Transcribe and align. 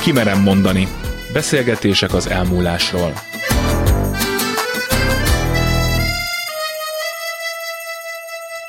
Kimerem 0.00 0.42
mondani. 0.42 0.88
Beszélgetések 1.32 2.14
az 2.14 2.26
elmúlásról. 2.26 3.12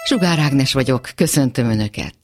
Sugár 0.04 0.40
Ágnes 0.40 0.74
vagyok, 0.74 1.10
köszöntöm 1.16 1.70
Önöket. 1.70 2.16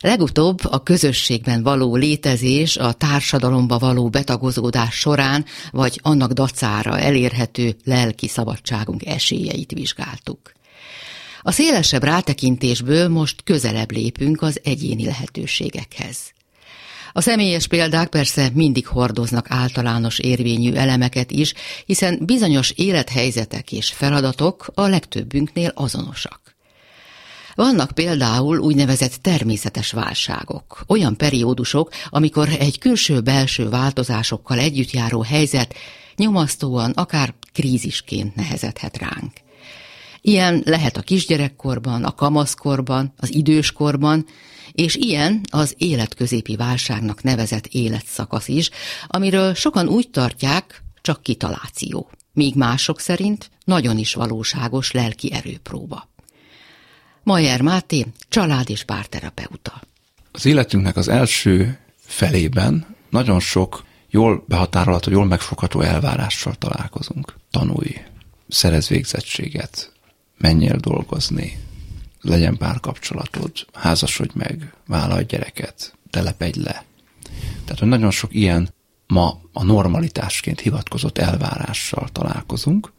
Legutóbb 0.00 0.58
a 0.70 0.82
közösségben 0.82 1.62
való 1.62 1.96
létezés, 1.96 2.76
a 2.76 2.92
társadalomba 2.92 3.78
való 3.78 4.08
betagozódás 4.08 4.94
során, 4.94 5.44
vagy 5.70 6.00
annak 6.02 6.32
dacára 6.32 6.98
elérhető 6.98 7.76
lelki 7.84 8.28
szabadságunk 8.28 9.06
esélyeit 9.06 9.72
vizsgáltuk. 9.72 10.52
A 11.42 11.52
szélesebb 11.52 12.02
rátekintésből 12.02 13.08
most 13.08 13.42
közelebb 13.42 13.90
lépünk 13.90 14.42
az 14.42 14.60
egyéni 14.64 15.04
lehetőségekhez. 15.04 16.16
A 17.12 17.20
személyes 17.20 17.66
példák 17.66 18.08
persze 18.08 18.50
mindig 18.54 18.86
hordoznak 18.86 19.46
általános 19.48 20.18
érvényű 20.18 20.72
elemeket 20.72 21.30
is, 21.30 21.54
hiszen 21.86 22.18
bizonyos 22.24 22.70
élethelyzetek 22.70 23.72
és 23.72 23.90
feladatok 23.90 24.70
a 24.74 24.86
legtöbbünknél 24.86 25.72
azonosak. 25.74 26.40
Vannak 27.54 27.90
például 27.90 28.58
úgynevezett 28.58 29.14
természetes 29.14 29.92
válságok, 29.92 30.84
olyan 30.86 31.16
periódusok, 31.16 31.90
amikor 32.08 32.48
egy 32.58 32.78
külső-belső 32.78 33.68
változásokkal 33.68 34.58
együtt 34.58 34.90
járó 34.90 35.22
helyzet 35.22 35.74
nyomasztóan, 36.16 36.90
akár 36.90 37.34
krízisként 37.52 38.34
nehezedhet 38.34 38.98
ránk. 38.98 39.32
Ilyen 40.24 40.62
lehet 40.64 40.96
a 40.96 41.02
kisgyerekkorban, 41.02 42.04
a 42.04 42.14
kamaszkorban, 42.14 43.12
az 43.16 43.34
időskorban, 43.34 44.26
és 44.72 44.94
ilyen 44.94 45.40
az 45.50 45.74
életközépi 45.78 46.56
válságnak 46.56 47.22
nevezett 47.22 47.66
életszakasz 47.66 48.48
is, 48.48 48.70
amiről 49.06 49.54
sokan 49.54 49.88
úgy 49.88 50.10
tartják, 50.10 50.82
csak 51.00 51.22
kitaláció, 51.22 52.10
míg 52.32 52.54
mások 52.54 53.00
szerint 53.00 53.50
nagyon 53.64 53.98
is 53.98 54.14
valóságos 54.14 54.92
lelki 54.92 55.32
erőpróba. 55.32 56.08
Majer 57.22 57.60
Máté, 57.60 58.06
család- 58.28 58.68
és 58.68 58.84
párterapeuta. 58.84 59.82
Az 60.32 60.46
életünknek 60.46 60.96
az 60.96 61.08
első 61.08 61.78
felében 62.00 62.96
nagyon 63.10 63.40
sok 63.40 63.84
jól 64.10 64.44
behatárolható, 64.48 65.10
jól 65.10 65.26
megfogható 65.26 65.80
elvárással 65.80 66.54
találkozunk. 66.54 67.34
Tanulj, 67.50 68.00
szerez 68.48 68.88
végzettséget, 68.88 69.91
menjél 70.42 70.76
dolgozni, 70.76 71.58
legyen 72.20 72.56
párkapcsolatod, 72.56 73.52
házasodj 73.72 74.32
meg, 74.34 74.74
vállalj 74.86 75.24
gyereket, 75.24 75.94
telepedj 76.10 76.60
le. 76.60 76.84
Tehát, 77.64 77.78
hogy 77.78 77.88
nagyon 77.88 78.10
sok 78.10 78.34
ilyen 78.34 78.68
ma 79.06 79.40
a 79.52 79.62
normalitásként 79.62 80.60
hivatkozott 80.60 81.18
elvárással 81.18 82.08
találkozunk, 82.12 82.92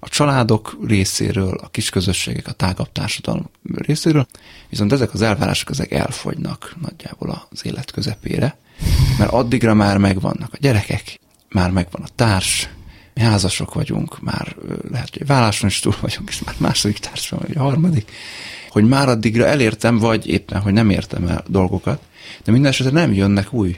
a 0.00 0.08
családok 0.08 0.78
részéről, 0.86 1.54
a 1.54 1.68
kisközösségek, 1.68 2.48
a 2.48 2.52
tágabb 2.52 2.92
társadalom 2.92 3.50
részéről, 3.74 4.26
viszont 4.68 4.92
ezek 4.92 5.14
az 5.14 5.22
elvárások 5.22 5.70
ezek 5.70 5.90
elfogynak 5.90 6.76
nagyjából 6.80 7.46
az 7.50 7.66
élet 7.66 7.90
közepére, 7.90 8.58
mert 9.18 9.32
addigra 9.32 9.74
már 9.74 9.98
megvannak 9.98 10.52
a 10.52 10.58
gyerekek, 10.60 11.20
már 11.48 11.70
megvan 11.70 12.02
a 12.02 12.08
társ, 12.14 12.68
mi 13.14 13.22
házasok 13.22 13.74
vagyunk, 13.74 14.20
már 14.20 14.56
lehet, 14.90 15.10
hogy 15.16 15.26
válláson 15.26 15.68
is 15.68 15.80
túl 15.80 15.94
vagyunk, 16.00 16.28
és 16.28 16.42
már 16.42 16.54
második 16.58 16.98
társam, 16.98 17.38
vagy 17.42 17.56
a 17.56 17.60
harmadik, 17.60 18.10
hogy 18.68 18.88
már 18.88 19.08
addigra 19.08 19.46
elértem, 19.46 19.98
vagy 19.98 20.26
éppen, 20.26 20.60
hogy 20.60 20.72
nem 20.72 20.90
értem 20.90 21.26
el 21.26 21.44
dolgokat, 21.46 22.02
de 22.44 22.52
minden 22.52 22.70
esetre 22.70 22.92
nem 22.92 23.12
jönnek 23.12 23.52
új 23.52 23.76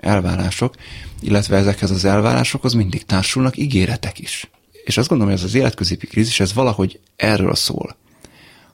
elvárások, 0.00 0.74
illetve 1.20 1.56
ezekhez 1.56 1.90
az 1.90 2.04
elvárásokhoz 2.04 2.72
mindig 2.72 3.04
társulnak 3.04 3.56
ígéretek 3.56 4.18
is. 4.18 4.50
És 4.84 4.96
azt 4.96 5.08
gondolom, 5.08 5.32
hogy 5.32 5.42
ez 5.42 5.48
az 5.48 5.54
életközépi 5.54 6.06
krízis, 6.06 6.40
ez 6.40 6.52
valahogy 6.52 7.00
erről 7.16 7.54
szól. 7.54 7.96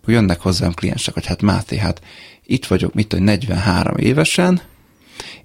Hogy 0.04 0.14
jönnek 0.14 0.40
hozzám 0.40 0.74
kliensek, 0.74 1.14
hogy 1.14 1.26
hát 1.26 1.42
Máté, 1.42 1.78
hát 1.78 2.00
itt 2.46 2.66
vagyok, 2.66 2.94
mit 2.94 3.08
tudom, 3.08 3.24
43 3.24 3.96
évesen, 3.96 4.60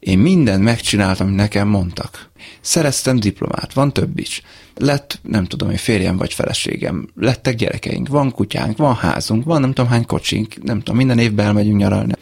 én 0.01 0.19
mindent 0.19 0.63
megcsináltam, 0.63 1.25
amit 1.25 1.39
nekem 1.39 1.67
mondtak. 1.67 2.29
Szereztem 2.62 3.19
diplomát, 3.19 3.73
van 3.73 3.94
több 3.94 4.19
is. 4.19 4.41
Lett, 4.75 5.19
nem 5.22 5.45
tudom, 5.45 5.69
hogy 5.69 5.79
férjem 5.79 6.17
vagy 6.17 6.34
feleségem, 6.34 7.07
lettek 7.16 7.56
gyerekeink, 7.56 8.07
van 8.07 8.31
kutyánk, 8.31 8.78
van 8.78 8.95
házunk, 8.95 9.44
van 9.44 9.61
nem 9.61 9.73
tudom 9.73 9.90
hány 9.91 10.06
kocsink, 10.06 10.63
nem 10.63 10.78
tudom, 10.78 10.95
minden 10.95 11.19
évben 11.19 11.45
elmegyünk 11.45 11.78
nyaralni. 11.78 12.13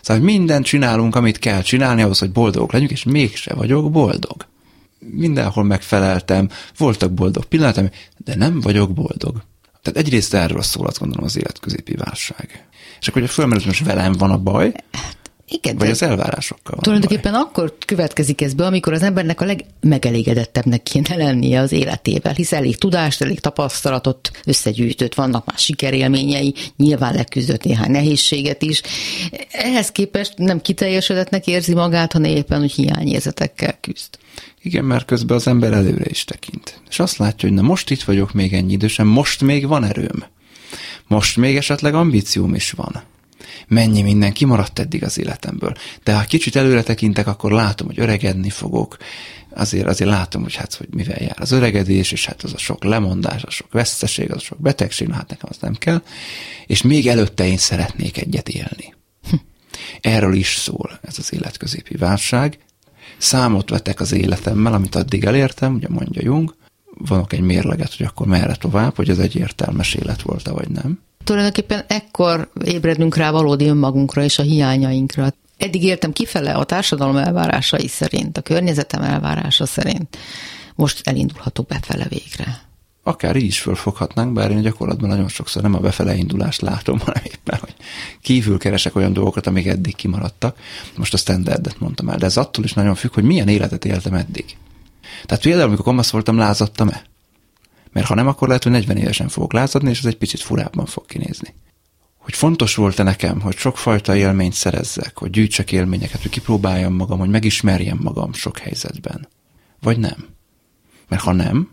Szóval 0.00 0.22
mindent 0.22 0.64
csinálunk, 0.64 1.16
amit 1.16 1.38
kell 1.38 1.62
csinálni 1.62 2.02
ahhoz, 2.02 2.18
hogy 2.18 2.32
boldogok 2.32 2.72
legyünk, 2.72 2.90
és 2.90 3.04
mégse 3.04 3.54
vagyok 3.54 3.90
boldog. 3.90 4.46
Mindenhol 4.98 5.64
megfeleltem, 5.64 6.48
voltak 6.76 7.12
boldog 7.12 7.44
pillanatom, 7.44 7.90
de 8.16 8.34
nem 8.34 8.60
vagyok 8.60 8.92
boldog. 8.92 9.42
Tehát 9.82 9.98
egyrészt 9.98 10.34
erről 10.34 10.62
szól, 10.62 10.86
azt 10.86 10.98
gondolom, 10.98 11.24
az 11.24 11.36
életközépi 11.36 11.94
válság. 11.94 12.66
És 13.00 13.08
akkor, 13.08 13.20
hogy 13.20 13.30
fölmerült, 13.30 13.66
most 13.66 13.84
velem 13.84 14.12
van 14.12 14.30
a 14.30 14.38
baj, 14.38 14.72
igen, 15.48 15.76
Vagy 15.76 15.90
az 15.90 16.02
elvárásokkal. 16.02 16.78
Tulajdonképpen 16.80 17.32
baj. 17.32 17.40
akkor 17.40 17.76
következik 17.86 18.40
ez 18.40 18.54
be, 18.54 18.66
amikor 18.66 18.92
az 18.92 19.02
embernek 19.02 19.40
a 19.40 19.44
legmegelégedettebbnek 19.44 20.82
kéne 20.82 21.16
lennie 21.16 21.60
az 21.60 21.72
életével, 21.72 22.32
hisz 22.32 22.52
elég 22.52 22.78
tudást, 22.78 23.22
elég 23.22 23.40
tapasztalatot 23.40 24.30
összegyűjtött, 24.44 25.14
vannak 25.14 25.46
már 25.46 25.58
sikerélményei, 25.58 26.54
nyilván 26.76 27.14
leküzdött 27.14 27.64
néhány 27.64 27.90
nehézséget 27.90 28.62
is. 28.62 28.82
Ehhez 29.50 29.90
képest 29.90 30.32
nem 30.36 30.60
kiteljesedetnek 30.60 31.46
érzi 31.46 31.74
magát, 31.74 32.12
hanem 32.12 32.30
éppen, 32.30 32.60
hogy 32.60 32.72
hiányérzetekkel 32.72 33.78
küzd. 33.80 34.18
Igen, 34.62 34.84
mert 34.84 35.04
közben 35.04 35.36
az 35.36 35.46
ember 35.46 35.72
előre 35.72 36.04
is 36.08 36.24
tekint. 36.24 36.80
És 36.90 36.98
azt 36.98 37.16
látja, 37.16 37.48
hogy 37.48 37.58
na 37.58 37.62
most 37.62 37.90
itt 37.90 38.02
vagyok 38.02 38.32
még 38.32 38.52
ennyi 38.52 38.72
idősen, 38.72 39.06
most 39.06 39.40
még 39.40 39.66
van 39.66 39.84
erőm. 39.84 40.24
Most 41.06 41.36
még 41.36 41.56
esetleg 41.56 41.94
ambícióm 41.94 42.54
is 42.54 42.70
van 42.70 43.02
mennyi 43.68 44.02
minden 44.02 44.32
kimaradt 44.32 44.78
eddig 44.78 45.04
az 45.04 45.18
életemből. 45.18 45.74
De 46.02 46.14
ha 46.14 46.24
kicsit 46.24 46.56
előre 46.56 46.82
tekintek, 46.82 47.26
akkor 47.26 47.52
látom, 47.52 47.86
hogy 47.86 47.98
öregedni 47.98 48.50
fogok, 48.50 48.96
azért, 49.54 49.86
azért 49.86 50.10
látom, 50.10 50.42
hogy 50.42 50.54
hát, 50.54 50.74
hogy 50.74 50.88
mivel 50.90 51.22
jár 51.22 51.36
az 51.40 51.52
öregedés, 51.52 52.12
és 52.12 52.26
hát 52.26 52.42
az 52.42 52.52
a 52.54 52.58
sok 52.58 52.84
lemondás, 52.84 53.42
a 53.42 53.50
sok 53.50 53.72
veszteség, 53.72 54.30
az 54.30 54.36
a 54.36 54.40
sok 54.40 54.60
betegség, 54.60 55.10
hát 55.10 55.28
nekem 55.28 55.48
az 55.50 55.58
nem 55.60 55.74
kell, 55.74 56.02
és 56.66 56.82
még 56.82 57.06
előtte 57.06 57.46
én 57.46 57.56
szeretnék 57.56 58.18
egyet 58.18 58.48
élni. 58.48 58.94
Hm. 59.30 59.36
Erről 60.00 60.34
is 60.34 60.54
szól 60.56 60.98
ez 61.02 61.18
az 61.18 61.32
életközépi 61.32 61.96
válság. 61.96 62.58
Számot 63.18 63.70
vetek 63.70 64.00
az 64.00 64.12
életemmel, 64.12 64.72
amit 64.72 64.94
addig 64.94 65.24
elértem, 65.24 65.74
ugye 65.74 65.88
mondja 65.88 66.22
Jung, 66.24 66.54
vanok 66.98 67.32
egy 67.32 67.40
mérleget, 67.40 67.96
hogy 67.96 68.06
akkor 68.06 68.26
merre 68.26 68.54
tovább, 68.54 68.96
hogy 68.96 69.10
ez 69.10 69.18
egy 69.18 69.36
értelmes 69.36 69.94
élet 69.94 70.22
volt-e, 70.22 70.50
vagy 70.50 70.68
nem 70.68 71.00
tulajdonképpen 71.24 71.84
ekkor 71.86 72.50
ébredünk 72.64 73.16
rá 73.16 73.30
valódi 73.30 73.66
önmagunkra 73.66 74.22
és 74.22 74.38
a 74.38 74.42
hiányainkra. 74.42 75.34
Eddig 75.58 75.84
értem 75.84 76.12
kifele 76.12 76.52
a 76.52 76.64
társadalom 76.64 77.16
elvárásai 77.16 77.88
szerint, 77.88 78.38
a 78.38 78.42
környezetem 78.42 79.02
elvárása 79.02 79.66
szerint. 79.66 80.16
Most 80.74 81.08
elindulhatok 81.08 81.66
befele 81.66 82.06
végre. 82.08 82.62
Akár 83.02 83.36
így 83.36 83.44
is 83.44 83.60
fölfoghatnánk, 83.60 84.32
bár 84.32 84.50
én 84.50 84.60
gyakorlatban 84.60 85.08
nagyon 85.08 85.28
sokszor 85.28 85.62
nem 85.62 85.74
a 85.74 85.78
befele 85.78 86.14
indulást 86.14 86.60
látom, 86.60 86.98
hanem 87.04 87.22
éppen, 87.26 87.58
hogy 87.60 87.74
kívül 88.20 88.58
keresek 88.58 88.96
olyan 88.96 89.12
dolgokat, 89.12 89.46
amik 89.46 89.66
eddig 89.66 89.96
kimaradtak. 89.96 90.58
Most 90.96 91.14
a 91.14 91.16
standardet 91.16 91.80
mondtam 91.80 92.08
el, 92.08 92.16
de 92.16 92.26
ez 92.26 92.36
attól 92.36 92.64
is 92.64 92.72
nagyon 92.72 92.94
függ, 92.94 93.12
hogy 93.12 93.24
milyen 93.24 93.48
életet 93.48 93.84
éltem 93.84 94.14
eddig. 94.14 94.56
Tehát 95.26 95.42
például, 95.42 95.66
amikor 95.66 95.84
kamasz 95.84 96.10
voltam, 96.10 96.36
lázadtam-e? 96.36 97.04
Mert 97.94 98.06
ha 98.06 98.14
nem, 98.14 98.26
akkor 98.26 98.48
lehet, 98.48 98.62
hogy 98.62 98.72
40 98.72 98.96
évesen 98.96 99.28
fogok 99.28 99.52
lázadni, 99.52 99.90
és 99.90 99.98
ez 99.98 100.04
egy 100.04 100.16
picit 100.16 100.40
furábban 100.40 100.86
fog 100.86 101.06
kinézni. 101.06 101.54
Hogy 102.18 102.34
fontos 102.34 102.74
volt-e 102.74 103.02
nekem, 103.02 103.40
hogy 103.40 103.56
sokfajta 103.56 104.16
élményt 104.16 104.52
szerezzek, 104.52 105.18
hogy 105.18 105.30
gyűjtsek 105.30 105.72
élményeket, 105.72 106.22
hogy 106.22 106.30
kipróbáljam 106.30 106.94
magam, 106.94 107.18
hogy 107.18 107.28
megismerjem 107.28 107.98
magam 108.02 108.32
sok 108.32 108.58
helyzetben. 108.58 109.28
Vagy 109.80 109.98
nem? 109.98 110.26
Mert 111.08 111.22
ha 111.22 111.32
nem, 111.32 111.70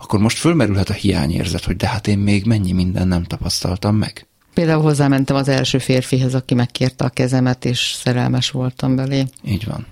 akkor 0.00 0.20
most 0.20 0.38
fölmerülhet 0.38 0.88
a 0.88 0.92
hiányérzet, 0.92 1.64
hogy 1.64 1.76
de 1.76 1.88
hát 1.88 2.06
én 2.06 2.18
még 2.18 2.44
mennyi 2.44 2.72
minden 2.72 3.08
nem 3.08 3.24
tapasztaltam 3.24 3.96
meg. 3.96 4.26
Például 4.54 4.82
hozzámentem 4.82 5.36
az 5.36 5.48
első 5.48 5.78
férfihez, 5.78 6.34
aki 6.34 6.54
megkérte 6.54 7.04
a 7.04 7.08
kezemet, 7.08 7.64
és 7.64 7.78
szerelmes 7.78 8.50
voltam 8.50 8.96
belé. 8.96 9.24
Így 9.44 9.64
van. 9.64 9.86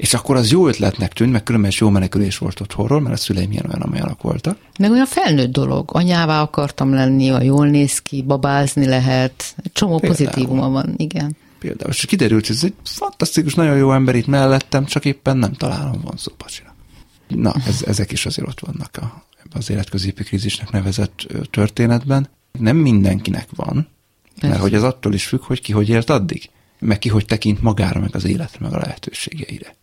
És 0.00 0.14
akkor 0.14 0.36
az 0.36 0.50
jó 0.50 0.66
ötletnek 0.66 1.12
tűnt, 1.12 1.32
meg 1.32 1.42
különben 1.42 1.70
is 1.70 1.80
jó 1.80 1.88
menekülés 1.88 2.38
volt 2.38 2.60
otthonról, 2.60 3.00
mert 3.00 3.14
a 3.14 3.18
szüleim 3.18 3.52
ilyen 3.52 3.64
olyan, 3.68 3.80
amolyanak 3.80 4.22
voltak. 4.22 4.58
Meg 4.78 4.90
olyan 4.90 5.06
felnőtt 5.06 5.52
dolog. 5.52 5.90
Anyává 5.92 6.42
akartam 6.42 6.94
lenni, 6.94 7.30
a 7.30 7.42
jól 7.42 7.66
néz 7.66 7.98
ki, 7.98 8.22
babázni 8.22 8.86
lehet. 8.86 9.54
Csomó 9.72 9.98
Például. 9.98 10.24
pozitívuma 10.24 10.68
van, 10.68 10.94
igen. 10.96 11.36
Például, 11.58 11.90
és 11.90 12.04
kiderült, 12.04 12.46
hogy 12.46 12.56
ez 12.56 12.64
egy 12.64 12.74
fantasztikus, 12.84 13.54
nagyon 13.54 13.76
jó 13.76 13.92
ember 13.92 14.14
itt 14.14 14.26
mellettem, 14.26 14.84
csak 14.84 15.04
éppen 15.04 15.36
nem 15.36 15.52
találom 15.52 16.00
vonzó 16.04 16.32
pacsira. 16.36 16.74
Na, 17.28 17.54
ez, 17.66 17.82
ezek 17.86 18.12
is 18.12 18.26
azért 18.26 18.48
ott 18.48 18.60
vannak 18.60 18.96
a, 19.00 19.24
az 19.52 19.70
életközépi 19.70 20.22
krízisnek 20.22 20.70
nevezett 20.70 21.26
történetben. 21.50 22.28
Nem 22.58 22.76
mindenkinek 22.76 23.48
van, 23.56 23.88
Persze. 24.32 24.48
mert 24.48 24.60
hogy 24.60 24.74
ez 24.74 24.82
attól 24.82 25.14
is 25.14 25.26
függ, 25.26 25.42
hogy 25.42 25.60
ki 25.60 25.72
hogy 25.72 25.88
élt 25.88 26.10
addig 26.10 26.50
meg 26.80 26.98
ki 26.98 27.08
hogy 27.08 27.24
tekint 27.24 27.62
magára, 27.62 28.00
meg 28.00 28.14
az 28.14 28.24
életre, 28.24 28.58
meg 28.60 28.72
a 28.72 28.78
lehetőségeire. 28.78 29.74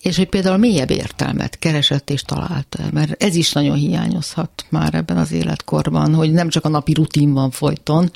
És 0.00 0.16
hogy 0.16 0.28
például 0.28 0.56
mélyebb 0.56 0.90
értelmet 0.90 1.58
keresett 1.58 2.10
és 2.10 2.22
talált 2.22 2.78
mert 2.92 3.22
ez 3.22 3.34
is 3.34 3.52
nagyon 3.52 3.76
hiányozhat 3.76 4.64
már 4.70 4.94
ebben 4.94 5.16
az 5.16 5.32
életkorban, 5.32 6.14
hogy 6.14 6.32
nem 6.32 6.48
csak 6.48 6.64
a 6.64 6.68
napi 6.68 6.92
rutin 6.92 7.32
van 7.32 7.50
folyton, 7.50 8.10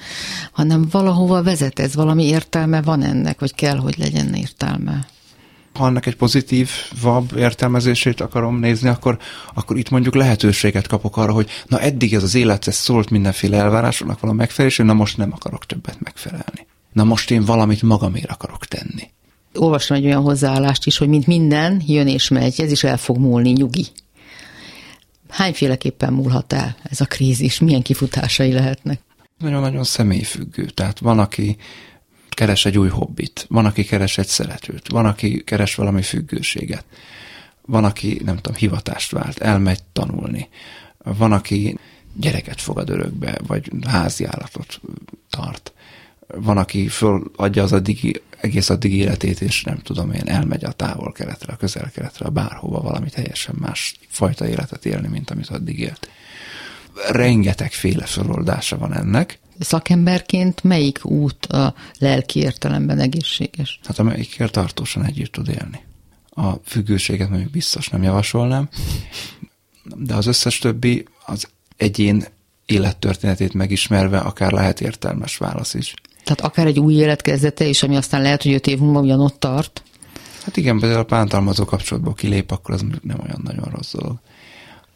hanem 0.53 0.87
valahova 0.91 1.43
vezet 1.43 1.79
ez, 1.79 1.94
valami 1.94 2.25
értelme 2.25 2.82
van 2.82 3.03
ennek, 3.03 3.41
vagy 3.41 3.55
kell, 3.55 3.76
hogy 3.76 3.99
legyen 3.99 4.35
értelme 4.35 5.06
ha 5.73 5.85
annak 5.85 6.06
egy 6.06 6.17
pozitív 6.17 6.70
vab 7.00 7.32
értelmezését 7.37 8.20
akarom 8.20 8.59
nézni, 8.59 8.88
akkor, 8.88 9.19
akkor 9.55 9.76
itt 9.76 9.91
mondjuk 9.91 10.14
lehetőséget 10.14 10.87
kapok 10.87 11.17
arra, 11.17 11.32
hogy 11.32 11.50
na 11.67 11.81
eddig 11.81 12.14
ez 12.14 12.23
az 12.23 12.35
élet, 12.35 12.67
ez 12.67 12.75
szólt 12.75 13.11
mindenféle 13.11 13.56
elvárásoknak 13.56 14.20
valami 14.20 14.38
megfelelésről, 14.38 14.87
na 14.87 14.93
most 14.93 15.17
nem 15.17 15.32
akarok 15.32 15.67
többet 15.67 16.00
megfelelni. 16.00 16.67
Na 16.93 17.05
most 17.05 17.31
én 17.31 17.44
valamit 17.44 17.83
magamért 17.83 18.31
akarok 18.31 18.67
tenni. 18.67 19.11
Olvastam 19.55 19.97
egy 19.97 20.05
olyan 20.05 20.23
hozzáállást 20.23 20.87
is, 20.87 20.99
hogy 20.99 21.09
mint 21.09 21.27
minden, 21.27 21.83
jön 21.87 22.09
és 22.09 22.29
megy, 22.29 22.61
ez 22.61 22.71
is 22.71 22.85
el 22.85 22.97
fog 22.97 23.19
múlni, 23.19 23.50
nyugi. 23.50 23.87
Hányféleképpen 25.29 26.12
múlhat 26.12 26.53
el 26.53 26.77
ez 26.83 27.00
a 27.00 27.05
krízis? 27.05 27.59
Milyen 27.59 27.83
kifutásai 27.83 28.53
lehetnek? 28.53 29.00
Nagyon-nagyon 29.39 29.85
személyfüggő. 29.85 30.65
Tehát 30.65 30.99
van, 30.99 31.19
aki 31.19 31.56
keres 32.29 32.65
egy 32.65 32.79
új 32.79 32.89
hobbit, 32.89 33.47
van, 33.49 33.67
aki 33.67 33.85
keres 33.85 34.19
egy 34.19 34.27
szeretőt, 34.27 34.88
van, 34.88 35.06
aki 35.06 35.43
keres 35.45 35.75
valami 35.75 36.03
függőséget, 36.03 36.85
van, 37.67 37.85
aki, 37.85 38.21
nem 38.25 38.37
tudom, 38.37 38.59
hivatást 38.59 39.11
vált, 39.11 39.38
elmegy 39.38 39.83
tanulni, 39.93 40.49
van, 40.99 41.33
aki 41.33 41.79
gyereket 42.15 42.61
fogad 42.61 42.91
örökbe, 42.91 43.38
vagy 43.47 43.71
házi 43.87 44.25
állatot 44.25 44.81
tart. 45.31 45.73
Van, 46.34 46.56
aki 46.56 46.88
föladja 46.88 47.62
az 47.62 47.73
addigi, 47.73 48.23
egész 48.40 48.70
addig 48.70 48.94
életét, 48.94 49.40
és 49.40 49.62
nem 49.62 49.79
tudom 49.79 50.12
én, 50.12 50.29
elmegy 50.29 50.64
a 50.64 50.73
távol-keletre, 50.73 51.52
a 51.52 51.56
közel-keletre, 51.56 52.29
bárhova 52.29 52.81
valami 52.81 53.11
teljesen 53.11 53.55
más 53.58 53.94
fajta 54.08 54.49
életet 54.49 54.87
élni, 54.87 55.08
mint 55.08 55.31
amit 55.31 55.49
addig 55.49 55.79
élt. 55.79 56.08
Rengetegféle 57.11 58.05
feloldása 58.05 58.79
van 58.79 58.94
ennek, 58.94 59.40
szakemberként 59.58 60.64
melyik 60.64 61.05
út 61.05 61.46
a 61.46 61.75
lelki 61.99 62.40
értelemben 62.40 62.99
egészséges? 62.99 63.81
Hát 63.85 63.99
amelyikkel 63.99 64.49
tartósan 64.49 65.05
együtt 65.05 65.32
tud 65.32 65.49
élni. 65.49 65.81
A 66.31 66.52
függőséget 66.64 67.28
mondjuk 67.28 67.50
biztos 67.50 67.88
nem 67.88 68.02
javasolnám, 68.02 68.69
de 69.96 70.14
az 70.14 70.26
összes 70.26 70.58
többi 70.58 71.05
az 71.26 71.49
egyén 71.76 72.25
élettörténetét 72.67 73.55
megismerve 73.55 74.19
akár 74.19 74.52
lehet 74.52 74.81
értelmes 74.81 75.37
válasz 75.37 75.75
is. 75.75 75.94
Tehát 76.25 76.41
akár 76.41 76.67
egy 76.67 76.79
új 76.79 76.95
élet 76.95 77.23
kezdete 77.23 77.65
is, 77.65 77.83
ami 77.83 77.97
aztán 77.97 78.23
lehet, 78.23 78.43
hogy 78.43 78.53
öt 78.53 78.67
év 78.67 78.79
múlva 78.79 79.01
ugyanott 79.01 79.41
tart? 79.41 79.83
Hát 80.45 80.57
igen, 80.57 80.79
például 80.79 81.01
a 81.01 81.05
bántalmazó 81.05 81.65
kapcsolatból 81.65 82.15
kilép, 82.15 82.51
akkor 82.51 82.75
az 82.75 82.85
nem 83.03 83.21
olyan 83.21 83.41
nagyon 83.43 83.69
rossz 83.71 83.93
dolog 83.93 84.19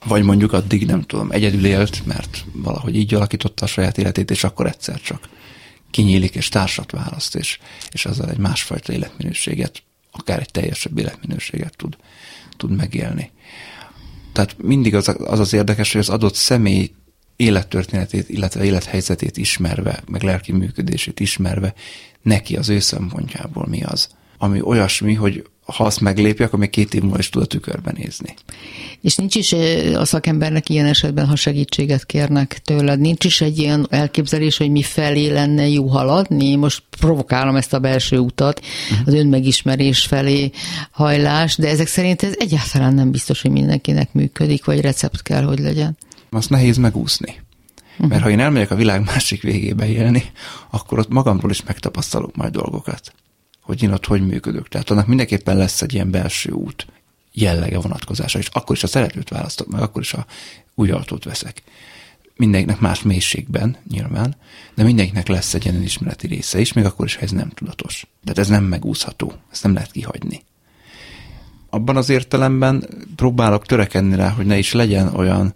vagy 0.06 0.22
mondjuk 0.22 0.52
addig 0.52 0.86
nem 0.86 1.02
tudom, 1.02 1.30
egyedül 1.30 1.66
élt, 1.66 2.06
mert 2.06 2.44
valahogy 2.52 2.96
így 2.96 3.14
alakította 3.14 3.64
a 3.64 3.68
saját 3.68 3.98
életét, 3.98 4.30
és 4.30 4.44
akkor 4.44 4.66
egyszer 4.66 5.00
csak 5.00 5.28
kinyílik 5.90 6.34
és 6.34 6.48
társat 6.48 6.90
választ, 6.90 7.36
és, 7.36 7.58
és 7.90 8.06
azzal 8.06 8.30
egy 8.30 8.38
másfajta 8.38 8.92
életminőséget, 8.92 9.82
akár 10.10 10.40
egy 10.40 10.50
teljesebb 10.50 10.98
életminőséget 10.98 11.76
tud, 11.76 11.96
tud 12.56 12.76
megélni. 12.76 13.30
Tehát 14.32 14.56
mindig 14.62 14.94
az, 14.94 15.16
az 15.24 15.38
az 15.38 15.52
érdekes, 15.52 15.92
hogy 15.92 16.00
az 16.00 16.08
adott 16.08 16.34
személy 16.34 16.90
élettörténetét, 17.36 18.28
illetve 18.28 18.64
élethelyzetét 18.64 19.36
ismerve, 19.36 20.02
meg 20.08 20.22
lelki 20.22 20.52
működését 20.52 21.20
ismerve, 21.20 21.74
neki 22.22 22.56
az 22.56 22.68
ő 22.68 22.78
szempontjából 22.78 23.66
mi 23.68 23.82
az, 23.82 24.08
ami 24.38 24.60
olyasmi, 24.60 25.14
hogy 25.14 25.44
ha 25.66 25.84
azt 25.84 26.00
meglépi, 26.00 26.42
akkor 26.42 26.58
még 26.58 26.70
két 26.70 26.94
év 26.94 27.02
múlva 27.02 27.18
is 27.18 27.28
tud 27.28 27.42
a 27.42 27.46
tükörben 27.46 27.94
nézni. 27.98 28.34
És 29.00 29.16
nincs 29.16 29.34
is 29.34 29.52
a 29.94 30.04
szakembernek 30.04 30.68
ilyen 30.68 30.86
esetben, 30.86 31.26
ha 31.26 31.36
segítséget 31.36 32.06
kérnek 32.06 32.60
tőled, 32.64 33.00
nincs 33.00 33.24
is 33.24 33.40
egy 33.40 33.58
ilyen 33.58 33.86
elképzelés, 33.90 34.56
hogy 34.56 34.70
mi 34.70 34.82
felé 34.82 35.28
lenne 35.28 35.68
jó 35.68 35.86
haladni? 35.86 36.54
Most 36.54 36.82
provokálom 37.00 37.56
ezt 37.56 37.72
a 37.72 37.78
belső 37.78 38.18
utat, 38.18 38.60
uh-huh. 38.90 39.06
az 39.06 39.14
önmegismerés 39.14 40.04
felé 40.04 40.50
hajlás, 40.90 41.56
de 41.56 41.68
ezek 41.68 41.86
szerint 41.86 42.22
ez 42.22 42.34
egyáltalán 42.38 42.94
nem 42.94 43.10
biztos, 43.10 43.42
hogy 43.42 43.50
mindenkinek 43.50 44.12
működik, 44.12 44.64
vagy 44.64 44.80
recept 44.80 45.22
kell, 45.22 45.42
hogy 45.42 45.58
legyen. 45.58 45.96
Azt 46.30 46.50
nehéz 46.50 46.76
megúszni. 46.76 47.40
Mert 47.98 48.22
ha 48.22 48.30
én 48.30 48.40
elmegyek 48.40 48.70
a 48.70 48.74
világ 48.74 49.04
másik 49.04 49.42
végébe 49.42 49.88
élni, 49.88 50.22
akkor 50.70 50.98
ott 50.98 51.08
magamról 51.08 51.50
is 51.50 51.62
megtapasztalok 51.62 52.36
majd 52.36 52.52
dolgokat 52.52 53.12
hogy 53.66 53.82
én 53.82 53.92
ott 53.92 54.06
hogy 54.06 54.26
működök. 54.26 54.68
Tehát 54.68 54.90
annak 54.90 55.06
mindenképpen 55.06 55.56
lesz 55.56 55.82
egy 55.82 55.94
ilyen 55.94 56.10
belső 56.10 56.50
út 56.50 56.86
jellege 57.32 57.78
vonatkozása, 57.78 58.38
és 58.38 58.48
akkor 58.52 58.76
is 58.76 58.82
a 58.82 58.86
szeretőt 58.86 59.28
választok 59.28 59.68
meg, 59.68 59.80
akkor 59.80 60.02
is 60.02 60.12
a 60.12 60.26
új 60.74 60.90
autót 60.90 61.24
veszek. 61.24 61.62
Mindenkinek 62.36 62.80
más 62.80 63.02
mélységben 63.02 63.76
nyilván, 63.88 64.36
de 64.74 64.82
mindenkinek 64.82 65.28
lesz 65.28 65.54
egy 65.54 65.64
ilyen 65.64 65.82
ismereti 65.82 66.26
része 66.26 66.60
is, 66.60 66.72
még 66.72 66.84
akkor 66.84 67.06
is, 67.06 67.14
ha 67.14 67.22
ez 67.22 67.30
nem 67.30 67.50
tudatos. 67.50 68.06
Tehát 68.22 68.38
ez 68.38 68.48
nem 68.48 68.64
megúszható, 68.64 69.32
ezt 69.52 69.62
nem 69.62 69.74
lehet 69.74 69.90
kihagyni. 69.90 70.42
Abban 71.70 71.96
az 71.96 72.08
értelemben 72.08 72.88
próbálok 73.16 73.66
törekedni 73.66 74.16
rá, 74.16 74.28
hogy 74.28 74.46
ne 74.46 74.58
is 74.58 74.72
legyen 74.72 75.14
olyan 75.14 75.54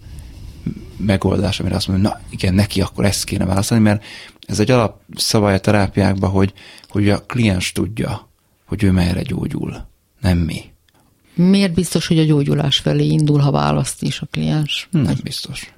megoldás, 1.06 1.60
amire 1.60 1.74
azt 1.74 1.88
mondom, 1.88 2.12
na 2.12 2.20
igen, 2.30 2.54
neki 2.54 2.80
akkor 2.80 3.04
ezt 3.04 3.24
kéne 3.24 3.44
választani, 3.44 3.80
mert 3.80 4.04
ez 4.46 4.60
egy 4.60 4.70
alapszabály 4.70 5.54
a 5.54 5.60
terápiákban, 5.60 6.30
hogy, 6.30 6.52
hogy 6.88 7.08
a 7.08 7.22
kliens 7.22 7.72
tudja, 7.72 8.28
hogy 8.66 8.82
ő 8.82 8.90
merre 8.90 9.22
gyógyul, 9.22 9.86
nem 10.20 10.38
mi. 10.38 10.62
Miért 11.34 11.74
biztos, 11.74 12.06
hogy 12.06 12.18
a 12.18 12.24
gyógyulás 12.24 12.78
felé 12.78 13.06
indul, 13.06 13.38
ha 13.38 13.50
választ 13.50 14.02
is 14.02 14.20
a 14.20 14.26
kliens? 14.30 14.88
Nem 14.90 15.14
biztos. 15.22 15.72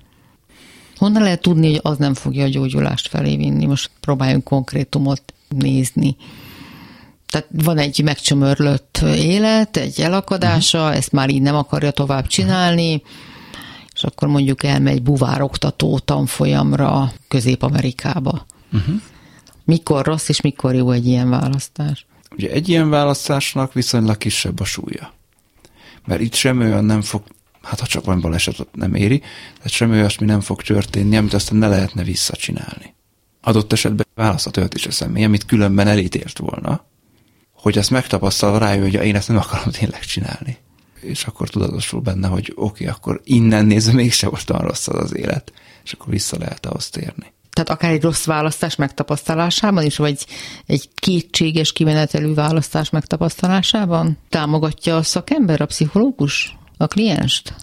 Honnan 0.97 1.23
lehet 1.23 1.41
tudni, 1.41 1.71
hogy 1.71 1.81
az 1.83 1.99
nem 1.99 2.15
fogja 2.15 2.45
a 2.45 2.49
gyógyulást 2.49 3.09
felé 3.09 3.37
vinni? 3.37 3.67
Most 3.67 3.91
próbáljunk 4.01 4.45
konkrétumot 4.45 5.23
nézni. 5.49 6.17
Tehát 7.29 7.49
van 7.51 7.79
egy 7.79 8.03
megcsömörlött 8.05 8.99
élet, 9.17 9.77
egy 9.77 10.01
elakadása, 10.01 10.79
uh-huh. 10.79 10.97
ezt 10.97 11.13
már 11.13 11.31
így 11.31 11.43
nem 11.43 11.55
akarja 11.55 11.91
tovább 11.91 12.27
csinálni, 12.27 12.95
uh-huh 12.95 13.11
és 14.03 14.09
akkor 14.09 14.29
mondjuk 14.29 14.63
elmegy 14.63 15.03
buvároktató 15.03 15.99
tanfolyamra 15.99 17.13
Közép-Amerikába. 17.29 18.47
Uh-huh. 18.73 19.01
Mikor 19.65 20.05
rossz 20.05 20.29
és 20.29 20.41
mikor 20.41 20.75
jó 20.75 20.91
egy 20.91 21.07
ilyen 21.07 21.31
választás? 21.31 22.07
Ugye 22.37 22.51
egy 22.51 22.69
ilyen 22.69 22.91
választásnak 22.91 23.73
viszonylag 23.73 24.19
kisebb 24.19 24.61
a 24.61 24.65
súlya. 24.65 25.13
Mert 26.05 26.21
itt 26.21 26.35
semmi 26.35 26.65
olyan 26.65 26.85
nem 26.85 27.03
fog, 27.03 27.23
hát 27.63 27.81
ha 27.81 27.87
csak 27.87 28.05
van 28.05 28.21
baleset, 28.21 28.67
nem 28.73 28.95
éri, 28.95 29.19
tehát 29.57 29.71
semmi 29.71 29.93
olyasmi 29.93 30.27
nem 30.27 30.41
fog 30.41 30.63
történni, 30.63 31.17
amit 31.17 31.35
aztán 31.35 31.59
ne 31.59 31.69
lehetne 31.69 32.03
visszacsinálni. 32.03 32.95
Adott 33.41 33.73
esetben 33.73 34.07
választhat 34.15 34.57
olyat 34.57 34.75
is 34.75 34.87
a 34.87 34.91
személy, 34.91 35.25
amit 35.25 35.47
különben 35.47 35.89
elítélt 35.89 36.39
volna, 36.39 36.85
hogy 37.53 37.79
ezt 37.79 37.91
megtapasztalva 37.91 38.59
rájön, 38.59 38.83
hogy 38.83 38.95
én 38.95 39.17
ezt 39.17 39.29
nem 39.29 39.37
akarom 39.37 39.71
tényleg 39.71 40.01
csinálni 40.01 40.59
és 41.03 41.25
akkor 41.25 41.49
tudatosul 41.49 42.01
benne, 42.01 42.29
hogy 42.29 42.53
oké, 42.55 42.85
okay, 42.85 42.87
akkor 42.87 43.21
innen 43.25 43.67
nézve 43.67 43.93
mégsem 43.93 44.31
most 44.31 44.51
olyan 44.51 44.63
rossz 44.63 44.89
az 44.89 45.03
az 45.03 45.17
élet, 45.17 45.53
és 45.85 45.93
akkor 45.93 46.13
vissza 46.13 46.39
lehet 46.39 46.67
ahhoz 46.67 46.91
térni. 46.91 47.33
Tehát 47.53 47.71
akár 47.71 47.91
egy 47.91 48.03
rossz 48.03 48.25
választás 48.25 48.77
megtapasztalásában 48.77 49.85
is, 49.85 49.97
vagy 49.97 50.27
egy 50.67 50.89
kétséges 50.95 51.73
kimenetelű 51.73 52.35
választás 52.35 52.91
megtapasztalásában 52.91 54.19
támogatja 54.29 54.97
a 54.97 55.03
szakember, 55.03 55.61
a 55.61 55.67
pszichológus, 55.67 56.57
a 56.77 56.87
klienst? 56.87 57.55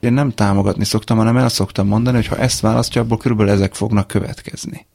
Én 0.00 0.12
nem 0.12 0.30
támogatni 0.30 0.84
szoktam, 0.84 1.16
hanem 1.16 1.36
el 1.36 1.48
szoktam 1.48 1.86
mondani, 1.86 2.16
hogy 2.16 2.26
ha 2.26 2.36
ezt 2.36 2.60
választja, 2.60 3.00
abból 3.00 3.18
körülbelül 3.18 3.52
ezek 3.52 3.74
fognak 3.74 4.06
következni. 4.06 4.86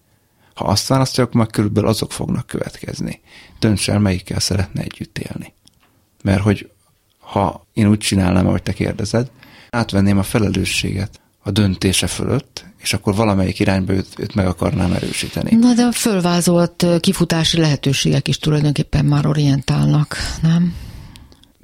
Ha 0.53 0.65
azt 0.65 0.87
választja, 0.87 1.23
akkor 1.23 1.35
meg 1.35 1.47
körülbelül 1.47 1.89
azok 1.89 2.11
fognak 2.11 2.47
következni. 2.47 3.21
Dönts 3.59 3.89
el, 3.89 3.99
melyikkel 3.99 4.39
szeretne 4.39 4.81
együtt 4.81 5.17
élni. 5.17 5.53
Mert 6.23 6.41
hogy 6.41 6.69
ha 7.27 7.67
én 7.73 7.87
úgy 7.87 7.97
csinálnám, 7.97 8.47
ahogy 8.47 8.63
te 8.63 8.73
kérdezed, 8.73 9.31
átvenném 9.69 10.17
a 10.17 10.23
felelősséget 10.23 11.21
a 11.39 11.51
döntése 11.51 12.07
fölött, 12.07 12.65
és 12.77 12.93
akkor 12.93 13.15
valamelyik 13.15 13.59
irányba 13.59 13.93
őt, 13.93 14.07
őt 14.17 14.35
meg 14.35 14.47
akarnám 14.47 14.93
erősíteni. 14.93 15.55
Na 15.55 15.73
de 15.73 15.83
a 15.83 15.91
fölvázolt 15.91 16.85
kifutási 16.99 17.57
lehetőségek 17.57 18.27
is 18.27 18.37
tulajdonképpen 18.37 19.05
már 19.05 19.25
orientálnak, 19.25 20.15
nem? 20.41 20.75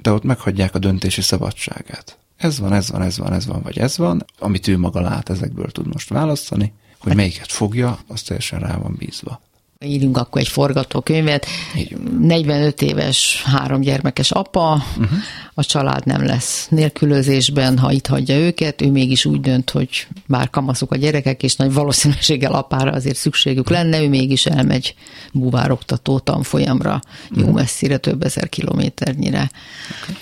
De 0.02 0.12
ott 0.12 0.24
meghagyják 0.24 0.74
a 0.74 0.78
döntési 0.78 1.20
szabadságát. 1.20 2.18
Ez 2.36 2.58
van, 2.58 2.72
ez 2.72 2.90
van, 2.90 3.02
ez 3.02 3.18
van, 3.18 3.32
ez 3.32 3.46
van, 3.46 3.62
vagy 3.62 3.78
ez 3.78 3.96
van, 3.96 4.24
amit 4.38 4.68
ő 4.68 4.78
maga 4.78 5.00
lát, 5.00 5.28
ezekből 5.28 5.70
tud 5.70 5.86
most 5.92 6.08
választani, 6.08 6.72
hogy 6.98 7.14
melyiket 7.14 7.52
fogja, 7.52 7.98
az 8.08 8.22
teljesen 8.22 8.60
rá 8.60 8.76
van 8.76 8.94
bízva 8.98 9.40
írjunk 9.80 10.16
akkor 10.16 10.40
egy 10.40 10.48
forgatókönyvet. 10.48 11.46
45 12.20 12.82
éves, 12.82 13.42
három 13.44 13.80
gyermekes 13.80 14.30
apa, 14.30 14.84
uh-huh. 14.98 15.18
a 15.54 15.64
család 15.64 16.06
nem 16.06 16.24
lesz 16.24 16.68
nélkülözésben, 16.68 17.78
ha 17.78 17.92
itt 17.92 18.06
hagyja 18.06 18.36
őket, 18.36 18.82
ő 18.82 18.90
mégis 18.90 19.24
úgy 19.24 19.40
dönt, 19.40 19.70
hogy 19.70 20.06
bár 20.26 20.50
kamaszuk 20.50 20.92
a 20.92 20.96
gyerekek, 20.96 21.42
és 21.42 21.56
nagy 21.56 21.72
valószínűséggel 21.72 22.52
apára 22.52 22.90
azért 22.90 23.16
szükségük 23.16 23.70
lenne, 23.70 24.02
ő 24.02 24.08
mégis 24.08 24.46
elmegy 24.46 24.94
búvároktató 25.32 26.18
tanfolyamra, 26.18 27.00
uh-huh. 27.30 27.46
jó 27.46 27.52
messzire, 27.52 27.96
több 27.96 28.24
ezer 28.24 28.48
kilométernyire. 28.48 29.50
Okay. 30.02 30.14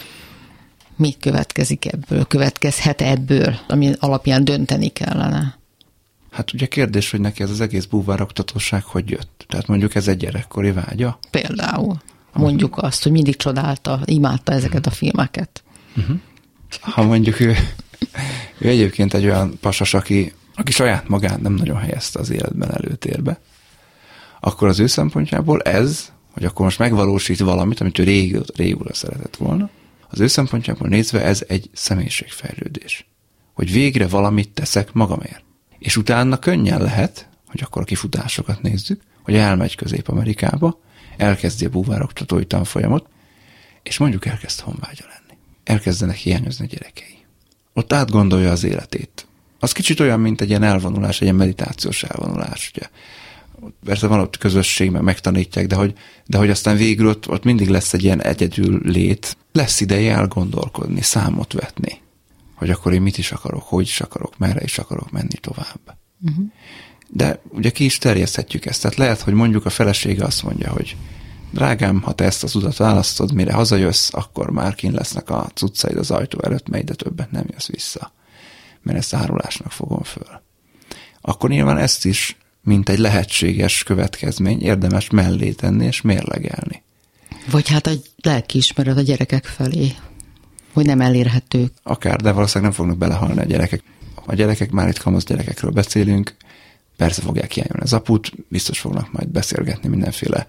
Mi 0.97 1.15
következik 1.21 1.93
ebből? 1.93 2.27
Következhet 2.27 3.01
ebből, 3.01 3.59
ami 3.69 3.93
alapján 3.99 4.45
dönteni 4.45 4.89
kellene? 4.89 5.61
Hát 6.33 6.53
ugye 6.53 6.67
kérdés, 6.67 7.11
hogy 7.11 7.21
neki 7.21 7.43
ez 7.43 7.51
az 7.51 7.61
egész 7.61 7.85
búvároktatóság 7.85 8.85
hogy 8.85 9.11
jött. 9.11 9.45
Tehát 9.49 9.67
mondjuk 9.67 9.95
ez 9.95 10.09
egy 10.09 10.17
gyerekkori 10.17 10.71
vágya? 10.71 11.19
Például. 11.31 12.03
Mondjuk 12.33 12.79
azt, 12.79 13.03
hogy 13.03 13.13
mindig 13.13 13.37
csodálta, 13.37 14.01
imádta 14.05 14.53
ezeket 14.53 14.87
a 14.87 14.91
filmeket. 14.91 15.63
Uh-huh. 15.97 16.17
Ha 16.81 17.03
mondjuk 17.03 17.41
ő, 17.41 17.57
ő 18.59 18.69
egyébként 18.69 19.15
egy 19.15 19.25
olyan 19.25 19.59
pasas, 19.61 19.95
aki, 19.95 20.33
aki 20.55 20.73
saját 20.73 21.09
magát 21.09 21.41
nem 21.41 21.55
nagyon 21.55 21.77
helyezte 21.77 22.19
az 22.19 22.31
életben 22.31 22.75
előtérbe, 22.75 23.41
akkor 24.41 24.69
az 24.69 24.81
ő 24.81 24.87
szempontjából 24.87 25.61
ez, 25.61 26.13
hogy 26.33 26.45
akkor 26.45 26.65
most 26.65 26.79
megvalósít 26.79 27.39
valamit, 27.39 27.81
amit 27.81 27.99
ő 27.99 28.03
régül, 28.03 28.45
régül 28.57 28.93
szeretett 28.93 29.37
volna, 29.37 29.71
az 30.09 30.21
ő 30.21 30.27
szempontjából 30.27 30.89
nézve 30.89 31.23
ez 31.23 31.45
egy 31.49 31.71
személyiségfejlődés. 31.73 33.07
Hogy 33.53 33.73
végre 33.73 34.09
valamit 34.09 34.51
teszek 34.51 34.93
magamért. 34.93 35.45
És 35.83 35.97
utána 35.97 36.39
könnyen 36.39 36.83
lehet, 36.83 37.29
hogy 37.47 37.61
akkor 37.65 37.83
a 37.83 37.85
kifutásokat 37.85 38.63
nézzük, 38.63 39.01
hogy 39.23 39.35
elmegy 39.35 39.75
Közép-Amerikába, 39.75 40.81
elkezdi 41.17 41.65
a 41.65 41.69
búvároktatói 41.69 42.45
tanfolyamot, 42.45 43.07
és 43.83 43.99
mondjuk 43.99 44.27
elkezd 44.27 44.61
honvágya 44.61 45.05
lenni. 45.09 45.41
Elkezdenek 45.65 46.17
hiányozni 46.17 46.65
a 46.65 46.69
gyerekei. 46.69 47.17
Ott 47.73 47.93
átgondolja 47.93 48.51
az 48.51 48.65
életét. 48.65 49.27
Az 49.59 49.73
kicsit 49.73 50.01
olyan, 50.01 50.21
mint 50.21 50.41
egy 50.41 50.49
ilyen 50.49 50.63
elvonulás, 50.63 51.17
egy 51.17 51.23
ilyen 51.23 51.35
meditációs 51.35 52.03
elvonulás, 52.03 52.71
ugye. 52.75 52.89
Persze 53.85 54.07
van 54.07 54.21
ott 54.21 54.39
közösség, 54.39 54.91
meg 54.91 55.03
megtanítják, 55.03 55.67
de 55.67 55.75
hogy, 55.75 55.95
de 56.27 56.39
hogy 56.39 56.51
aztán 56.51 56.77
végül 56.77 57.09
ott, 57.09 57.29
ott 57.29 57.45
mindig 57.45 57.69
lesz 57.69 57.93
egy 57.93 58.05
ilyen 58.05 58.23
egyedül 58.23 58.81
lét, 58.85 59.37
lesz 59.53 59.81
ideje 59.81 60.15
elgondolkodni, 60.15 61.03
számot 61.03 61.53
vetni, 61.53 62.02
hogy 62.63 62.71
akkor 62.71 62.93
én 62.93 63.03
mit 63.03 63.19
is 63.19 63.33
akarok, 63.33 63.63
hogy 63.63 63.87
is 63.87 64.01
akarok, 64.01 64.39
merre 64.39 64.63
is 64.63 64.79
akarok 64.79 65.11
menni 65.11 65.37
tovább. 65.41 65.99
Uh-huh. 66.21 66.45
De 67.09 67.41
ugye 67.49 67.71
ki 67.71 67.85
is 67.85 67.99
terjeszthetjük 67.99 68.67
ezt. 68.67 68.83
Tehát 68.83 68.97
lehet, 68.97 69.21
hogy 69.21 69.35
mondjuk 69.35 69.67
a 69.67 69.71
felesége 69.71 70.25
azt 70.25 70.43
mondja, 70.43 70.71
hogy 70.71 70.97
drágám, 71.51 72.01
ha 72.01 72.13
te 72.13 72.25
ezt 72.25 72.43
az 72.43 72.55
utat 72.55 72.77
választod, 72.77 73.33
mire 73.33 73.53
hazajössz, 73.53 74.09
akkor 74.13 74.51
már 74.51 74.75
kin 74.75 74.93
lesznek 74.93 75.31
a 75.31 75.51
cuccaid 75.55 75.97
az 75.97 76.11
ajtó 76.11 76.39
előtt, 76.43 76.69
mely 76.69 76.83
de 76.83 76.95
többet 76.95 77.31
nem 77.31 77.45
jössz 77.51 77.69
vissza, 77.69 78.13
mert 78.83 78.99
ezt 78.99 79.15
árulásnak 79.15 79.73
fogom 79.73 80.03
föl. 80.03 80.43
Akkor 81.21 81.51
nyilván 81.51 81.79
ezt 81.79 82.05
is, 82.05 82.37
mint 82.61 82.89
egy 82.89 82.99
lehetséges 82.99 83.83
következmény, 83.83 84.63
érdemes 84.63 85.11
mellé 85.11 85.53
tenni 85.53 85.85
és 85.85 86.01
mérlegelni. 86.01 86.83
Vagy 87.51 87.69
hát 87.69 87.87
egy 87.87 88.11
lelkiismeret 88.23 88.97
a 88.97 89.01
gyerekek 89.01 89.45
felé, 89.45 89.93
hogy 90.73 90.87
nem 90.87 91.01
elérhetők. 91.01 91.73
Akár, 91.83 92.21
de 92.21 92.33
valószínűleg 92.33 92.71
nem 92.71 92.81
fognak 92.81 92.99
belehalni 92.99 93.41
a 93.41 93.45
gyerekek. 93.45 93.83
A 94.27 94.35
gyerekek, 94.35 94.71
már 94.71 94.89
itt 94.89 94.99
kamasz 94.99 95.25
gyerekekről 95.25 95.71
beszélünk, 95.71 96.37
persze 96.97 97.23
fogják 97.23 97.53
hiányolni 97.53 97.83
az 97.83 97.93
aput, 97.93 98.33
biztos 98.49 98.81
fognak 98.81 99.13
majd 99.13 99.29
beszélgetni 99.29 99.89
mindenféle 99.89 100.47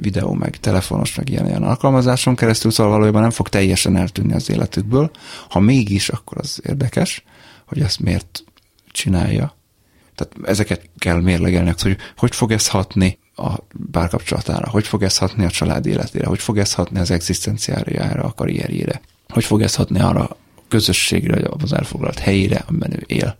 videó, 0.00 0.32
meg 0.32 0.56
telefonos, 0.56 1.14
meg 1.14 1.28
ilyen, 1.28 1.46
ilyen 1.46 1.62
alkalmazáson 1.62 2.34
keresztül, 2.34 2.70
szóval 2.70 2.92
valójában 2.92 3.20
nem 3.20 3.30
fog 3.30 3.48
teljesen 3.48 3.96
eltűnni 3.96 4.32
az 4.32 4.50
életükből. 4.50 5.10
Ha 5.48 5.60
mégis, 5.60 6.08
akkor 6.08 6.38
az 6.38 6.60
érdekes, 6.64 7.24
hogy 7.66 7.80
ezt 7.80 8.00
miért 8.00 8.44
csinálja. 8.90 9.56
Tehát 10.14 10.48
ezeket 10.50 10.90
kell 10.98 11.20
mérlegelni, 11.20 11.72
hogy 11.78 11.96
hogy 12.16 12.34
fog 12.34 12.52
ez 12.52 12.68
hatni 12.68 13.18
a 13.38 13.66
párkapcsolatára, 13.90 14.70
hogy 14.70 14.86
fog 14.86 15.02
ez 15.02 15.18
hatni 15.18 15.44
a 15.44 15.50
család 15.50 15.86
életére, 15.86 16.26
hogy 16.26 16.40
fog 16.40 16.58
ez 16.58 16.72
hatni 16.72 16.98
az 16.98 17.10
egzisztenciájára, 17.10 18.22
a 18.22 18.32
karrierjére, 18.32 19.00
hogy 19.28 19.44
fog 19.44 19.62
ez 19.62 19.74
hatni 19.74 20.00
arra 20.00 20.24
a 20.24 20.36
közösségre, 20.68 21.48
az 21.62 21.72
elfoglalt 21.72 22.18
helyére, 22.18 22.64
amiben 22.66 22.92
ő 22.92 23.02
él 23.06 23.36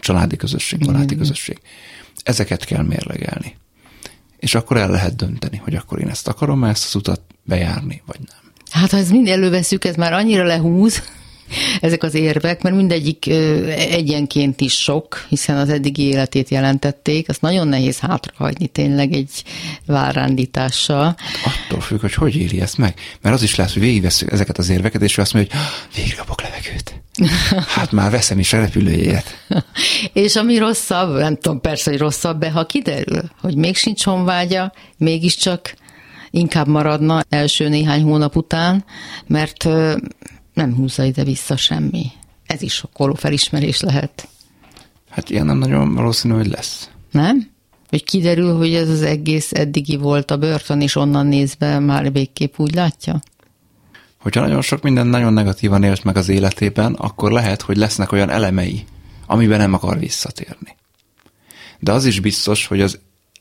családi 0.00 0.36
közösség, 0.36 0.78
baráti 0.78 1.16
közösség. 1.16 1.60
Ezeket 2.22 2.64
kell 2.64 2.82
mérlegelni. 2.82 3.56
És 4.38 4.54
akkor 4.54 4.76
el 4.76 4.90
lehet 4.90 5.16
dönteni, 5.16 5.56
hogy 5.64 5.74
akkor 5.74 6.00
én 6.00 6.08
ezt 6.08 6.28
akarom 6.28 6.64
ezt 6.64 6.84
az 6.84 6.94
utat 6.94 7.20
bejárni, 7.42 8.02
vagy 8.06 8.18
nem. 8.18 8.52
Hát 8.70 8.90
ha 8.90 8.96
ez 8.96 9.10
mind 9.10 9.28
előveszük, 9.28 9.84
ez 9.84 9.94
már 9.94 10.12
annyira 10.12 10.44
lehúz, 10.44 11.02
ezek 11.80 12.02
az 12.02 12.14
érvek, 12.14 12.62
mert 12.62 12.76
mindegyik 12.76 13.26
egyenként 13.76 14.60
is 14.60 14.80
sok, 14.80 15.26
hiszen 15.28 15.56
az 15.56 15.68
eddigi 15.68 16.02
életét 16.02 16.48
jelentették, 16.48 17.28
azt 17.28 17.40
nagyon 17.40 17.68
nehéz 17.68 17.98
hátrahagyni 17.98 18.66
tényleg 18.66 19.12
egy 19.12 19.44
várándítással. 19.86 21.16
Attól 21.44 21.80
függ, 21.80 22.00
hogy 22.00 22.14
hogy 22.14 22.36
éli 22.36 22.60
ezt 22.60 22.78
meg. 22.78 22.94
Mert 23.20 23.34
az 23.34 23.42
is 23.42 23.54
lehet, 23.54 23.72
hogy 23.72 23.82
végigveszünk 23.82 24.30
ezeket 24.30 24.58
az 24.58 24.68
érveket, 24.68 25.02
és 25.02 25.18
azt 25.18 25.32
mondja, 25.32 25.56
hogy 25.56 26.02
végre 26.02 26.16
kapok 26.16 26.42
levegőt. 26.42 27.02
Hát 27.66 27.92
már 27.92 28.10
veszem 28.10 28.38
is 28.38 28.52
a 28.52 28.58
repülőjét. 28.58 29.46
és 30.12 30.36
ami 30.36 30.58
rosszabb, 30.58 31.16
nem 31.16 31.36
tudom 31.36 31.60
persze, 31.60 31.90
hogy 31.90 32.00
rosszabb, 32.00 32.38
de 32.38 32.50
ha 32.50 32.66
kiderül, 32.66 33.22
hogy 33.40 33.56
még 33.56 33.76
sincs 33.76 34.04
honvágya, 34.04 34.72
mégiscsak 34.96 35.74
inkább 36.30 36.66
maradna 36.66 37.22
első 37.28 37.68
néhány 37.68 38.02
hónap 38.02 38.36
után, 38.36 38.84
mert 39.26 39.68
nem 40.54 40.74
húzza 40.74 41.04
ide 41.04 41.24
vissza 41.24 41.56
semmi. 41.56 42.06
Ez 42.46 42.62
is 42.62 42.72
sokkoló 42.72 43.14
felismerés 43.14 43.80
lehet. 43.80 44.28
Hát 45.10 45.30
ilyen 45.30 45.46
nem 45.46 45.58
nagyon 45.58 45.94
valószínű, 45.94 46.34
hogy 46.34 46.46
lesz. 46.46 46.90
Nem? 47.10 47.50
Hogy 47.88 48.04
kiderül, 48.04 48.56
hogy 48.56 48.74
ez 48.74 48.88
az 48.88 49.02
egész 49.02 49.52
eddigi 49.52 49.96
volt 49.96 50.30
a 50.30 50.36
börtön, 50.36 50.80
és 50.80 50.96
onnan 50.96 51.26
nézve 51.26 51.78
már 51.78 52.12
végképp 52.12 52.54
úgy 52.56 52.74
látja? 52.74 53.22
Hogyha 54.20 54.40
nagyon 54.40 54.62
sok 54.62 54.82
minden 54.82 55.06
nagyon 55.06 55.32
negatívan 55.32 55.82
élt 55.82 56.04
meg 56.04 56.16
az 56.16 56.28
életében, 56.28 56.92
akkor 56.92 57.32
lehet, 57.32 57.62
hogy 57.62 57.76
lesznek 57.76 58.12
olyan 58.12 58.30
elemei, 58.30 58.84
amiben 59.26 59.58
nem 59.58 59.72
akar 59.72 59.98
visszatérni. 59.98 60.76
De 61.78 61.92
az 61.92 62.04
is 62.04 62.20
biztos, 62.20 62.66
hogy 62.66 62.80
az 62.80 62.98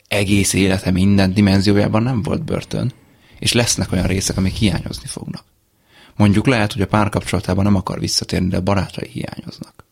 egész 0.07 0.53
élete 0.53 0.91
minden 0.91 1.33
dimenziójában 1.33 2.03
nem 2.03 2.21
volt 2.21 2.43
börtön, 2.43 2.91
és 3.39 3.53
lesznek 3.53 3.91
olyan 3.91 4.07
részek, 4.07 4.37
amik 4.37 4.53
hiányozni 4.53 5.07
fognak. 5.07 5.43
Mondjuk 6.15 6.47
lehet, 6.47 6.73
hogy 6.73 6.81
a 6.81 6.87
párkapcsolatában 6.87 7.63
nem 7.63 7.75
akar 7.75 7.99
visszatérni, 7.99 8.47
de 8.47 8.57
a 8.57 8.61
barátai 8.61 9.09
hiányoznak. 9.09 9.85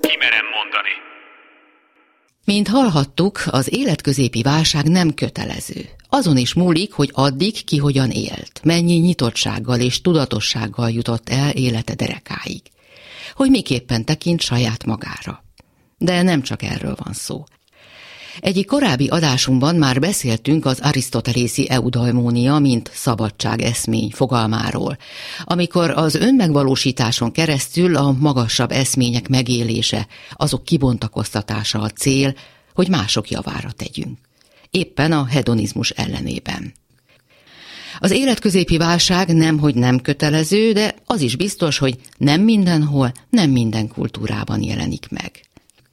Kimerem 0.00 0.46
mondani. 0.54 0.94
Mint 2.44 2.68
hallhattuk, 2.68 3.42
az 3.46 3.74
életközépi 3.74 4.42
válság 4.42 4.88
nem 4.88 5.14
kötelező. 5.14 5.88
Azon 6.08 6.36
is 6.36 6.54
múlik, 6.54 6.92
hogy 6.92 7.10
addig 7.12 7.64
ki 7.64 7.76
hogyan 7.76 8.10
élt, 8.10 8.60
mennyi 8.64 8.94
nyitottsággal 8.94 9.80
és 9.80 10.00
tudatossággal 10.00 10.90
jutott 10.90 11.28
el 11.28 11.50
élete 11.50 11.94
derekáig. 11.94 12.62
Hogy 13.34 13.50
miképpen 13.50 14.04
tekint 14.04 14.40
saját 14.40 14.84
magára. 14.84 15.44
De 15.98 16.22
nem 16.22 16.42
csak 16.42 16.62
erről 16.62 16.96
van 17.04 17.12
szó. 17.12 17.44
Egyik 18.40 18.66
korábbi 18.66 19.08
adásunkban 19.08 19.76
már 19.76 19.98
beszéltünk 19.98 20.64
az 20.64 20.80
arisztotelészi 20.80 21.70
eudaimónia, 21.70 22.58
mint 22.58 22.90
szabadság 22.94 23.60
eszmény 23.60 24.10
fogalmáról, 24.10 24.96
amikor 25.44 25.90
az 25.90 26.14
önmegvalósításon 26.14 27.32
keresztül 27.32 27.96
a 27.96 28.12
magasabb 28.12 28.70
eszmények 28.70 29.28
megélése, 29.28 30.06
azok 30.32 30.64
kibontakoztatása 30.64 31.80
a 31.80 31.88
cél, 31.88 32.34
hogy 32.74 32.88
mások 32.88 33.30
javára 33.30 33.70
tegyünk. 33.70 34.18
Éppen 34.70 35.12
a 35.12 35.24
hedonizmus 35.24 35.90
ellenében. 35.90 36.72
Az 37.98 38.10
életközépi 38.10 38.76
válság 38.76 39.34
nem, 39.34 39.58
hogy 39.58 39.74
nem 39.74 40.00
kötelező, 40.00 40.72
de 40.72 40.94
az 41.06 41.20
is 41.20 41.36
biztos, 41.36 41.78
hogy 41.78 41.98
nem 42.18 42.40
mindenhol, 42.40 43.12
nem 43.30 43.50
minden 43.50 43.88
kultúrában 43.88 44.62
jelenik 44.62 45.08
meg. 45.10 45.40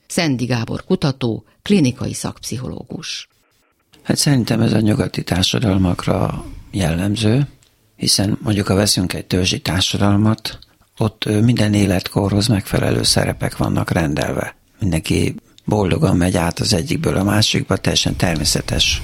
Szendi 0.07 0.45
Gábor 0.45 0.83
kutató, 0.83 1.43
klinikai 1.69 2.13
szakpszichológus. 2.13 3.27
Hát 4.01 4.17
szerintem 4.17 4.61
ez 4.61 4.73
a 4.73 4.79
nyugati 4.79 5.23
társadalmakra 5.23 6.45
jellemző, 6.71 7.47
hiszen 7.95 8.37
mondjuk 8.41 8.67
ha 8.67 8.73
veszünk 8.73 9.13
egy 9.13 9.25
törzsi 9.25 9.59
társadalmat, 9.59 10.59
ott 10.97 11.25
minden 11.25 11.73
életkorhoz 11.73 12.47
megfelelő 12.47 13.03
szerepek 13.03 13.57
vannak 13.57 13.91
rendelve. 13.91 14.55
Mindenki 14.79 15.35
boldogan 15.65 16.17
megy 16.17 16.37
át 16.37 16.59
az 16.59 16.73
egyikből 16.73 17.17
a 17.17 17.23
másikba, 17.23 17.77
teljesen 17.77 18.15
természetes, 18.15 19.01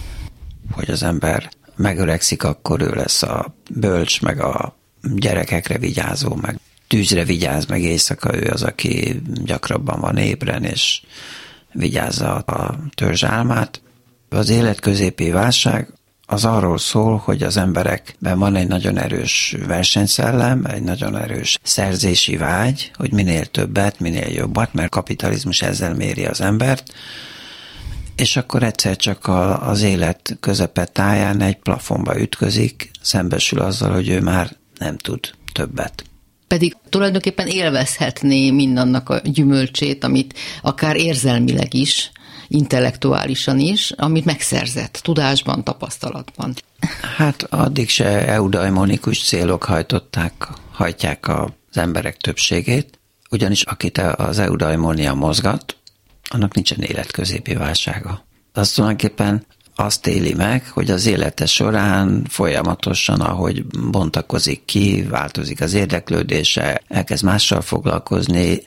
hogy 0.72 0.90
az 0.90 1.04
ember 1.04 1.50
megöregszik, 1.76 2.44
akkor 2.44 2.82
ő 2.82 2.90
lesz 2.90 3.24
a 3.24 3.56
bölcs, 3.72 4.22
meg 4.22 4.40
a 4.40 4.78
gyerekekre 5.02 5.78
vigyázó, 5.78 6.36
meg 6.36 6.60
tűzre 6.88 7.24
vigyáz, 7.24 7.66
meg 7.66 7.82
éjszaka 7.82 8.36
ő 8.36 8.50
az, 8.50 8.64
aki 8.64 9.22
gyakrabban 9.44 10.00
van 10.00 10.18
ébren, 10.18 10.64
és 10.64 11.02
vigyázza 11.76 12.36
a 12.36 12.76
törzs 12.94 13.24
álmát. 13.24 13.82
Az 14.30 14.50
életközépi 14.50 15.32
válság 15.32 15.94
az 16.28 16.46
arról 16.46 16.78
szól, 16.78 17.18
hogy 17.18 17.44
az 17.44 17.58
emberekben 17.58 18.40
van 18.40 18.56
egy 18.56 18.68
nagyon 18.68 18.98
erős 18.98 19.56
versenyszellem, 19.68 20.66
egy 20.66 20.84
nagyon 20.84 21.18
erős 21.18 21.60
szerzési 21.64 22.38
vágy, 22.38 22.92
hogy 22.96 23.12
minél 23.12 23.46
többet, 23.46 24.00
minél 24.00 24.28
jobbat, 24.28 24.74
mert 24.74 24.90
kapitalizmus 24.90 25.62
ezzel 25.62 25.94
méri 25.94 26.26
az 26.26 26.42
embert, 26.42 26.94
és 28.16 28.38
akkor 28.38 28.64
egyszer 28.64 28.96
csak 28.96 29.28
a, 29.28 29.68
az 29.70 29.82
élet 29.82 30.38
közepe 30.40 30.86
táján 30.86 31.42
egy 31.42 31.58
plafonba 31.58 32.20
ütközik, 32.20 32.92
szembesül 33.02 33.60
azzal, 33.60 33.94
hogy 33.94 34.10
ő 34.10 34.22
már 34.22 34.56
nem 34.78 34.98
tud 34.98 35.20
többet. 35.54 36.04
Pedig 36.48 36.76
tulajdonképpen 36.90 37.48
élvezhetné 37.48 38.52
mindannak 38.52 39.10
a 39.10 39.18
gyümölcsét, 39.24 40.04
amit 40.04 40.34
akár 40.62 40.96
érzelmileg 40.96 41.74
is, 41.74 42.12
intellektuálisan 42.48 43.60
is, 43.60 43.92
amit 43.92 44.26
megszerzett 44.26 45.00
tudásban, 45.04 45.64
tapasztalatban. 45.64 46.54
Hát 47.18 47.44
addig 47.44 47.90
se 47.90 48.28
eudaimonikus 48.28 49.24
célok 49.24 49.64
hajtották, 49.64 50.34
hajtják 50.72 51.28
az 51.28 51.78
emberek 51.78 52.18
többségét, 52.18 53.00
ugyanis 53.30 53.64
akit 53.64 53.98
az 53.98 54.40
eudaimonia 54.40 55.14
mozgat, 55.14 55.76
annak 56.30 56.54
nincsen 56.54 56.82
életközépi 56.82 57.54
válsága. 57.54 58.26
Az 58.54 58.72
tulajdonképpen 58.72 59.46
azt 59.76 60.08
éli 60.08 60.34
meg, 60.34 60.70
hogy 60.70 60.92
az 60.92 61.06
élete 61.06 61.46
során 61.46 62.26
folyamatosan, 62.30 63.22
ahogy 63.22 63.66
bontakozik 63.66 64.66
ki, 64.66 65.06
változik 65.10 65.62
az 65.62 65.74
érdeklődése, 65.74 66.82
elkezd 66.88 67.24
mással 67.24 67.62
foglalkozni, 67.62 68.62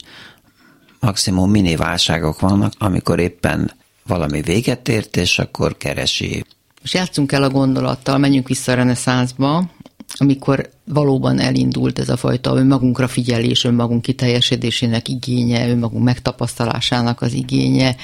maximum 1.00 1.50
mini 1.50 1.76
válságok 1.76 2.40
vannak, 2.40 2.72
amikor 2.78 3.18
éppen 3.18 3.72
valami 4.06 4.40
véget 4.40 4.88
ért, 4.88 5.16
és 5.16 5.38
akkor 5.38 5.76
keresi. 5.76 6.44
Most 6.80 6.94
játszunk 6.94 7.32
el 7.32 7.42
a 7.42 7.50
gondolattal, 7.50 8.18
menjünk 8.18 8.48
vissza 8.48 8.72
a 8.72 8.74
reneszánszba, 8.74 9.70
amikor 10.14 10.70
valóban 10.84 11.38
elindult 11.38 11.98
ez 11.98 12.08
a 12.08 12.16
fajta 12.16 12.56
önmagunkra 12.56 13.08
figyelés, 13.08 13.64
önmagunk 13.64 14.02
kiteljesedésének 14.02 15.08
igénye, 15.08 15.68
önmagunk 15.68 16.04
megtapasztalásának 16.04 17.20
az 17.20 17.32
igénye, 17.32 17.96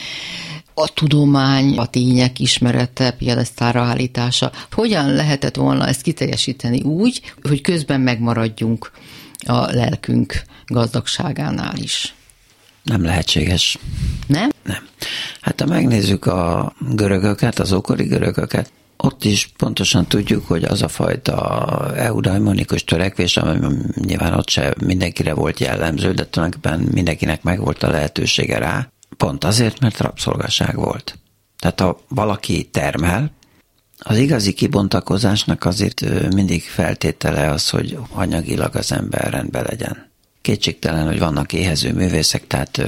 a 0.74 0.88
tudomány, 0.88 1.78
a 1.78 1.86
tények 1.86 2.38
ismerete, 2.38 3.10
piedesztára 3.10 3.82
állítása. 3.82 4.52
Hogyan 4.72 5.14
lehetett 5.14 5.56
volna 5.56 5.86
ezt 5.86 6.02
kiteljesíteni 6.02 6.80
úgy, 6.80 7.20
hogy 7.42 7.60
közben 7.60 8.00
megmaradjunk 8.00 8.90
a 9.46 9.72
lelkünk 9.72 10.42
gazdagságánál 10.66 11.76
is? 11.76 12.14
Nem 12.82 13.02
lehetséges. 13.02 13.78
Nem? 14.26 14.50
Nem. 14.62 14.88
Hát 15.40 15.60
ha 15.60 15.66
megnézzük 15.66 16.26
a 16.26 16.72
görögöket, 16.94 17.58
az 17.58 17.72
ókori 17.72 18.04
görögöket, 18.04 18.72
ott 18.96 19.24
is 19.24 19.52
pontosan 19.56 20.06
tudjuk, 20.06 20.46
hogy 20.46 20.64
az 20.64 20.82
a 20.82 20.88
fajta 20.88 21.92
eudaimonikus 21.96 22.84
törekvés, 22.84 23.36
ami 23.36 23.66
nyilván 23.94 24.34
ott 24.34 24.48
se 24.48 24.74
mindenkire 24.80 25.34
volt 25.34 25.60
jellemző, 25.60 26.12
de 26.12 26.26
tulajdonképpen 26.26 26.88
mindenkinek 26.92 27.42
megvolt 27.42 27.82
a 27.82 27.90
lehetősége 27.90 28.58
rá, 28.58 28.88
pont 29.16 29.44
azért, 29.44 29.80
mert 29.80 30.00
rabszolgaság 30.00 30.76
volt. 30.76 31.18
Tehát 31.58 31.80
ha 31.80 32.00
valaki 32.08 32.64
termel, 32.64 33.30
az 33.98 34.16
igazi 34.16 34.52
kibontakozásnak 34.52 35.64
azért 35.64 36.30
mindig 36.34 36.62
feltétele 36.62 37.50
az, 37.50 37.68
hogy 37.68 37.98
anyagilag 38.10 38.76
az 38.76 38.92
ember 38.92 39.30
rendben 39.30 39.64
legyen. 39.68 40.10
Kétségtelen, 40.42 41.06
hogy 41.06 41.18
vannak 41.18 41.52
éhező 41.52 41.92
művészek, 41.92 42.46
tehát 42.46 42.80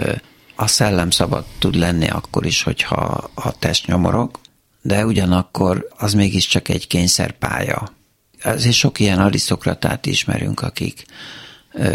a 0.55 0.67
szellem 0.67 1.11
szabad 1.11 1.45
tud 1.59 1.75
lenni 1.75 2.09
akkor 2.09 2.47
is, 2.47 2.63
hogyha 2.63 3.31
a 3.35 3.59
test 3.59 3.87
nyomorog, 3.87 4.39
de 4.83 5.07
ugyanakkor 5.07 5.89
az 5.97 6.15
mégiscsak 6.15 6.69
egy 6.69 6.87
kényszerpálya. 6.87 7.89
Ezért 8.39 8.75
sok 8.75 9.01
ilyen 9.01 9.19
arisztokratát 9.19 10.07
ismerünk, 10.07 10.61
akik 10.61 11.05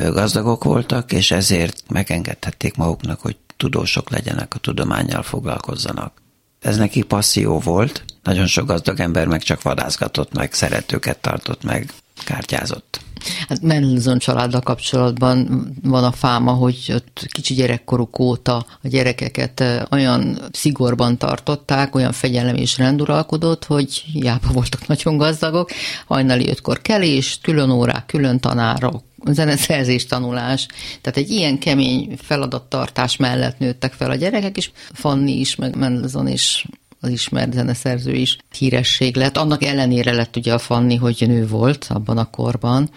gazdagok 0.10 0.64
voltak, 0.64 1.12
és 1.12 1.32
ezért 1.32 1.84
megengedhették 1.88 2.76
maguknak, 2.76 3.20
hogy 3.20 3.38
tudósok 3.62 4.10
legyenek, 4.10 4.54
a 4.56 4.60
tudományjal 4.60 5.24
foglalkozzanak. 5.24 6.22
Ez 6.60 6.78
neki 6.78 7.02
passzió 7.02 7.60
volt, 7.60 8.06
nagyon 8.24 8.48
sok 8.48 8.68
gazdag 8.68 9.00
ember 9.00 9.28
meg 9.28 9.42
csak 9.42 9.62
vadászgatott, 9.62 10.34
meg 10.34 10.54
szeretőket 10.54 11.18
tartott, 11.18 11.64
meg 11.64 11.94
kártyázott. 12.24 13.00
Hát 13.48 13.62
Mendelssohn 13.62 14.18
családdal 14.18 14.62
kapcsolatban 14.62 15.68
van 15.84 16.04
a 16.04 16.12
fáma, 16.12 16.52
hogy 16.52 16.92
ott 16.96 17.28
kicsi 17.32 17.54
gyerekkoruk 17.54 18.20
óta 18.20 18.56
a 18.56 18.88
gyerekeket 18.88 19.64
olyan 19.92 20.40
szigorban 20.52 21.18
tartották, 21.18 21.96
olyan 21.96 22.12
fegyelem 22.12 22.56
és 22.56 22.78
renduralkodott, 22.78 23.66
hogy 23.66 23.94
hiába 23.94 24.52
voltak 24.52 24.88
nagyon 24.88 25.18
gazdagok, 25.18 25.70
hajnali 26.06 26.50
ötkor 26.50 26.82
kelés, 26.82 27.40
külön 27.42 27.70
órák, 27.70 28.06
külön 28.06 28.40
tanárok, 28.40 29.04
zeneszerzés, 29.26 30.06
tanulás. 30.06 30.68
Tehát 31.02 31.18
egy 31.18 31.30
ilyen 31.30 31.60
kemény 31.60 32.18
feladattartás 32.22 33.16
mellett 33.16 33.60
nőttek 33.60 33.94
fel 33.94 34.12
a 34.12 34.16
gyerekek, 34.16 34.58
és 34.58 34.72
Fanni 34.94 35.40
is, 35.40 35.56
meg 35.56 35.76
Mendelssohn 35.76 36.28
is 36.28 36.66
az 37.02 37.10
ismert 37.10 37.54
zeneszerző 37.54 38.14
is 38.14 38.38
híresség 38.58 39.16
lett. 39.16 39.38
Annak 39.38 39.64
ellenére 39.64 40.12
lett 40.12 40.36
ugye 40.36 40.54
a 40.54 40.60
Fanni, 40.60 40.96
hogy 40.96 41.24
nő 41.28 41.48
volt 41.48 41.88
abban 41.90 42.18
a 42.18 42.30
korban, 42.30 42.90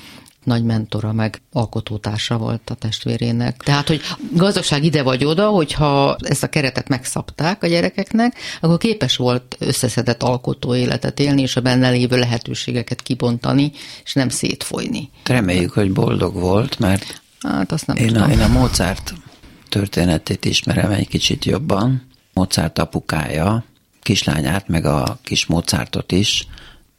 nagy 0.45 0.65
mentora, 0.65 1.13
meg 1.13 1.43
alkotótársa 1.53 2.37
volt 2.37 2.71
a 2.71 2.75
testvérének. 2.75 3.57
Tehát, 3.57 3.89
hogy 3.89 4.01
gazdagság 4.33 4.85
ide 4.85 5.03
vagy 5.03 5.25
oda, 5.25 5.49
hogyha 5.49 6.17
ezt 6.21 6.43
a 6.43 6.49
keretet 6.49 6.89
megszabták 6.89 7.63
a 7.63 7.67
gyerekeknek, 7.67 8.37
akkor 8.61 8.79
képes 8.79 9.17
volt 9.17 9.57
összeszedett 9.59 10.23
alkotó 10.23 10.75
életet 10.75 11.21
élni, 11.21 11.43
és 11.43 11.57
a 11.57 11.61
benne 11.61 11.91
lévő 11.91 12.19
lehetőségeket 12.19 13.03
kibontani, 13.03 13.73
és 14.05 14.13
nem 14.13 14.29
szétfolyni. 14.29 15.11
Reméljük, 15.25 15.73
hogy 15.73 15.93
boldog 15.93 16.35
volt, 16.35 16.79
mert 16.79 17.23
hát 17.41 17.73
azt 17.73 17.87
nem 17.87 17.97
én, 17.97 18.17
a, 18.17 18.31
én 18.31 18.41
a 18.41 18.49
Mozart 18.49 19.15
történetét 19.69 20.45
ismerem 20.45 20.91
egy 20.91 21.09
kicsit 21.09 21.45
jobban. 21.45 22.07
Mozart 22.33 22.79
apukája 22.79 23.65
kislányát, 24.05 24.69
meg 24.69 24.85
a 24.85 25.19
kis 25.23 25.47
Mozartot 25.47 26.13
is 26.13 26.47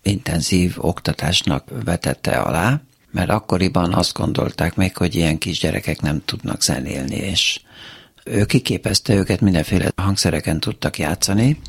intenzív 0.03 0.73
oktatásnak 0.77 1.63
vetette 1.85 2.31
alá, 2.31 2.81
mert 3.11 3.29
akkoriban 3.29 3.93
azt 3.93 4.13
gondolták 4.13 4.75
meg, 4.75 4.97
hogy 4.97 5.15
ilyen 5.15 5.37
kisgyerekek 5.37 6.01
nem 6.01 6.21
tudnak 6.25 6.63
zenélni, 6.63 7.15
és 7.15 7.59
ő 8.23 8.45
kiképezte 8.45 9.13
őket, 9.13 9.41
mindenféle 9.41 9.91
hangszereken 9.95 10.59
tudtak 10.59 10.97
játszani, 10.97 11.59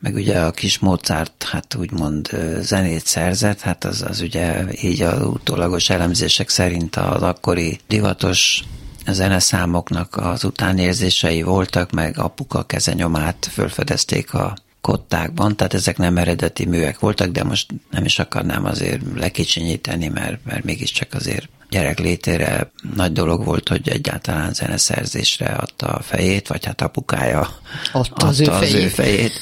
meg 0.00 0.14
ugye 0.14 0.40
a 0.40 0.50
kis 0.50 0.78
Mozart, 0.78 1.46
hát 1.50 1.74
úgymond 1.74 2.30
zenét 2.60 3.06
szerzett, 3.06 3.60
hát 3.60 3.84
az, 3.84 4.02
az 4.02 4.20
ugye 4.20 4.64
így 4.82 5.02
a 5.02 5.26
utólagos 5.26 5.90
elemzések 5.90 6.48
szerint 6.48 6.96
az 6.96 7.22
akkori 7.22 7.78
divatos 7.88 8.64
zeneszámoknak 9.12 10.16
az 10.16 10.44
utánérzései 10.44 11.42
voltak, 11.42 11.90
meg 11.90 12.18
apuka 12.18 12.62
kezenyomát 12.62 13.48
fölfedezték 13.52 14.34
a 14.34 14.56
kottákban, 14.80 15.56
tehát 15.56 15.74
ezek 15.74 15.98
nem 15.98 16.16
eredeti 16.16 16.64
művek 16.64 16.98
voltak, 16.98 17.28
de 17.28 17.44
most 17.44 17.66
nem 17.90 18.04
is 18.04 18.18
akarnám 18.18 18.64
azért 18.64 19.00
lekicsinyíteni, 19.16 20.08
mert, 20.08 20.38
mert 20.44 20.64
mégiscsak 20.64 21.14
azért 21.14 21.48
gyerek 21.70 21.98
létére 21.98 22.70
nagy 22.94 23.12
dolog 23.12 23.44
volt, 23.44 23.68
hogy 23.68 23.88
egyáltalán 23.88 24.52
zeneszerzésre 24.52 25.46
adta 25.46 25.86
a 25.86 26.02
fejét, 26.02 26.48
vagy 26.48 26.64
hát 26.64 26.80
apukája 26.80 27.48
adta 27.92 28.26
az, 28.26 28.40
adta 28.40 28.52
ő, 28.52 28.54
az 28.54 28.70
fejét. 28.70 28.84
ő 28.84 28.88
fejét. 28.88 29.32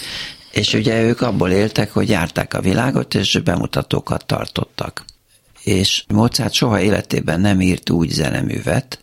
És 0.51 0.73
ugye 0.73 1.03
ők 1.03 1.21
abból 1.21 1.51
éltek, 1.51 1.93
hogy 1.93 2.09
járták 2.09 2.55
a 2.55 2.61
világot, 2.61 3.15
és 3.15 3.41
bemutatókat 3.45 4.27
tartottak. 4.27 5.05
És 5.63 6.05
Mozart 6.09 6.53
soha 6.53 6.81
életében 6.81 7.41
nem 7.41 7.61
írt 7.61 7.91
úgy 7.91 8.11
zeneművet, 8.11 8.99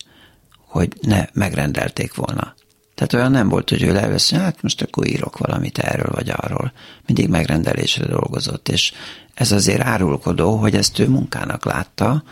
hogy 0.71 0.93
ne 1.01 1.25
megrendelték 1.33 2.15
volna. 2.15 2.55
Tehát 2.95 3.13
olyan 3.13 3.31
nem 3.31 3.49
volt, 3.49 3.69
hogy 3.69 3.83
ő 3.83 3.93
leveszi, 3.93 4.35
hát 4.35 4.61
most 4.61 4.81
akkor 4.81 5.07
írok 5.07 5.37
valamit 5.37 5.77
erről 5.77 6.11
vagy 6.11 6.29
arról. 6.29 6.71
Mindig 7.05 7.29
megrendelésre 7.29 8.05
dolgozott, 8.05 8.69
és 8.69 8.93
ez 9.33 9.51
azért 9.51 9.81
árulkodó, 9.81 10.55
hogy 10.55 10.75
ezt 10.75 10.99
ő 10.99 11.07
munkának 11.07 11.65
látta. 11.65 12.23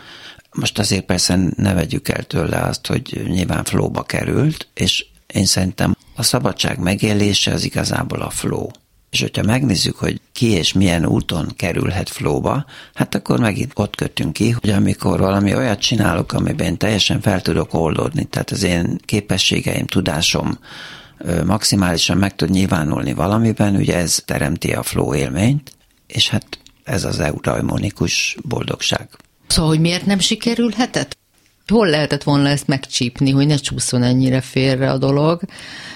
Most 0.52 0.78
azért 0.78 1.04
persze 1.04 1.38
ne 1.56 1.74
vegyük 1.74 2.08
el 2.08 2.22
tőle 2.22 2.58
azt, 2.60 2.86
hogy 2.86 3.22
nyilván 3.26 3.64
flóba 3.64 4.02
került, 4.02 4.68
és 4.74 5.06
én 5.26 5.44
szerintem 5.44 5.96
a 6.14 6.22
szabadság 6.22 6.78
megélése 6.78 7.52
az 7.52 7.64
igazából 7.64 8.20
a 8.20 8.30
flow. 8.30 8.66
És 9.10 9.20
hogyha 9.20 9.42
megnézzük, 9.42 9.96
hogy 9.96 10.20
ki 10.32 10.46
és 10.46 10.72
milyen 10.72 11.06
úton 11.06 11.52
kerülhet 11.56 12.08
flóba, 12.08 12.64
hát 12.94 13.14
akkor 13.14 13.38
megint 13.38 13.72
ott 13.74 13.96
kötünk 13.96 14.32
ki, 14.32 14.50
hogy 14.50 14.70
amikor 14.70 15.18
valami 15.18 15.54
olyat 15.54 15.80
csinálok, 15.80 16.32
amiben 16.32 16.78
teljesen 16.78 17.20
fel 17.20 17.42
tudok 17.42 17.74
oldódni, 17.74 18.24
tehát 18.24 18.50
az 18.50 18.62
én 18.62 18.98
képességeim, 19.04 19.86
tudásom 19.86 20.58
maximálisan 21.46 22.16
meg 22.16 22.34
tud 22.34 22.50
nyilvánulni 22.50 23.12
valamiben, 23.14 23.76
ugye 23.76 23.96
ez 23.96 24.22
teremti 24.24 24.72
a 24.72 24.82
flow 24.82 25.14
élményt, 25.14 25.72
és 26.06 26.28
hát 26.28 26.58
ez 26.84 27.04
az 27.04 27.18
eudaimonikus 27.18 28.36
boldogság. 28.42 29.08
Szóval, 29.46 29.70
hogy 29.70 29.80
miért 29.80 30.06
nem 30.06 30.18
sikerülhetett? 30.18 31.18
Hol 31.66 31.88
lehetett 31.88 32.22
volna 32.22 32.48
ezt 32.48 32.66
megcsípni, 32.66 33.30
hogy 33.30 33.46
ne 33.46 33.56
csúszson 33.56 34.02
ennyire 34.02 34.40
félre 34.40 34.90
a 34.90 34.98
dolog? 34.98 35.40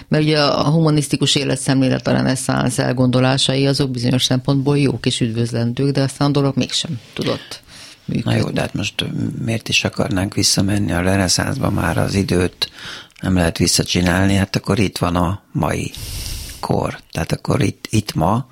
Mert 0.08 0.24
ugye 0.24 0.42
a 0.42 0.70
humanisztikus 0.70 1.34
életszemlélet, 1.34 2.06
a 2.06 2.12
reneszánsz 2.12 2.78
elgondolásai 2.78 3.66
azok 3.66 3.90
bizonyos 3.90 4.24
szempontból 4.24 4.78
jók 4.78 5.06
és 5.06 5.20
üdvözlendők, 5.20 5.90
de 5.90 6.02
aztán 6.02 6.28
a 6.28 6.32
dolog 6.32 6.56
mégsem 6.56 7.00
tudott 7.12 7.62
működni. 8.04 8.30
Na 8.30 8.36
jó, 8.36 8.50
de 8.50 8.60
hát 8.60 8.74
most 8.74 9.04
miért 9.44 9.68
is 9.68 9.84
akarnánk 9.84 10.34
visszamenni 10.34 10.92
a 10.92 11.00
reneszánszba 11.00 11.70
már 11.70 11.98
az 11.98 12.14
időt, 12.14 12.70
nem 13.20 13.34
lehet 13.34 13.58
visszacsinálni, 13.58 14.34
hát 14.34 14.56
akkor 14.56 14.78
itt 14.78 14.98
van 14.98 15.16
a 15.16 15.42
mai 15.52 15.92
kor. 16.60 16.98
Tehát 17.10 17.32
akkor 17.32 17.62
itt, 17.62 17.86
itt 17.90 18.14
ma 18.14 18.48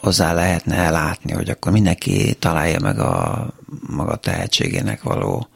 hozzá 0.00 0.32
lehetne 0.32 0.76
elátni, 0.76 1.32
hogy 1.32 1.50
akkor 1.50 1.72
mindenki 1.72 2.34
találja 2.38 2.80
meg 2.80 2.98
a 2.98 3.46
maga 3.86 4.16
tehetségének 4.16 5.02
való 5.02 5.48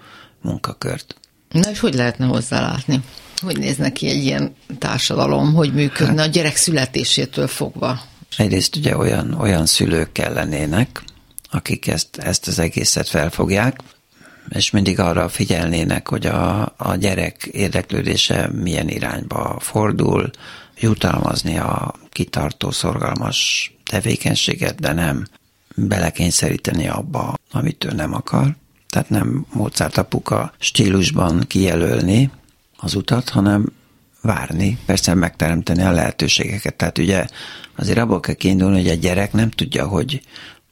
munkakört. 0.43 1.17
Na 1.51 1.71
és 1.71 1.81
hogy 1.81 1.95
lehetne 1.95 2.27
hozzálátni? 2.27 3.01
Hogy 3.37 3.59
néz 3.59 3.77
neki 3.77 4.09
egy 4.09 4.25
ilyen 4.25 4.55
társadalom, 4.79 5.55
hogy 5.55 5.75
működne 5.75 6.21
hát, 6.21 6.29
a 6.29 6.31
gyerek 6.31 6.57
születésétől 6.57 7.47
fogva? 7.47 8.01
Egyrészt 8.37 8.77
ugye 8.77 8.97
olyan, 8.97 9.35
olyan 9.35 9.67
szülők 9.67 10.13
kellenének, 10.13 11.03
akik 11.51 11.87
ezt, 11.87 12.17
ezt 12.17 12.47
az 12.47 12.59
egészet 12.59 13.09
felfogják, 13.09 13.81
és 14.49 14.71
mindig 14.71 14.99
arra 14.99 15.29
figyelnének, 15.29 16.09
hogy 16.09 16.27
a, 16.27 16.75
a 16.77 16.95
gyerek 16.95 17.49
érdeklődése 17.53 18.51
milyen 18.53 18.89
irányba 18.89 19.57
fordul, 19.61 20.31
jutalmazni 20.81 21.59
a 21.59 21.95
kitartó, 22.11 22.71
szorgalmas 22.71 23.73
tevékenységet, 23.85 24.81
de 24.81 24.93
nem 24.93 25.27
belekényszeríteni 25.75 26.89
abba, 26.89 27.35
amit 27.51 27.85
ő 27.85 27.93
nem 27.93 28.15
akar. 28.15 28.57
Tehát 28.89 29.11
nem 29.11 29.47
Mozart 29.53 29.99
apuka 29.99 30.53
stílusban 30.59 31.45
kijelölni 31.47 32.31
az 32.77 32.95
utat, 32.95 33.29
hanem 33.29 33.73
várni, 34.23 34.79
persze 34.87 35.15
megteremteni 35.15 35.83
a 35.83 35.91
lehetőségeket. 35.91 36.75
Tehát 36.75 36.99
ugye 36.99 37.27
azért 37.77 37.99
abból 37.99 38.21
kell 38.21 38.35
kiindulni, 38.35 38.77
hogy 38.77 38.89
egy 38.89 38.99
gyerek 38.99 39.33
nem 39.33 39.51
tudja, 39.51 39.87
hogy 39.87 40.21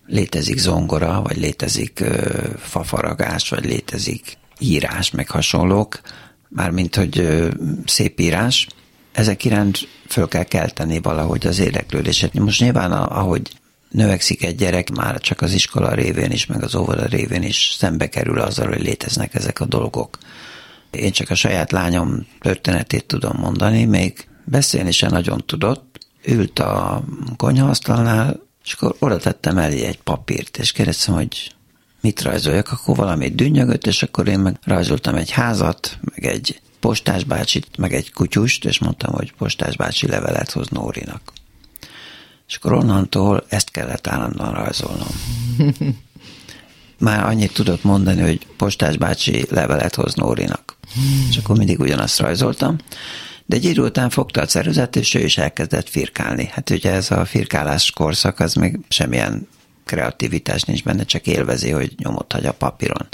létezik 0.06 0.58
zongora, 0.58 1.22
vagy 1.22 1.36
létezik 1.36 2.00
ö, 2.00 2.44
fafaragás, 2.58 3.48
vagy 3.48 3.64
létezik 3.64 4.38
írás, 4.58 5.10
meg 5.10 5.30
hasonlók, 5.30 6.00
mármint, 6.48 6.94
hogy 6.96 7.18
ö, 7.18 7.48
szép 7.84 8.20
írás. 8.20 8.66
Ezek 9.12 9.44
iránt 9.44 9.88
föl 10.08 10.28
kell 10.28 10.42
kelteni 10.42 11.00
valahogy 11.00 11.46
az 11.46 11.58
érdeklődéset. 11.58 12.34
Most 12.34 12.60
nyilván, 12.60 12.92
ahogy 12.92 13.50
növekszik 13.90 14.44
egy 14.44 14.54
gyerek, 14.54 14.90
már 14.90 15.20
csak 15.20 15.40
az 15.40 15.52
iskola 15.52 15.94
révén 15.94 16.30
is, 16.30 16.46
meg 16.46 16.62
az 16.62 16.74
óvoda 16.74 17.04
révén 17.06 17.42
is 17.42 17.74
szembe 17.78 18.08
kerül 18.08 18.40
azzal, 18.40 18.66
hogy 18.66 18.82
léteznek 18.82 19.34
ezek 19.34 19.60
a 19.60 19.64
dolgok. 19.64 20.18
Én 20.90 21.12
csak 21.12 21.30
a 21.30 21.34
saját 21.34 21.72
lányom 21.72 22.26
történetét 22.40 23.04
tudom 23.04 23.36
mondani, 23.36 23.84
még 23.84 24.28
beszélni 24.44 24.92
sem 24.92 25.10
nagyon 25.10 25.42
tudott. 25.46 25.84
Ült 26.24 26.58
a 26.58 27.04
konyhaasztalnál, 27.36 28.40
és 28.64 28.72
akkor 28.72 28.96
oda 28.98 29.16
tettem 29.16 29.58
elé 29.58 29.84
egy 29.84 29.98
papírt, 29.98 30.56
és 30.58 30.72
kérdeztem, 30.72 31.14
hogy 31.14 31.54
mit 32.00 32.22
rajzoljak, 32.22 32.72
akkor 32.72 32.96
valamit 32.96 33.34
dünnyögött, 33.34 33.86
és 33.86 34.02
akkor 34.02 34.28
én 34.28 34.38
meg 34.38 34.58
rajzoltam 34.62 35.14
egy 35.14 35.30
házat, 35.30 35.98
meg 36.00 36.24
egy 36.24 36.60
postás 36.80 37.24
bácsit, 37.24 37.76
meg 37.76 37.94
egy 37.94 38.12
kutyust, 38.12 38.64
és 38.64 38.78
mondtam, 38.78 39.12
hogy 39.12 39.32
postás 39.32 39.76
bácsi 39.76 40.06
levelet 40.06 40.50
hoz 40.50 40.68
Nórinak. 40.68 41.32
És 42.48 42.56
akkor 42.56 42.72
onnantól 42.72 43.44
ezt 43.48 43.70
kellett 43.70 44.06
állandóan 44.06 44.52
rajzolnom. 44.52 45.08
Már 46.98 47.24
annyit 47.24 47.52
tudott 47.52 47.82
mondani, 47.82 48.20
hogy 48.20 48.46
postás 48.56 48.96
bácsi 48.96 49.44
levelet 49.50 49.94
hoz 49.94 50.14
Nórinak. 50.14 50.76
És 51.28 51.36
akkor 51.36 51.56
mindig 51.56 51.80
ugyanazt 51.80 52.18
rajzoltam. 52.18 52.76
De 53.46 53.56
egy 53.56 53.64
idő 53.64 53.82
után 53.82 54.10
fogta 54.10 54.40
a 54.40 54.46
ceruzet, 54.46 54.96
és 54.96 55.14
ő 55.14 55.20
is 55.20 55.38
elkezdett 55.38 55.88
firkálni. 55.88 56.48
Hát 56.52 56.70
ugye 56.70 56.92
ez 56.92 57.10
a 57.10 57.24
firkálás 57.24 57.90
korszak, 57.90 58.40
az 58.40 58.54
még 58.54 58.78
semmilyen 58.88 59.48
kreativitás 59.84 60.62
nincs 60.62 60.84
benne, 60.84 61.04
csak 61.04 61.26
élvezi, 61.26 61.70
hogy 61.70 61.94
nyomot 61.96 62.32
hagy 62.32 62.46
a 62.46 62.52
papíron. 62.52 63.06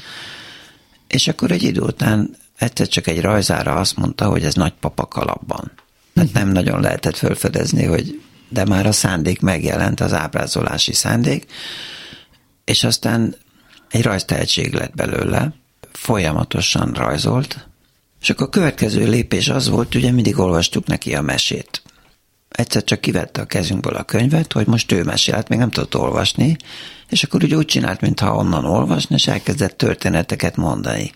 És 1.08 1.28
akkor 1.28 1.50
egy 1.50 1.62
idő 1.62 1.80
után 1.80 2.36
egyszer 2.58 2.88
csak 2.88 3.06
egy 3.06 3.20
rajzára 3.20 3.74
azt 3.74 3.96
mondta, 3.96 4.28
hogy 4.28 4.44
ez 4.44 4.54
nagypapa 4.54 5.06
kalapban. 5.06 5.72
Hát 6.14 6.32
nem 6.32 6.48
nagyon 6.48 6.80
lehetett 6.80 7.16
felfedezni, 7.16 7.84
hogy 7.84 8.20
de 8.52 8.64
már 8.64 8.86
a 8.86 8.92
szándék 8.92 9.40
megjelent, 9.40 10.00
az 10.00 10.12
ábrázolási 10.12 10.92
szándék, 10.92 11.52
és 12.64 12.84
aztán 12.84 13.36
egy 13.90 14.02
rajztehetség 14.02 14.72
lett 14.72 14.94
belőle, 14.94 15.54
folyamatosan 15.92 16.92
rajzolt, 16.92 17.66
és 18.20 18.30
akkor 18.30 18.46
a 18.46 18.50
következő 18.50 19.08
lépés 19.08 19.48
az 19.48 19.68
volt, 19.68 19.94
ugye 19.94 20.10
mindig 20.10 20.38
olvastuk 20.38 20.86
neki 20.86 21.14
a 21.14 21.22
mesét. 21.22 21.82
Egyszer 22.48 22.84
csak 22.84 23.00
kivette 23.00 23.40
a 23.40 23.46
kezünkből 23.46 23.94
a 23.94 24.02
könyvet, 24.02 24.52
hogy 24.52 24.66
most 24.66 24.92
ő 24.92 25.02
mesél, 25.02 25.34
hát 25.34 25.48
még 25.48 25.58
nem 25.58 25.70
tudott 25.70 25.96
olvasni, 25.96 26.56
és 27.08 27.22
akkor 27.22 27.42
ugye 27.42 27.56
úgy 27.56 27.64
csinált, 27.64 28.00
mintha 28.00 28.36
onnan 28.36 28.64
olvasni, 28.64 29.14
és 29.14 29.26
elkezdett 29.26 29.76
történeteket 29.76 30.56
mondani. 30.56 31.12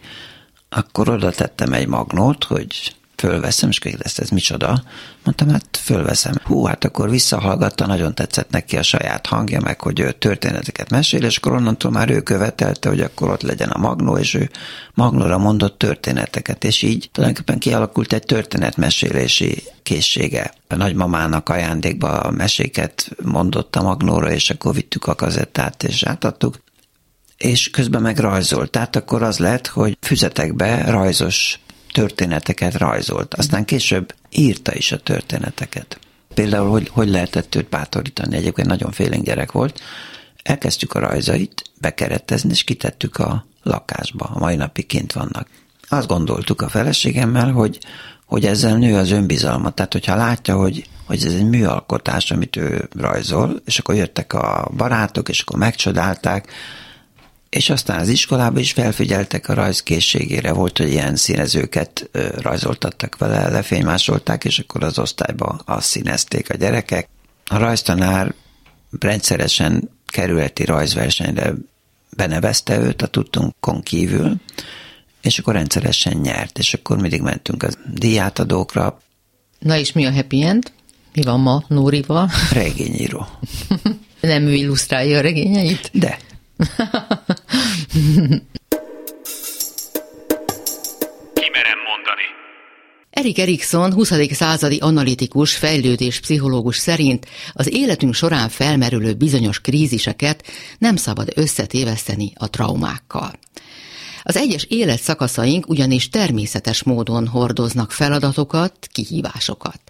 Akkor 0.68 1.09
oda 1.09 1.31
tettem 1.31 1.72
egy 1.72 1.87
magnót, 1.87 2.44
hogy 2.44 2.94
fölveszem, 3.17 3.69
és 3.69 3.79
kérdezte, 3.79 4.23
ez 4.23 4.29
micsoda? 4.29 4.83
Mondtam, 5.25 5.49
hát 5.49 5.79
fölveszem. 5.83 6.35
Hú, 6.45 6.65
hát 6.65 6.85
akkor 6.85 7.11
visszahallgatta, 7.11 7.87
nagyon 7.87 8.15
tetszett 8.15 8.51
neki 8.51 8.77
a 8.77 8.83
saját 8.83 9.27
hangja, 9.27 9.61
meg 9.61 9.81
hogy 9.81 10.01
ő 10.01 10.13
történeteket 10.13 10.91
mesél, 10.91 11.25
és 11.25 11.37
akkor 11.37 11.53
onnantól 11.53 11.91
már 11.91 12.11
ő 12.11 12.21
követelte, 12.21 12.89
hogy 12.89 13.01
akkor 13.01 13.31
ott 13.31 13.43
legyen 13.43 13.69
a 13.69 13.79
magnó, 13.79 14.17
és 14.17 14.35
ő 14.35 14.51
magnóra 14.95 15.39
mondott 15.39 15.79
történeteket, 15.79 16.65
és 16.65 16.83
így 16.83 17.09
tulajdonképpen 17.13 17.59
kialakult 17.59 18.13
egy 18.13 18.25
történetmesélési 18.25 19.63
készsége. 19.83 20.53
A 20.69 20.75
nagymamának 20.75 21.49
ajándékba 21.49 22.21
a 22.21 22.31
meséket 22.31 23.11
mondott 23.23 23.77
a 23.77 23.83
magnóra, 23.83 24.31
és 24.31 24.51
akkor 24.51 24.75
vittük 24.75 25.07
a 25.07 25.15
kazettát, 25.15 25.83
és 25.83 26.03
átadtuk 26.03 26.65
és 27.37 27.71
közben 27.71 28.03
meg 28.03 28.19
rajzolt. 28.19 28.71
Tehát 28.71 28.97
akkor 28.97 29.23
az 29.23 29.39
lett, 29.39 29.67
hogy 29.67 29.97
füzetekbe 30.01 30.91
rajzos 30.91 31.61
történeteket 31.97 32.75
rajzolt. 32.75 33.35
Aztán 33.35 33.65
később 33.65 34.15
írta 34.31 34.75
is 34.75 34.93
a 34.93 34.99
történeteket. 34.99 35.99
Például, 36.35 36.71
hogy, 36.71 36.89
hogy 36.93 37.09
lehetett 37.09 37.55
őt 37.55 37.69
bátorítani, 37.69 38.37
egyébként 38.37 38.69
nagyon 38.69 38.93
félénk 38.93 39.25
gyerek 39.25 39.53
volt. 39.53 39.81
Elkezdtük 40.43 40.93
a 40.95 40.99
rajzait 40.99 41.63
bekeretezni, 41.81 42.51
és 42.51 42.65
kitettük 42.65 43.17
a 43.17 43.47
lakásba. 43.63 44.25
A 44.25 44.39
mai 44.39 44.57
napig 44.57 44.87
kint 44.87 45.13
vannak. 45.13 45.49
Azt 45.89 46.07
gondoltuk 46.07 46.61
a 46.61 46.69
feleségemmel, 46.69 47.53
hogy, 47.53 47.79
hogy 48.25 48.45
ezzel 48.45 48.77
nő 48.77 48.97
az 48.97 49.11
önbizalma. 49.11 49.71
Tehát, 49.71 49.93
hogyha 49.93 50.17
látja, 50.17 50.57
hogy, 50.57 50.89
hogy 51.07 51.25
ez 51.25 51.33
egy 51.33 51.49
műalkotás, 51.49 52.31
amit 52.31 52.57
ő 52.57 52.89
rajzol, 52.97 53.61
és 53.65 53.79
akkor 53.79 53.95
jöttek 53.95 54.33
a 54.33 54.71
barátok, 54.77 55.29
és 55.29 55.41
akkor 55.41 55.59
megcsodálták, 55.59 56.53
és 57.57 57.71
aztán 57.71 58.01
az 58.01 58.09
iskolában 58.09 58.61
is 58.61 58.73
felfigyeltek 58.73 59.49
a 59.49 59.55
rajzkészségére, 59.55 60.53
volt, 60.53 60.79
hogy 60.79 60.90
ilyen 60.90 61.16
színezőket 61.16 62.11
rajzoltattak 62.37 63.16
vele, 63.19 63.49
lefénymásolták, 63.49 64.45
és 64.45 64.59
akkor 64.59 64.83
az 64.83 64.99
osztályban 64.99 65.62
azt 65.64 65.87
színezték 65.87 66.51
a 66.51 66.57
gyerekek. 66.57 67.09
A 67.47 67.57
rajztanár 67.57 68.35
rendszeresen 69.01 69.90
kerületi 70.07 70.64
rajzversenyre 70.64 71.55
benevezte 72.16 72.79
őt 72.79 73.03
a 73.03 73.07
tudtunkon 73.07 73.83
kívül, 73.83 74.35
és 75.23 75.38
akkor 75.38 75.55
rendszeresen 75.55 76.16
nyert, 76.16 76.59
és 76.59 76.75
akkor 76.75 77.01
mindig 77.01 77.21
mentünk 77.21 77.62
a 77.62 77.69
díjátadókra. 77.95 79.01
Na 79.59 79.77
és 79.77 79.92
mi 79.92 80.07
a 80.07 80.12
happy 80.12 80.42
end? 80.42 80.73
Mi 81.14 81.23
van 81.23 81.40
ma 81.40 81.64
Nórival? 81.69 82.31
Regényíró. 82.53 83.27
Nem 84.21 84.42
ő 84.42 84.53
illusztrálja 84.53 85.19
a 85.19 85.21
regényeit? 85.21 85.90
De. 85.92 86.19
Kimerem 87.97 88.29
mondani. 91.89 92.27
Erik 93.11 93.39
Erikson, 93.39 93.93
20. 93.93 94.13
századi 94.31 94.79
analitikus, 94.79 95.57
fejlődés 95.57 96.21
pszichológus 96.21 96.77
szerint 96.77 97.27
az 97.53 97.73
életünk 97.73 98.15
során 98.15 98.49
felmerülő 98.49 99.15
bizonyos 99.15 99.61
kríziseket 99.61 100.47
nem 100.79 100.97
szabad 100.97 101.33
összetéveszteni 101.35 102.33
a 102.35 102.51
traumákkal. 102.51 103.33
Az 104.23 104.37
egyes 104.37 104.65
életszakaszaink 104.65 105.69
ugyanis 105.69 106.09
természetes 106.09 106.83
módon 106.83 107.27
hordoznak 107.27 107.93
feladatokat, 107.93 108.73
kihívásokat. 108.93 109.81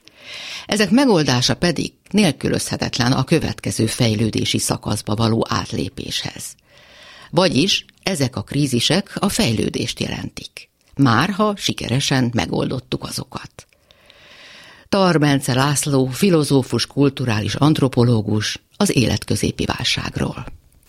Ezek 0.66 0.90
megoldása 0.90 1.54
pedig 1.54 1.92
nélkülözhetetlen 2.10 3.12
a 3.12 3.24
következő 3.24 3.86
fejlődési 3.86 4.58
szakaszba 4.58 5.14
való 5.14 5.46
átlépéshez. 5.48 6.56
Vagyis 7.30 7.84
ezek 8.02 8.36
a 8.36 8.42
krízisek 8.42 9.16
a 9.18 9.28
fejlődést 9.28 10.00
jelentik. 10.00 10.68
Már 10.96 11.30
ha 11.30 11.54
sikeresen 11.56 12.30
megoldottuk 12.34 13.04
azokat. 13.04 13.66
Tarbence 14.88 15.54
László, 15.54 16.06
filozófus, 16.06 16.86
kulturális 16.86 17.54
antropológus 17.54 18.62
az 18.76 18.96
életközépi 18.96 19.64
válságról. 19.64 20.46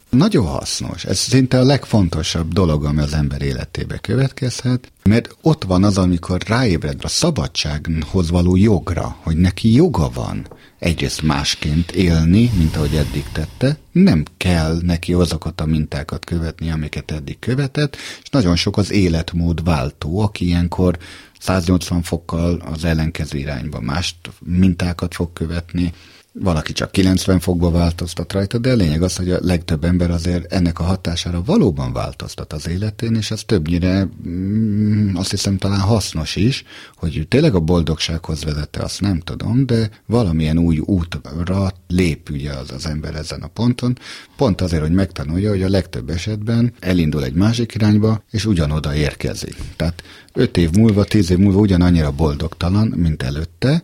Nagyon 0.10 0.46
hasznos. 0.46 1.06
Ez 1.06 1.18
szinte 1.18 1.60
a 1.60 1.64
legfontosabb 1.64 2.54
dolog, 2.54 2.86
ami 2.86 3.02
az 3.02 3.14
ember 3.14 3.42
életébe 3.42 3.98
következhet, 3.98 4.92
mert 5.04 5.36
ott 5.42 5.64
van 5.64 5.84
az, 5.84 5.98
amikor 5.98 6.42
ráébred 6.42 7.00
a 7.04 7.08
szabadsághoz 7.08 8.30
való 8.30 8.56
jogra, 8.56 9.18
hogy 9.24 9.38
neki 9.38 9.74
joga 9.74 10.10
van 10.14 10.48
egyrészt 10.80 11.22
másként 11.22 11.92
élni, 11.92 12.52
mint 12.58 12.76
ahogy 12.76 12.96
eddig 12.96 13.26
tette, 13.32 13.78
nem 13.92 14.24
kell 14.38 14.78
neki 14.82 15.14
azokat 15.14 15.62
a 15.62 15.66
mintákat 15.66 16.26
követni, 16.26 16.72
amiket 16.72 17.12
eddig 17.12 17.40
követett, 17.40 17.96
és 17.96 18.30
nagyon 18.30 18.56
sok 18.56 18.78
az 18.78 18.92
életmód 18.92 19.64
váltó, 19.64 20.20
aki 20.20 20.46
ilyenkor 20.46 20.98
180 21.40 22.02
fokkal 22.02 22.62
az 22.66 22.84
ellenkező 22.84 23.38
irányba 23.38 23.80
más 23.80 24.16
mintákat 24.44 25.14
fog 25.14 25.34
követni, 25.34 25.94
valaki 26.40 26.74
csak 26.74 26.92
90 26.92 27.40
fokba 27.40 27.72
változtat 27.72 28.34
rajta, 28.34 28.58
de 28.58 28.72
a 28.72 28.76
lényeg 28.76 29.02
az, 29.02 29.16
hogy 29.16 29.32
a 29.32 29.40
legtöbb 29.42 29.84
ember 29.84 30.12
azért 30.12 30.54
ennek 30.54 30.80
a 30.80 30.84
hatására 30.84 31.42
valóban 31.46 31.94
változtat 31.94 32.54
az 32.54 32.68
életén, 32.68 33.16
és 33.16 33.32
ez 33.32 33.44
többnyire 33.46 34.10
mm, 34.28 35.16
azt 35.16 35.30
hiszem 35.30 35.58
talán 35.58 35.80
hasznos 35.80 36.36
is, 36.36 36.64
hogy 36.96 37.26
tényleg 37.28 37.56
a 37.56 37.60
boldogsághoz 37.60 38.44
vezette, 38.44 38.82
azt 38.82 39.02
nem 39.02 39.20
tudom, 39.20 39.66
de 39.66 39.90
valamilyen 40.06 40.58
új 40.58 40.80
útra 40.80 41.72
lép 41.88 42.30
ugye 42.30 42.52
az, 42.52 42.72
az 42.72 42.86
ember 42.86 43.16
ezen 43.16 43.42
a 43.42 43.48
ponton, 43.48 43.98
pont 44.36 44.62
azért, 44.62 44.82
hogy 44.82 44.92
megtanulja, 44.92 45.50
hogy 45.50 45.64
a 45.64 45.70
legtöbb 45.70 46.10
esetben 46.10 46.74
elindul 46.80 47.24
egy 47.24 47.34
másik 47.34 47.76
irányba, 47.76 48.24
és 48.32 48.46
ugyanoda 48.46 48.96
érkezik. 48.96 49.56
Tehát 49.76 50.04
öt 50.34 50.58
év 50.58 50.72
múlva, 50.72 51.04
tíz 51.04 51.30
év 51.30 51.38
múlva 51.38 51.60
ugyanannyira 51.60 52.12
boldogtalan, 52.12 52.88
mint 52.88 53.24
előtte, 53.24 53.84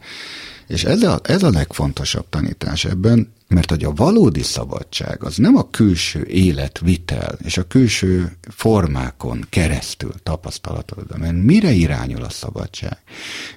és 0.68 0.84
ez 0.84 1.04
a, 1.04 1.20
ez 1.24 1.44
a 1.44 1.50
legfontosabb 1.50 2.26
tanítás 2.30 2.86
ebben, 2.86 3.32
mert 3.48 3.70
hogy 3.70 3.84
a 3.84 3.94
valódi 3.94 4.42
szabadság 4.42 5.24
az 5.24 5.38
nem 5.38 5.56
a 5.56 5.70
külső 5.70 6.24
életvitel 6.24 7.38
és 7.44 7.58
a 7.58 7.68
külső 7.68 8.38
formákon 8.42 9.46
keresztül 9.50 10.14
tapasztalatod, 10.24 11.20
mert 11.20 11.44
mire 11.44 11.72
irányul 11.72 12.24
a 12.24 12.30
szabadság? 12.30 12.98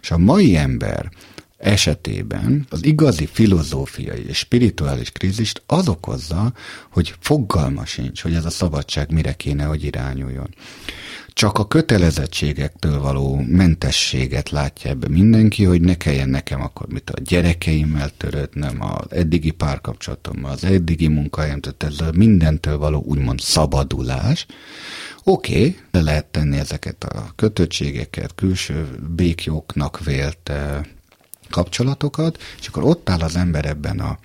És 0.01 0.11
a 0.11 0.19
mai 0.19 0.57
ember 0.57 1.11
esetében 1.59 2.67
az 2.71 2.85
igazi 2.85 3.27
filozófiai 3.27 4.27
és 4.29 4.39
spirituális 4.39 5.11
krízist 5.11 5.63
az 5.67 5.89
okozza, 5.89 6.53
hogy 6.91 7.15
fogalma 7.21 7.85
sincs, 7.85 8.23
hogy 8.23 8.35
ez 8.35 8.45
a 8.45 8.51
szabadság 8.51 9.11
mire 9.11 9.33
kéne, 9.33 9.65
hogy 9.65 9.85
irányuljon 9.85 10.55
csak 11.37 11.59
a 11.59 11.67
kötelezettségektől 11.67 13.01
való 13.01 13.45
mentességet 13.47 14.51
látja 14.51 14.91
ebbe 14.91 15.09
mindenki, 15.09 15.65
hogy 15.65 15.81
ne 15.81 15.97
kelljen 15.97 16.29
nekem 16.29 16.61
akkor 16.63 16.87
mit 16.89 17.11
a 17.11 17.21
gyerekeimmel 17.21 18.11
törődnöm, 18.17 18.83
az 18.83 19.13
eddigi 19.13 19.51
párkapcsolatommal, 19.51 20.51
az 20.51 20.65
eddigi 20.65 21.09
munkahelyem, 21.09 21.61
tehát 21.61 21.83
ez 21.83 22.07
a 22.07 22.11
mindentől 22.15 22.79
való 22.79 23.03
úgymond 23.07 23.41
szabadulás. 23.41 24.47
Oké, 25.25 25.59
okay, 25.59 25.79
de 25.91 26.03
lehet 26.03 26.27
tenni 26.27 26.59
ezeket 26.59 27.05
a 27.05 27.33
kötöttségeket, 27.35 28.35
külső 28.35 28.99
békjóknak 29.17 30.05
vélt 30.05 30.49
eh, 30.49 30.81
kapcsolatokat, 31.51 32.43
és 32.61 32.67
akkor 32.67 32.83
ott 32.83 33.11
áll 33.11 33.21
az 33.21 33.37
ember 33.37 33.65
ebben 33.65 34.01
a 34.01 34.19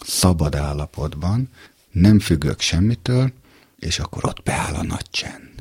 szabad 0.00 0.54
állapotban, 0.54 1.48
nem 1.90 2.18
függök 2.18 2.60
semmitől, 2.60 3.32
és 3.78 3.98
akkor 3.98 4.24
ott 4.24 4.42
beáll 4.42 4.74
a 4.74 4.82
nagy 4.82 5.10
csend 5.10 5.53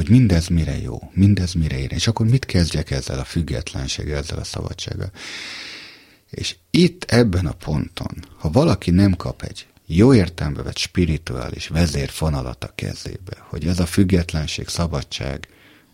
hogy 0.00 0.10
mindez 0.10 0.48
mire 0.48 0.80
jó, 0.80 1.10
mindez 1.12 1.52
mire 1.52 1.78
ér, 1.78 1.92
és 1.92 2.06
akkor 2.06 2.26
mit 2.26 2.44
kezdjek 2.44 2.90
ezzel 2.90 3.18
a 3.18 3.24
függetlenséggel, 3.24 4.18
ezzel 4.18 4.38
a 4.38 4.44
szabadsággal. 4.44 5.10
És 6.30 6.56
itt 6.70 7.04
ebben 7.04 7.46
a 7.46 7.52
ponton, 7.52 8.24
ha 8.38 8.50
valaki 8.50 8.90
nem 8.90 9.16
kap 9.16 9.42
egy 9.42 9.66
jó 9.86 10.14
értelme 10.14 10.62
vett 10.62 10.76
spirituális 10.76 11.68
vezérfonalat 11.68 12.64
a 12.64 12.72
kezébe, 12.74 13.36
hogy 13.48 13.66
ez 13.66 13.78
a 13.80 13.86
függetlenség, 13.86 14.68
szabadság 14.68 15.48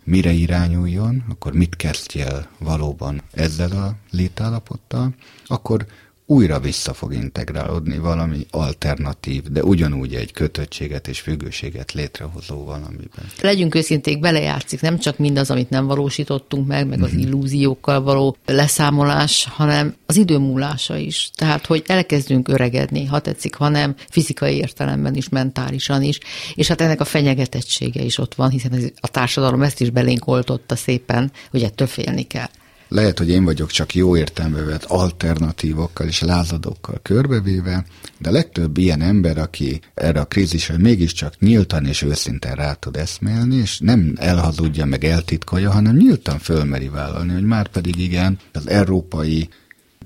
mire 0.04 0.30
irányuljon, 0.30 1.24
akkor 1.28 1.52
mit 1.52 1.76
kezdj 1.76 2.22
valóban 2.58 3.22
ezzel 3.32 3.70
a 3.70 3.96
létállapottal, 4.10 5.14
akkor 5.46 5.86
újra 6.26 6.60
vissza 6.60 6.94
fog 6.94 7.12
integrálódni 7.12 7.98
valami 7.98 8.46
alternatív, 8.50 9.42
de 9.42 9.62
ugyanúgy 9.62 10.14
egy 10.14 10.32
kötöttséget 10.32 11.08
és 11.08 11.20
függőséget 11.20 11.92
létrehozó 11.92 12.64
valamiben. 12.64 13.24
Legyünk 13.40 13.74
őszinték, 13.74 14.20
belejátszik 14.20 14.80
nem 14.80 14.98
csak 14.98 15.18
mindaz, 15.18 15.50
amit 15.50 15.70
nem 15.70 15.86
valósítottunk 15.86 16.66
meg, 16.66 16.86
meg 16.86 17.02
az 17.02 17.10
mm-hmm. 17.10 17.18
illúziókkal 17.18 18.02
való 18.02 18.36
leszámolás, 18.46 19.48
hanem 19.50 19.94
az 20.06 20.16
idő 20.16 20.38
múlása 20.38 20.96
is. 20.96 21.30
Tehát, 21.34 21.66
hogy 21.66 21.82
elkezdünk 21.86 22.48
öregedni, 22.48 23.04
ha 23.04 23.20
tetszik, 23.20 23.54
hanem 23.54 23.94
fizikai 24.08 24.56
értelemben 24.56 25.14
is, 25.14 25.28
mentálisan 25.28 26.02
is, 26.02 26.18
és 26.54 26.68
hát 26.68 26.80
ennek 26.80 27.00
a 27.00 27.04
fenyegetettsége 27.04 28.02
is 28.02 28.18
ott 28.18 28.34
van, 28.34 28.50
hiszen 28.50 28.92
a 29.00 29.08
társadalom 29.08 29.62
ezt 29.62 29.80
is 29.80 29.90
belénk 29.90 30.26
oltotta 30.26 30.76
szépen, 30.76 31.32
hogy 31.50 31.62
ettől 31.62 31.86
félni 31.86 32.22
kell. 32.22 32.48
Lehet, 32.88 33.18
hogy 33.18 33.28
én 33.28 33.44
vagyok 33.44 33.70
csak 33.70 33.94
jó 33.94 34.16
értelme 34.16 34.60
vett 34.62 34.84
alternatívokkal 34.84 36.06
és 36.06 36.20
lázadókkal 36.20 36.98
körbevéve, 37.02 37.84
de 38.18 38.28
a 38.28 38.32
legtöbb 38.32 38.76
ilyen 38.76 39.00
ember, 39.00 39.38
aki 39.38 39.80
erre 39.94 40.20
a 40.20 40.24
krízisre 40.24 40.78
mégiscsak 40.78 41.38
nyíltan 41.38 41.86
és 41.86 42.02
őszintén 42.02 42.52
rá 42.52 42.72
tud 42.72 42.96
eszmélni, 42.96 43.56
és 43.56 43.78
nem 43.78 44.12
elhazudja 44.16 44.84
meg 44.84 45.04
eltitkolja, 45.04 45.70
hanem 45.70 45.96
nyíltan 45.96 46.38
fölmeri 46.38 46.88
vállalni, 46.88 47.32
hogy 47.32 47.44
már 47.44 47.68
pedig 47.68 47.98
igen, 47.98 48.38
az 48.52 48.68
európai 48.68 49.48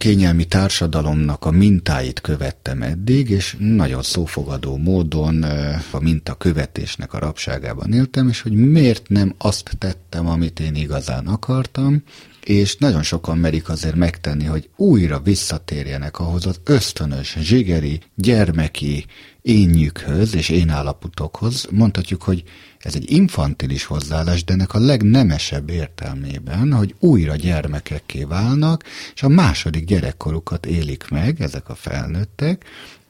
kényelmi 0.01 0.45
társadalomnak 0.45 1.45
a 1.45 1.51
mintáit 1.51 2.21
követtem 2.21 2.83
eddig, 2.83 3.31
és 3.31 3.57
nagyon 3.59 4.03
szófogadó 4.03 4.77
módon 4.77 5.43
a 5.91 6.01
minta 6.01 6.35
követésnek 6.35 7.13
a 7.13 7.19
rabságában 7.19 7.93
éltem, 7.93 8.29
és 8.29 8.41
hogy 8.41 8.53
miért 8.53 9.09
nem 9.09 9.35
azt 9.39 9.71
tettem, 9.79 10.29
amit 10.29 10.61
én 10.61 10.75
igazán 10.75 11.27
akartam, 11.27 12.03
és 12.51 12.77
nagyon 12.77 13.03
sokan 13.03 13.39
merik 13.39 13.69
azért 13.69 13.95
megtenni, 13.95 14.45
hogy 14.45 14.69
újra 14.77 15.21
visszatérjenek 15.21 16.19
ahhoz 16.19 16.47
az 16.47 16.61
ösztönös, 16.65 17.37
zsigeri, 17.41 18.01
gyermeki 18.15 19.07
énjükhöz 19.43 20.35
és 20.35 20.49
én 20.49 20.69
állapotokhoz. 20.69 21.67
Mondhatjuk, 21.71 22.23
hogy 22.23 22.43
ez 22.79 22.95
egy 22.95 23.11
infantilis 23.11 23.85
hozzáállás, 23.85 24.45
de 24.45 24.53
ennek 24.53 24.75
a 24.75 24.79
legnemesebb 24.79 25.71
értelmében, 25.71 26.73
hogy 26.73 26.95
újra 26.99 27.37
gyermekekké 27.37 28.25
válnak, 28.25 28.85
és 29.15 29.23
a 29.23 29.29
második 29.29 29.85
gyerekkorukat 29.85 30.67
élik 30.67 31.09
meg, 31.09 31.41
ezek 31.41 31.69
a 31.69 31.75
felnőttek, 31.75 32.65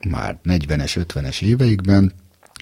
már 0.09 0.41
40-es, 0.45 1.05
50-es 1.07 1.43
éveikben, 1.43 2.13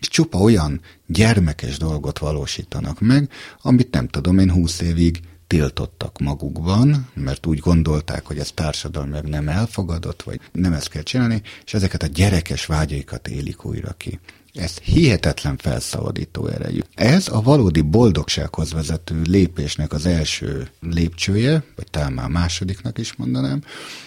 és 0.00 0.08
csupa 0.08 0.38
olyan 0.38 0.80
gyermekes 1.06 1.78
dolgot 1.78 2.18
valósítanak 2.18 3.00
meg, 3.00 3.30
amit 3.62 3.90
nem 3.90 4.08
tudom 4.08 4.38
én 4.38 4.50
20 4.50 4.80
évig 4.80 5.20
tiltottak 5.48 6.18
magukban, 6.18 7.08
mert 7.14 7.46
úgy 7.46 7.58
gondolták, 7.58 8.26
hogy 8.26 8.38
ez 8.38 8.50
társadalmilag 8.50 9.24
nem 9.24 9.48
elfogadott, 9.48 10.22
vagy 10.22 10.40
nem 10.52 10.72
ezt 10.72 10.88
kell 10.88 11.02
csinálni, 11.02 11.42
és 11.64 11.74
ezeket 11.74 12.02
a 12.02 12.06
gyerekes 12.06 12.66
vágyaikat 12.66 13.28
élik 13.28 13.64
újra 13.64 13.92
ki. 13.96 14.20
Ez 14.54 14.76
hihetetlen 14.76 15.56
felszabadító 15.56 16.46
erejű. 16.46 16.80
Ez 16.94 17.28
a 17.28 17.42
valódi 17.42 17.80
boldogsághoz 17.80 18.72
vezető 18.72 19.22
lépésnek 19.22 19.92
az 19.92 20.06
első 20.06 20.68
lépcsője, 20.80 21.64
vagy 21.76 21.86
talán 21.90 22.12
már 22.12 22.28
másodiknak 22.28 22.98
is 22.98 23.14
mondanám, 23.14 23.62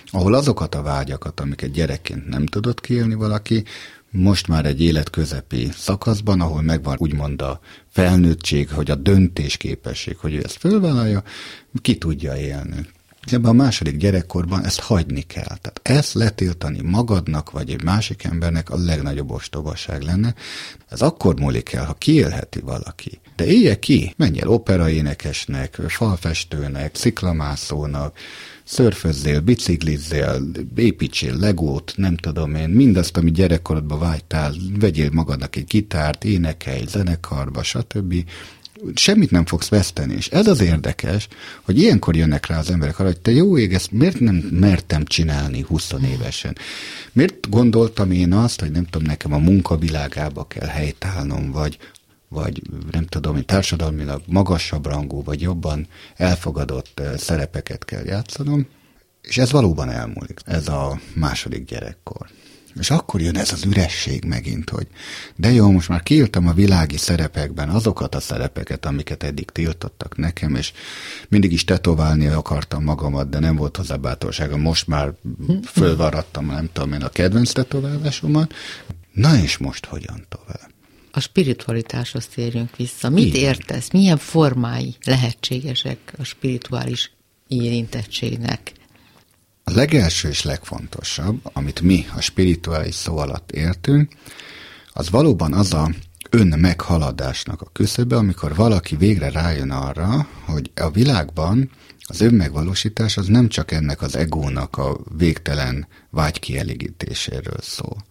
ahol 0.06 0.34
azokat 0.34 0.76
a 0.76 0.82
vágyakat, 0.82 1.40
amiket 1.40 1.72
gyerekként 1.72 2.28
nem 2.28 2.46
tudott 2.46 2.82
kiélni 2.82 3.14
valaki, 3.14 3.64
most 4.12 4.48
már 4.48 4.66
egy 4.66 4.82
életközepi 4.82 5.70
szakaszban, 5.74 6.42
ahol 6.42 6.62
megvan 6.62 6.96
úgymond 7.00 7.42
a 7.42 7.60
felnőttség, 7.90 8.70
hogy 8.70 8.92
a 8.92 8.96
döntésképesség, 8.96 10.18
hogy 10.18 10.34
ő 10.34 10.42
ezt 10.44 10.58
fölvállalja, 10.58 11.24
ki 11.82 11.98
tudja 11.98 12.38
élni. 12.38 12.88
Ebben 13.32 13.50
a 13.50 13.54
második 13.54 13.98
gyerekkorban 13.98 14.66
ezt 14.66 14.80
hagyni 14.80 15.22
kell. 15.22 15.44
Tehát 15.44 15.80
ezt 15.82 16.14
letiltani 16.14 16.82
magadnak, 16.82 17.52
vagy 17.52 17.70
egy 17.70 17.84
másik 17.84 18.24
embernek 18.24 18.70
a 18.70 18.78
legnagyobb 18.78 19.32
ostobaság 19.32 20.02
lenne. 20.02 20.34
Ez 20.90 21.02
akkor 21.02 21.40
múlik 21.40 21.74
el, 21.74 21.86
ha 21.86 21.94
kiélheti 21.94 22.60
valaki. 22.60 23.20
De 23.36 23.46
élje 23.46 23.80
ki, 23.80 24.14
menj 24.18 24.40
el 24.40 24.48
operaénekesnek, 24.48 25.76
falfestőnek, 25.88 26.96
sziklamászónak, 26.96 28.18
szörfözzél, 28.72 29.40
biciklizzél, 29.40 30.42
építsél 30.76 31.36
legót, 31.36 31.94
nem 31.96 32.16
tudom 32.16 32.56
én, 32.56 32.70
mindazt, 32.70 33.18
ami 33.18 33.32
gyerekkorodban 33.32 34.00
vágytál, 34.00 34.54
vegyél 34.80 35.10
magadnak 35.14 35.56
egy 35.56 35.66
gitárt, 35.66 36.24
énekelj, 36.24 36.84
zenekarba, 36.88 37.64
stb. 37.64 38.16
Semmit 38.94 39.32
nem 39.32 39.46
fogsz 39.46 39.70
veszteni, 39.70 40.14
és 40.14 40.28
ez 40.28 40.48
az 40.48 40.62
érdekes, 40.62 41.28
hogy 41.62 41.78
ilyenkor 41.78 42.16
jönnek 42.16 42.46
rá 42.46 42.58
az 42.58 42.70
emberek 42.70 43.00
arra, 43.00 43.10
hogy 43.10 43.22
te 43.22 43.32
jó 43.32 43.58
ég, 43.58 43.74
ezt 43.74 43.92
miért 43.92 44.20
nem 44.20 44.36
mertem 44.36 45.06
csinálni 45.06 45.62
20 45.68 45.92
évesen? 46.14 46.58
Miért 47.12 47.50
gondoltam 47.50 48.12
én 48.12 48.34
azt, 48.34 48.60
hogy 48.60 48.72
nem 48.72 48.86
tudom, 48.86 49.08
nekem 49.08 49.34
a 49.34 49.38
munkavilágába 49.38 50.48
kell 50.48 50.68
helytállnom, 50.68 51.52
vagy 51.52 51.78
vagy 52.32 52.62
nem 52.92 53.06
tudom, 53.06 53.34
hogy 53.34 53.46
társadalmilag 53.46 54.22
magasabb 54.26 54.86
rangú, 54.86 55.24
vagy 55.24 55.42
jobban 55.42 55.88
elfogadott 56.16 57.02
szerepeket 57.18 57.86
kell 57.86 58.04
játszanom, 58.06 58.68
és 59.22 59.38
ez 59.38 59.52
valóban 59.52 59.90
elmúlik, 59.90 60.40
ez 60.46 60.68
a 60.68 61.00
második 61.14 61.66
gyerekkor. 61.66 62.30
És 62.80 62.90
akkor 62.90 63.22
jön 63.22 63.38
ez 63.38 63.52
az 63.52 63.64
üresség 63.64 64.24
megint, 64.26 64.70
hogy 64.70 64.88
de 65.36 65.52
jó, 65.52 65.72
most 65.72 65.90
már 65.90 66.04
kiírtam 66.04 66.48
a 66.48 66.54
világi 66.54 66.98
szerepekben 66.98 67.70
azokat 67.70 68.16
a 68.16 68.20
szerepeket, 68.20 68.86
amiket 68.86 69.24
eddig 69.24 69.50
tiltottak 69.50 70.18
nekem, 70.18 70.56
és 70.56 70.74
mindig 71.30 71.52
is 71.52 71.64
tetoválni 71.64 72.28
akartam 72.28 72.84
magamat, 72.84 73.30
de 73.30 73.40
nem 73.40 73.56
volt 73.56 73.78
hozzá 73.78 73.96
bátorságom. 73.96 74.62
Most 74.62 74.88
már 74.88 75.14
fölvaradtam, 75.66 76.46
nem 76.46 76.70
tudom 76.74 76.94
én, 76.94 77.02
a 77.02 77.10
kedvenc 77.10 77.52
tetoválásomat. 77.52 78.54
Na 79.14 79.38
és 79.38 79.58
most 79.58 79.86
hogyan 79.86 80.26
tovább? 80.30 80.71
A 81.12 81.20
spiritualitáshoz 81.20 82.28
térjünk 82.28 82.76
vissza. 82.76 83.10
Mit 83.10 83.26
Igen. 83.26 83.42
értesz? 83.42 83.90
Milyen 83.92 84.18
formái 84.18 84.96
lehetségesek 85.04 86.14
a 86.18 86.24
spirituális 86.24 87.12
érintettségnek? 87.48 88.72
A 89.64 89.72
legelső 89.72 90.30
és 90.30 90.44
legfontosabb, 90.44 91.40
amit 91.44 91.82
mi 91.82 92.06
a 92.16 92.22
spirituális 92.22 92.96
szó 92.96 93.18
alatt 93.18 93.52
értünk, 93.52 94.14
az 94.94 95.10
valóban 95.10 95.54
az 95.54 95.74
a 95.74 95.90
ön 96.30 96.60
meghaladásnak 96.60 97.62
a 97.62 97.70
küszöbe, 97.74 98.16
amikor 98.16 98.56
valaki 98.56 98.96
végre 98.96 99.30
rájön 99.30 99.72
arra, 99.72 100.28
hogy 100.46 100.72
a 100.76 100.92
világban 100.92 101.70
az 102.08 102.22
önmegvalósítás 102.22 103.18
az 103.18 103.28
nem 103.28 103.48
csak 103.48 103.72
ennek 103.72 104.02
az 104.02 104.16
egónak 104.16 104.78
a 104.78 104.98
végtelen 105.18 105.88
vágykielégítéséről 106.10 107.60
szól. 107.62 108.06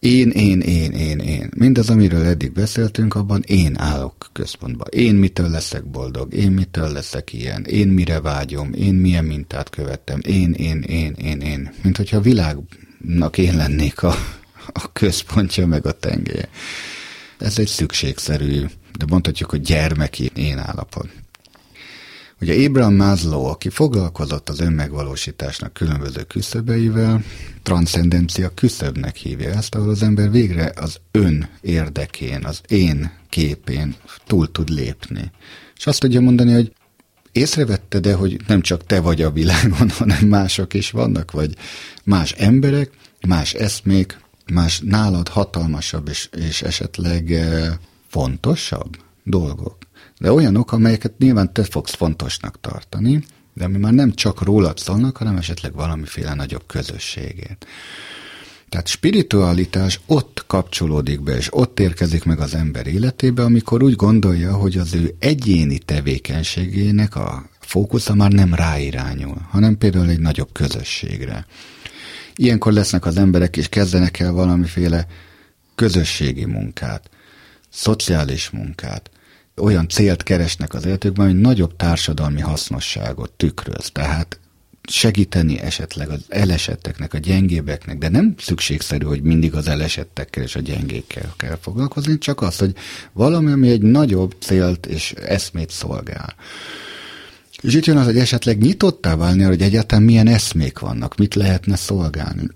Én, 0.00 0.30
én, 0.30 0.60
én, 0.60 0.92
én, 0.92 1.18
én. 1.18 1.50
Mindaz, 1.56 1.90
amiről 1.90 2.24
eddig 2.24 2.52
beszéltünk, 2.52 3.14
abban 3.14 3.42
én 3.46 3.78
állok 3.78 4.28
központba. 4.32 4.84
Én 4.84 5.14
mitől 5.14 5.48
leszek 5.48 5.84
boldog, 5.84 6.34
én 6.34 6.50
mitől 6.50 6.92
leszek 6.92 7.32
ilyen, 7.32 7.64
én 7.64 7.88
mire 7.88 8.20
vágyom, 8.20 8.72
én 8.72 8.94
milyen 8.94 9.24
mintát 9.24 9.70
követtem, 9.70 10.20
én, 10.22 10.52
én, 10.52 10.80
én, 10.80 11.12
én, 11.12 11.40
én. 11.40 11.72
Mint 11.82 11.96
hogyha 11.96 12.16
a 12.16 12.20
világnak 12.20 13.38
én 13.38 13.56
lennék 13.56 14.02
a, 14.02 14.14
a 14.72 14.92
központja, 14.92 15.66
meg 15.66 15.86
a 15.86 15.92
tengelye. 15.92 16.48
Ez 17.38 17.58
egy 17.58 17.68
szükségszerű, 17.68 18.64
de 18.98 19.04
mondhatjuk, 19.08 19.50
hogy 19.50 19.60
gyermeki 19.60 20.30
én 20.34 20.58
állapot. 20.58 21.08
Ugye 22.40 22.66
Abraham 22.66 22.94
Maslow, 22.94 23.44
aki 23.44 23.68
foglalkozott 23.68 24.48
az 24.48 24.60
önmegvalósításnak 24.60 25.72
különböző 25.72 26.22
küszöbeivel, 26.22 27.22
transzcendencia 27.62 28.48
küszöbnek 28.54 29.16
hívja 29.16 29.50
ezt, 29.50 29.74
ahol 29.74 29.88
az 29.88 30.02
ember 30.02 30.30
végre 30.30 30.72
az 30.76 31.00
ön 31.10 31.48
érdekén, 31.60 32.44
az 32.44 32.60
én 32.68 33.10
képén 33.28 33.94
túl 34.26 34.50
tud 34.50 34.68
lépni. 34.68 35.30
És 35.76 35.86
azt 35.86 36.00
tudja 36.00 36.20
mondani, 36.20 36.52
hogy 36.52 36.72
észrevette 37.32 37.98
de, 37.98 38.14
hogy 38.14 38.40
nem 38.46 38.60
csak 38.60 38.86
te 38.86 39.00
vagy 39.00 39.22
a 39.22 39.30
világon, 39.30 39.90
hanem 39.98 40.26
mások 40.26 40.74
is 40.74 40.90
vannak, 40.90 41.30
vagy 41.30 41.54
más 42.04 42.32
emberek, 42.32 42.90
más 43.26 43.54
eszmék, 43.54 44.20
más 44.52 44.80
nálad 44.84 45.28
hatalmasabb 45.28 46.08
és, 46.08 46.28
és 46.36 46.62
esetleg 46.62 47.32
eh, 47.32 47.72
fontosabb 48.08 48.96
dolgok. 49.24 49.76
De 50.20 50.32
olyanok, 50.32 50.72
amelyeket 50.72 51.18
nyilván 51.18 51.52
te 51.52 51.64
fogsz 51.64 51.94
fontosnak 51.94 52.60
tartani, 52.60 53.24
de 53.54 53.64
ami 53.64 53.78
már 53.78 53.92
nem 53.92 54.12
csak 54.12 54.42
rólad 54.42 54.78
szólnak, 54.78 55.16
hanem 55.16 55.36
esetleg 55.36 55.74
valamiféle 55.74 56.34
nagyobb 56.34 56.66
közösségét. 56.66 57.66
Tehát 58.68 58.86
spiritualitás 58.86 60.00
ott 60.06 60.44
kapcsolódik 60.46 61.22
be, 61.22 61.36
és 61.36 61.48
ott 61.50 61.80
érkezik 61.80 62.24
meg 62.24 62.40
az 62.40 62.54
ember 62.54 62.86
életébe, 62.86 63.42
amikor 63.42 63.82
úgy 63.82 63.96
gondolja, 63.96 64.54
hogy 64.54 64.78
az 64.78 64.94
ő 64.94 65.14
egyéni 65.18 65.78
tevékenységének 65.78 67.16
a 67.16 67.48
fókusza 67.60 68.14
már 68.14 68.30
nem 68.30 68.54
ráirányul, 68.54 69.46
hanem 69.50 69.78
például 69.78 70.08
egy 70.08 70.20
nagyobb 70.20 70.52
közösségre. 70.52 71.46
Ilyenkor 72.34 72.72
lesznek 72.72 73.06
az 73.06 73.16
emberek, 73.16 73.56
és 73.56 73.68
kezdenek 73.68 74.18
el 74.20 74.32
valamiféle 74.32 75.06
közösségi 75.74 76.44
munkát, 76.44 77.10
szociális 77.70 78.50
munkát, 78.50 79.10
olyan 79.60 79.88
célt 79.88 80.22
keresnek 80.22 80.74
az 80.74 80.86
életükben, 80.86 81.26
hogy 81.26 81.40
nagyobb 81.40 81.76
társadalmi 81.76 82.40
hasznosságot 82.40 83.30
tükröz. 83.30 83.90
Tehát 83.92 84.38
segíteni 84.90 85.60
esetleg 85.60 86.08
az 86.08 86.20
elesetteknek, 86.28 87.14
a 87.14 87.18
gyengébbeknek, 87.18 87.98
de 87.98 88.08
nem 88.08 88.34
szükségszerű, 88.38 89.04
hogy 89.04 89.22
mindig 89.22 89.54
az 89.54 89.68
elesettekkel 89.68 90.42
és 90.42 90.56
a 90.56 90.60
gyengékkel 90.60 91.34
kell 91.36 91.58
foglalkozni, 91.60 92.18
csak 92.18 92.42
az, 92.42 92.58
hogy 92.58 92.74
valami, 93.12 93.52
ami 93.52 93.70
egy 93.70 93.82
nagyobb 93.82 94.34
célt 94.40 94.86
és 94.86 95.12
eszmét 95.12 95.70
szolgál. 95.70 96.34
És 97.60 97.74
itt 97.74 97.84
jön 97.84 97.96
az, 97.96 98.04
hogy 98.04 98.18
esetleg 98.18 98.58
nyitottá 98.58 99.16
válni, 99.16 99.42
hogy 99.42 99.62
egyáltalán 99.62 100.04
milyen 100.04 100.26
eszmék 100.26 100.78
vannak, 100.78 101.16
mit 101.16 101.34
lehetne 101.34 101.76
szolgálni. 101.76 102.48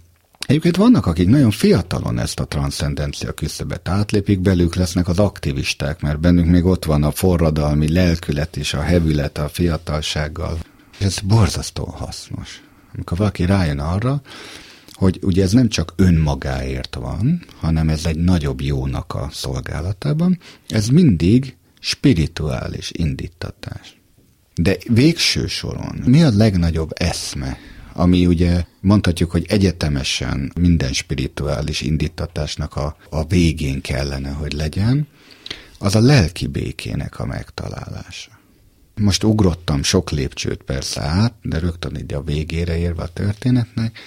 Egyébként 0.46 0.76
vannak, 0.76 1.06
akik 1.06 1.28
nagyon 1.28 1.50
fiatalon 1.50 2.18
ezt 2.18 2.40
a 2.40 2.44
transzcendencia 2.44 3.32
küszöbet 3.32 3.88
átlépik, 3.88 4.40
belük 4.40 4.74
lesznek 4.74 5.08
az 5.08 5.18
aktivisták, 5.18 6.00
mert 6.00 6.20
bennük 6.20 6.46
még 6.46 6.64
ott 6.64 6.84
van 6.84 7.02
a 7.02 7.10
forradalmi 7.10 7.92
lelkület 7.92 8.56
és 8.56 8.74
a 8.74 8.80
hevület 8.80 9.38
a 9.38 9.48
fiatalsággal. 9.48 10.58
Ez 10.98 11.18
borzasztó 11.18 11.84
hasznos. 11.84 12.62
Amikor 12.94 13.18
valaki 13.18 13.44
rájön 13.44 13.78
arra, 13.78 14.22
hogy 14.92 15.18
ugye 15.22 15.42
ez 15.42 15.52
nem 15.52 15.68
csak 15.68 15.92
önmagáért 15.96 16.94
van, 16.94 17.44
hanem 17.60 17.88
ez 17.88 18.06
egy 18.06 18.16
nagyobb 18.16 18.60
jónak 18.60 19.14
a 19.14 19.28
szolgálatában, 19.32 20.38
ez 20.68 20.88
mindig 20.88 21.56
spirituális 21.80 22.90
indítatás. 22.94 24.00
De 24.54 24.76
végső 24.88 25.46
soron 25.46 26.02
mi 26.04 26.22
a 26.22 26.30
legnagyobb 26.34 26.90
eszme, 26.94 27.58
ami 27.94 28.26
ugye 28.26 28.64
mondhatjuk, 28.80 29.30
hogy 29.30 29.44
egyetemesen 29.48 30.52
minden 30.60 30.92
spirituális 30.92 31.80
indítatásnak 31.80 32.76
a, 32.76 32.96
a 33.10 33.26
végén 33.26 33.80
kellene, 33.80 34.30
hogy 34.30 34.52
legyen, 34.52 35.06
az 35.78 35.94
a 35.94 36.00
lelki 36.00 36.46
békének 36.46 37.18
a 37.18 37.26
megtalálása. 37.26 38.30
Most 38.94 39.24
ugrottam 39.24 39.82
sok 39.82 40.10
lépcsőt 40.10 40.62
persze 40.62 41.00
át, 41.00 41.34
de 41.42 41.58
rögtön 41.58 41.96
ide 41.96 42.16
a 42.16 42.22
végére 42.22 42.76
érve 42.78 43.02
a 43.02 43.08
történetnek. 43.08 43.98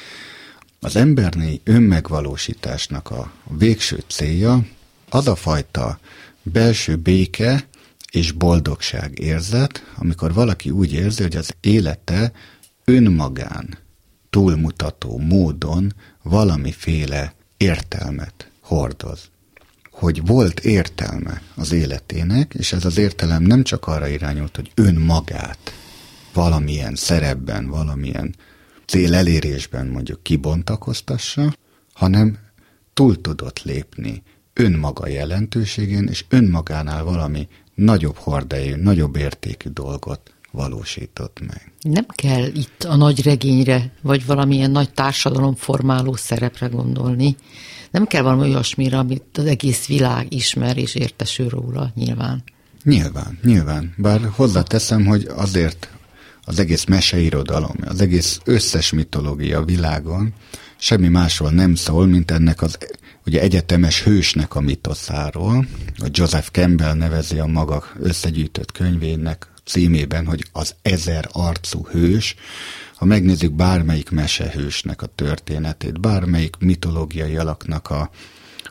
Az 0.80 0.96
embernél 0.96 1.60
önmegvalósításnak 1.64 3.12
a 3.12 3.32
végső 3.50 4.04
célja 4.08 4.66
az 5.10 5.28
a 5.28 5.36
fajta 5.36 6.00
belső 6.44 6.96
béke 6.96 7.68
és 8.12 8.32
boldogság 8.32 9.20
érzet, 9.20 9.84
amikor 9.96 10.34
valaki 10.34 10.70
úgy 10.70 10.94
érzi, 10.94 11.22
hogy 11.22 11.36
az 11.36 11.56
élete 11.62 12.32
önmagán 12.92 13.78
túlmutató 14.30 15.18
módon 15.18 15.94
valamiféle 16.24 17.34
értelmet 17.58 18.52
hordoz. 18.62 19.30
Hogy 19.92 20.26
volt 20.26 20.60
értelme 20.60 21.42
az 21.56 21.72
életének, 21.72 22.54
és 22.54 22.74
ez 22.74 22.86
az 22.86 22.98
értelem 22.98 23.44
nem 23.44 23.64
csak 23.64 23.88
arra 23.88 24.08
irányult, 24.08 24.56
hogy 24.56 24.72
önmagát 24.76 25.74
valamilyen 26.34 26.96
szerepben, 26.96 27.68
valamilyen 27.68 28.36
cél 28.86 29.14
elérésben 29.14 29.88
mondjuk 29.88 30.24
kibontakoztassa, 30.24 31.54
hanem 31.94 32.38
túl 32.94 33.22
tudott 33.22 33.64
lépni 33.64 34.24
önmaga 34.54 35.08
jelentőségén, 35.08 36.08
és 36.08 36.26
önmagánál 36.30 37.04
valami 37.04 37.48
nagyobb 37.76 38.16
hordejű, 38.16 38.76
nagyobb 38.76 39.16
értékű 39.16 39.70
dolgot 39.70 40.37
valósított 40.58 41.40
meg. 41.40 41.72
Nem 41.82 42.06
kell 42.08 42.46
itt 42.46 42.84
a 42.84 42.96
nagy 42.96 43.24
regényre, 43.24 43.92
vagy 44.02 44.26
valamilyen 44.26 44.72
nagy 44.72 44.92
társadalomformáló 44.92 46.16
szerepre 46.16 46.68
gondolni. 46.68 47.36
Nem 47.92 48.06
kell 48.06 48.22
valami 48.22 48.42
olyasmire, 48.42 48.98
amit 48.98 49.38
az 49.38 49.46
egész 49.46 49.86
világ 49.86 50.34
ismer 50.34 50.78
és 50.78 50.96
értesül 50.96 51.50
róla, 51.50 51.92
nyilván. 51.96 52.44
Nyilván, 52.84 53.40
nyilván. 53.44 53.94
Bár 53.98 54.22
hozzáteszem, 54.36 55.06
hogy 55.06 55.28
azért 55.36 55.90
az 56.44 56.60
egész 56.60 56.86
meseirodalom, 56.86 57.76
az 57.86 58.02
egész 58.02 58.40
összes 58.44 58.92
mitológia 58.92 59.64
világon 59.64 60.34
semmi 60.78 61.08
másról 61.08 61.50
nem 61.50 61.76
szól, 61.76 62.06
mint 62.06 62.32
ennek 62.32 62.62
az 62.62 62.78
ugye 63.26 63.42
egyetemes 63.42 64.04
hősnek 64.04 64.56
a 64.56 64.62
mitoszáról, 64.62 65.66
a 65.98 66.08
Joseph 66.12 66.48
Campbell 66.52 66.94
nevezi 66.94 67.40
a 67.40 67.46
maga 67.46 67.84
összegyűjtött 68.00 68.72
könyvének 68.72 69.48
címében, 69.68 70.26
hogy 70.26 70.46
az 70.52 70.76
ezer 70.82 71.30
arcú 71.32 71.88
hős, 71.88 72.36
ha 72.96 73.06
megnézzük 73.06 73.52
bármelyik 73.52 74.10
mesehősnek 74.10 75.02
a 75.02 75.06
történetét, 75.16 76.00
bármelyik 76.00 76.56
mitológiai 76.60 77.38
alaknak 77.38 77.90
a, 77.90 78.10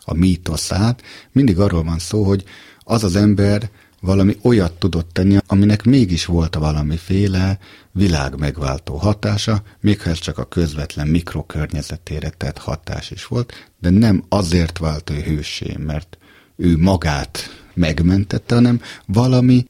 a 0.05 0.15
mítoszát, 0.15 1.03
mindig 1.33 1.59
arról 1.59 1.83
van 1.83 1.99
szó, 1.99 2.25
hogy 2.25 2.45
az 2.81 3.05
az 3.05 3.17
ember 3.17 3.71
valami 4.01 4.37
olyat 4.43 4.73
tudott 4.73 5.13
tenni, 5.13 5.37
aminek 5.47 5.85
mégis 5.85 6.25
volt 6.25 6.55
valamiféle 6.55 7.59
világ 7.93 8.39
megváltó 8.39 8.97
hatása, 8.97 9.63
még 9.81 10.01
ha 10.03 10.11
ez 10.11 10.19
csak 10.19 10.39
a 10.39 10.45
közvetlen 10.45 11.09
mikrokörnyezetére 11.09 12.31
tett 12.31 12.59
hatás 12.59 13.11
is 13.11 13.27
volt, 13.27 13.71
de 13.81 13.91
nem 13.91 14.25
azért 14.29 14.79
vált 14.79 15.11
ő 15.11 15.21
hősé, 15.21 15.77
mert 15.79 16.19
ő 16.57 16.77
magát 16.77 17.65
megmentette, 17.75 18.55
hanem 18.55 18.81
valami 19.07 19.67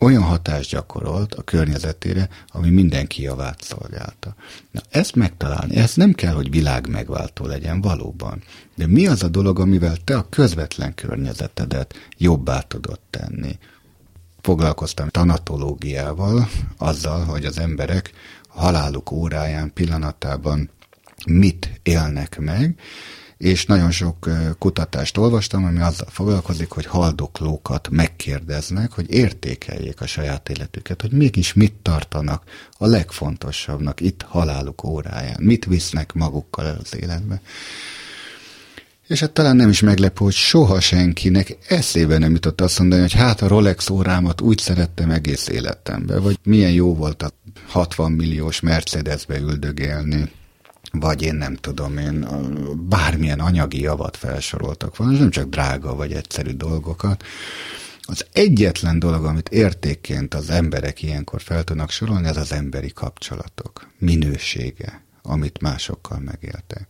olyan 0.00 0.22
hatást 0.22 0.70
gyakorolt 0.70 1.34
a 1.34 1.42
környezetére, 1.42 2.28
ami 2.48 2.70
mindenki 2.70 3.22
javát 3.22 3.62
szolgálta. 3.62 4.34
Na, 4.70 4.80
ezt 4.90 5.14
megtalálni, 5.14 5.76
ez 5.76 5.94
nem 5.94 6.12
kell, 6.12 6.34
hogy 6.34 6.50
világ 6.50 6.88
megváltó 6.88 7.46
legyen 7.46 7.80
valóban. 7.80 8.42
De 8.74 8.86
mi 8.86 9.06
az 9.06 9.22
a 9.22 9.28
dolog, 9.28 9.58
amivel 9.58 9.96
te 9.96 10.16
a 10.16 10.26
közvetlen 10.28 10.94
környezetedet 10.94 11.94
jobbá 12.16 12.60
tudod 12.60 13.00
tenni? 13.10 13.58
Foglalkoztam 14.40 15.08
tanatológiával, 15.08 16.48
azzal, 16.76 17.24
hogy 17.24 17.44
az 17.44 17.58
emberek 17.58 18.12
haláluk 18.48 19.10
óráján, 19.10 19.72
pillanatában 19.72 20.70
mit 21.26 21.80
élnek 21.82 22.38
meg, 22.38 22.80
és 23.40 23.66
nagyon 23.66 23.90
sok 23.90 24.28
kutatást 24.58 25.16
olvastam, 25.16 25.64
ami 25.64 25.80
azzal 25.80 26.08
foglalkozik, 26.10 26.70
hogy 26.70 26.86
haldoklókat 26.86 27.88
megkérdeznek, 27.90 28.92
hogy 28.92 29.10
értékeljék 29.10 30.00
a 30.00 30.06
saját 30.06 30.48
életüket, 30.48 31.00
hogy 31.00 31.12
mégis 31.12 31.52
mit 31.52 31.74
tartanak 31.82 32.42
a 32.78 32.86
legfontosabbnak 32.86 34.00
itt 34.00 34.22
haláluk 34.22 34.84
óráján, 34.84 35.36
mit 35.40 35.64
visznek 35.64 36.12
magukkal 36.12 36.76
az 36.82 36.96
életbe. 36.96 37.40
És 39.06 39.20
hát 39.20 39.30
talán 39.30 39.56
nem 39.56 39.68
is 39.68 39.80
meglepő, 39.80 40.24
hogy 40.24 40.32
soha 40.32 40.80
senkinek 40.80 41.56
eszébe 41.68 42.18
nem 42.18 42.32
jutott 42.32 42.60
azt 42.60 42.78
mondani, 42.78 43.00
hogy 43.00 43.12
hát 43.12 43.42
a 43.42 43.48
Rolex 43.48 43.90
órámat 43.90 44.40
úgy 44.40 44.58
szerettem 44.58 45.10
egész 45.10 45.48
életemben, 45.48 46.22
vagy 46.22 46.38
milyen 46.42 46.72
jó 46.72 46.94
volt 46.94 47.22
a 47.22 47.30
60 47.66 48.12
milliós 48.12 48.60
Mercedesbe 48.60 49.38
üldögélni, 49.38 50.30
vagy 50.90 51.22
én 51.22 51.34
nem 51.34 51.54
tudom, 51.54 51.98
én 51.98 52.26
bármilyen 52.88 53.40
anyagi 53.40 53.80
javat 53.80 54.16
felsoroltak 54.16 54.96
volna, 54.96 55.18
nem 55.18 55.30
csak 55.30 55.48
drága 55.48 55.94
vagy 55.94 56.12
egyszerű 56.12 56.50
dolgokat. 56.50 57.24
Az 58.02 58.26
egyetlen 58.32 58.98
dolog, 58.98 59.24
amit 59.24 59.48
értékként 59.48 60.34
az 60.34 60.50
emberek 60.50 61.02
ilyenkor 61.02 61.40
fel 61.42 61.64
tudnak 61.64 61.90
sorolni, 61.90 62.28
ez 62.28 62.36
az 62.36 62.52
emberi 62.52 62.92
kapcsolatok 62.92 63.90
minősége, 63.98 65.04
amit 65.22 65.60
másokkal 65.60 66.18
megéltek 66.18 66.86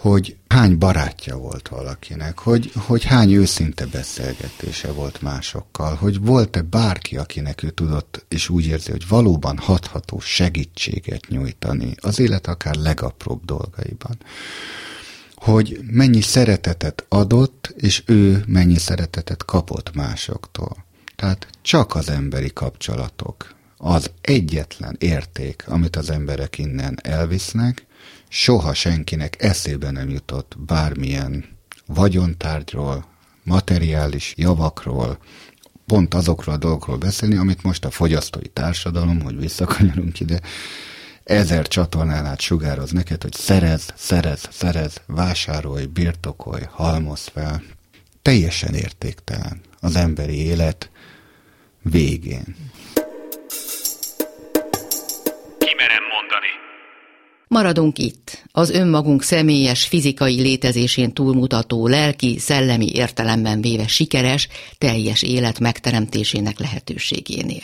hogy 0.00 0.36
hány 0.48 0.78
barátja 0.78 1.36
volt 1.36 1.68
valakinek, 1.68 2.38
hogy, 2.38 2.72
hogy 2.74 3.04
hány 3.04 3.32
őszinte 3.32 3.86
beszélgetése 3.86 4.92
volt 4.92 5.22
másokkal, 5.22 5.94
hogy 5.94 6.20
volt-e 6.20 6.62
bárki, 6.62 7.16
akinek 7.16 7.62
ő 7.62 7.70
tudott, 7.70 8.24
és 8.28 8.48
úgy 8.48 8.66
érzi, 8.66 8.90
hogy 8.90 9.08
valóban 9.08 9.58
hatható 9.58 10.20
segítséget 10.20 11.28
nyújtani 11.28 11.94
az 12.00 12.18
élet 12.18 12.46
akár 12.46 12.74
legapróbb 12.74 13.44
dolgaiban. 13.44 14.18
Hogy 15.34 15.80
mennyi 15.90 16.20
szeretetet 16.20 17.04
adott, 17.08 17.74
és 17.76 18.02
ő 18.06 18.44
mennyi 18.46 18.78
szeretetet 18.78 19.44
kapott 19.44 19.94
másoktól. 19.94 20.84
Tehát 21.16 21.46
csak 21.62 21.94
az 21.94 22.08
emberi 22.08 22.52
kapcsolatok 22.52 23.54
az 23.76 24.10
egyetlen 24.20 24.96
érték, 24.98 25.64
amit 25.66 25.96
az 25.96 26.10
emberek 26.10 26.58
innen 26.58 26.98
elvisznek, 27.02 27.88
soha 28.32 28.74
senkinek 28.74 29.42
eszébe 29.42 29.90
nem 29.90 30.08
jutott 30.08 30.54
bármilyen 30.58 31.44
vagyontárgyról, 31.86 33.04
materiális 33.42 34.34
javakról, 34.36 35.18
pont 35.86 36.14
azokról 36.14 36.54
a 36.54 36.58
dolgokról 36.58 36.96
beszélni, 36.96 37.36
amit 37.36 37.62
most 37.62 37.84
a 37.84 37.90
fogyasztói 37.90 38.48
társadalom, 38.48 39.20
hogy 39.20 39.38
visszakanyarunk 39.38 40.20
ide, 40.20 40.40
ezer 41.24 41.68
csatornán 41.68 42.26
át 42.26 42.40
sugároz 42.40 42.90
neked, 42.90 43.22
hogy 43.22 43.32
szerez, 43.32 43.92
szerez, 43.96 44.48
szerez, 44.50 45.00
vásárolj, 45.06 45.84
birtokolj, 45.84 46.62
halmoz 46.70 47.26
fel. 47.26 47.62
Teljesen 48.22 48.74
értéktelen 48.74 49.60
az 49.80 49.96
emberi 49.96 50.36
élet 50.36 50.90
végén. 51.82 52.56
Maradunk 57.54 57.98
itt, 57.98 58.44
az 58.52 58.70
önmagunk 58.70 59.22
személyes 59.22 59.86
fizikai 59.86 60.40
létezésén 60.40 61.12
túlmutató 61.12 61.86
lelki, 61.86 62.38
szellemi 62.38 62.90
értelemben 62.92 63.60
véve 63.60 63.86
sikeres, 63.86 64.48
teljes 64.78 65.22
élet 65.22 65.58
megteremtésének 65.58 66.58
lehetőségénél. 66.58 67.62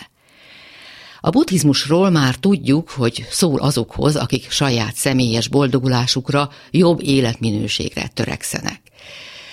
A 1.20 1.30
buddhizmusról 1.30 2.10
már 2.10 2.34
tudjuk, 2.34 2.90
hogy 2.90 3.26
szól 3.30 3.60
azokhoz, 3.60 4.16
akik 4.16 4.50
saját 4.50 4.94
személyes 4.94 5.48
boldogulásukra, 5.48 6.50
jobb 6.70 7.02
életminőségre 7.02 8.06
törekszenek. 8.14 8.80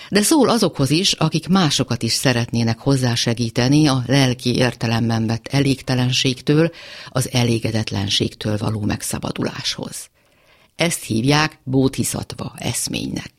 De 0.09 0.21
szól 0.21 0.49
azokhoz 0.49 0.89
is, 0.89 1.11
akik 1.11 1.47
másokat 1.47 2.03
is 2.03 2.13
szeretnének 2.13 2.79
hozzásegíteni 2.79 3.87
a 3.87 4.03
lelki 4.05 4.55
értelemben 4.55 5.27
vett 5.27 5.47
elégtelenségtől, 5.47 6.71
az 7.09 7.29
elégedetlenségtől 7.31 8.57
való 8.57 8.81
megszabaduláshoz. 8.81 10.11
Ezt 10.75 11.03
hívják 11.03 11.59
bótiszatva 11.63 12.53
eszménynek. 12.57 13.31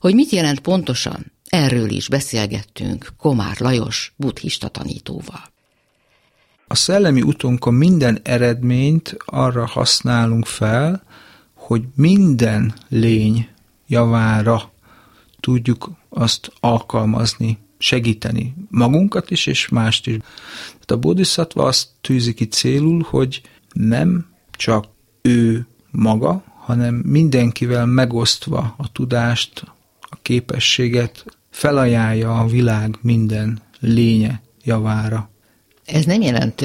Hogy 0.00 0.14
mit 0.14 0.30
jelent 0.30 0.60
pontosan, 0.60 1.32
erről 1.48 1.90
is 1.90 2.08
beszélgettünk 2.08 3.12
Komár 3.16 3.60
Lajos 3.60 4.12
buddhista 4.16 4.68
tanítóval. 4.68 5.42
A 6.66 6.74
szellemi 6.74 7.22
utunkon 7.22 7.74
minden 7.74 8.20
eredményt 8.22 9.16
arra 9.24 9.66
használunk 9.66 10.46
fel, 10.46 11.02
hogy 11.54 11.82
minden 11.94 12.74
lény 12.88 13.48
javára 13.86 14.72
tudjuk 15.40 15.90
azt 16.08 16.52
alkalmazni, 16.60 17.58
segíteni 17.78 18.54
magunkat 18.70 19.30
is, 19.30 19.46
és 19.46 19.68
mást 19.68 20.06
is. 20.06 20.16
Tehát 20.66 20.90
a 20.90 20.98
bodhisattva 20.98 21.64
azt 21.64 21.88
tűzi 22.00 22.34
ki 22.34 22.44
célul, 22.44 23.06
hogy 23.08 23.40
nem 23.72 24.26
csak 24.50 24.86
ő 25.22 25.66
maga, 25.90 26.42
hanem 26.56 26.94
mindenkivel 26.94 27.86
megosztva 27.86 28.74
a 28.76 28.92
tudást, 28.92 29.64
a 30.00 30.16
képességet 30.22 31.24
felajánlja 31.50 32.38
a 32.38 32.46
világ 32.46 32.98
minden 33.00 33.60
lénye 33.80 34.42
javára. 34.64 35.30
Ez 35.84 36.04
nem 36.04 36.20
jelent 36.20 36.64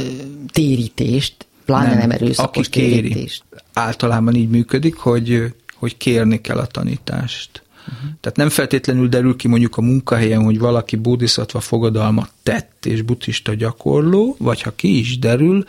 térítést, 0.52 1.48
pláne 1.66 1.90
nem, 1.90 1.98
nem 1.98 2.12
erőszakos 2.12 2.68
aki 2.68 2.80
kéri. 2.80 2.92
térítést. 2.92 3.44
Általában 3.74 4.36
így 4.36 4.50
működik, 4.50 4.96
hogy, 4.96 5.54
hogy 5.76 5.98
kérni 5.98 6.42
kell 6.42 6.58
a 6.58 6.66
tanítást. 6.66 7.64
Uh-huh. 7.82 8.10
Tehát 8.20 8.38
nem 8.38 8.50
feltétlenül 8.50 9.10
derül 9.10 9.36
ki 9.36 9.48
mondjuk 9.48 9.78
a 9.78 9.82
munkahelyen, 9.82 10.44
hogy 10.44 10.60
valaki 10.60 10.96
bódiszatva 10.96 11.60
fogadalmat 11.60 12.32
tett 12.44 12.86
és 12.86 13.02
buddhista 13.02 13.54
gyakorló, 13.54 14.36
vagy 14.40 14.62
ha 14.62 14.76
ki 14.76 14.98
is 15.00 15.20
derül, 15.20 15.66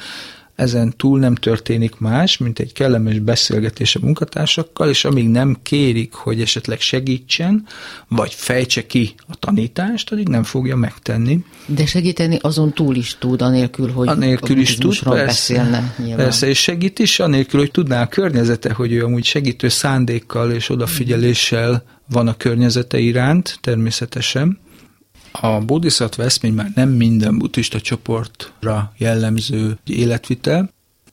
ezen 0.55 0.95
túl 0.97 1.19
nem 1.19 1.35
történik 1.35 1.99
más, 1.99 2.37
mint 2.37 2.59
egy 2.59 2.73
kellemes 2.73 3.19
beszélgetés 3.19 3.97
a 3.97 3.99
munkatársakkal, 4.03 4.89
és 4.89 5.05
amíg 5.05 5.29
nem 5.29 5.57
kérik, 5.63 6.13
hogy 6.13 6.41
esetleg 6.41 6.81
segítsen, 6.81 7.67
vagy 8.09 8.35
fejtse 8.35 8.87
ki 8.87 9.15
a 9.29 9.37
tanítást, 9.39 10.13
addig 10.13 10.29
nem 10.29 10.43
fogja 10.43 10.77
megtenni. 10.77 11.45
De 11.67 11.87
segíteni 11.87 12.39
azon 12.41 12.73
túl 12.73 12.97
is 12.97 13.17
tud, 13.19 13.43
anélkül, 13.43 13.91
hogy 13.91 14.09
anélkül 14.09 14.59
is 14.59 14.75
tud, 14.75 14.99
persze, 15.03 15.25
beszélne. 15.25 15.95
Nyilván. 15.99 16.17
Persze, 16.17 16.47
és 16.47 16.59
segít 16.59 16.99
is, 16.99 17.21
anélkül, 17.21 17.61
hogy 17.61 17.71
tudná 17.71 18.03
a 18.03 18.09
környezete, 18.09 18.73
hogy 18.73 18.93
ő 18.93 19.05
amúgy 19.05 19.25
segítő 19.25 19.69
szándékkal 19.69 20.51
és 20.53 20.69
odafigyeléssel 20.69 21.85
van 22.11 22.29
a 22.29 22.37
környezete 22.37 22.99
iránt, 22.99 23.59
természetesen. 23.61 24.59
A 25.41 25.61
bodhisattva 25.61 26.23
eszmény 26.23 26.53
már 26.53 26.71
nem 26.75 26.89
minden 26.89 27.39
buddhista 27.39 27.81
csoportra 27.81 28.93
jellemző 28.97 29.79
életvitel. 29.87 30.71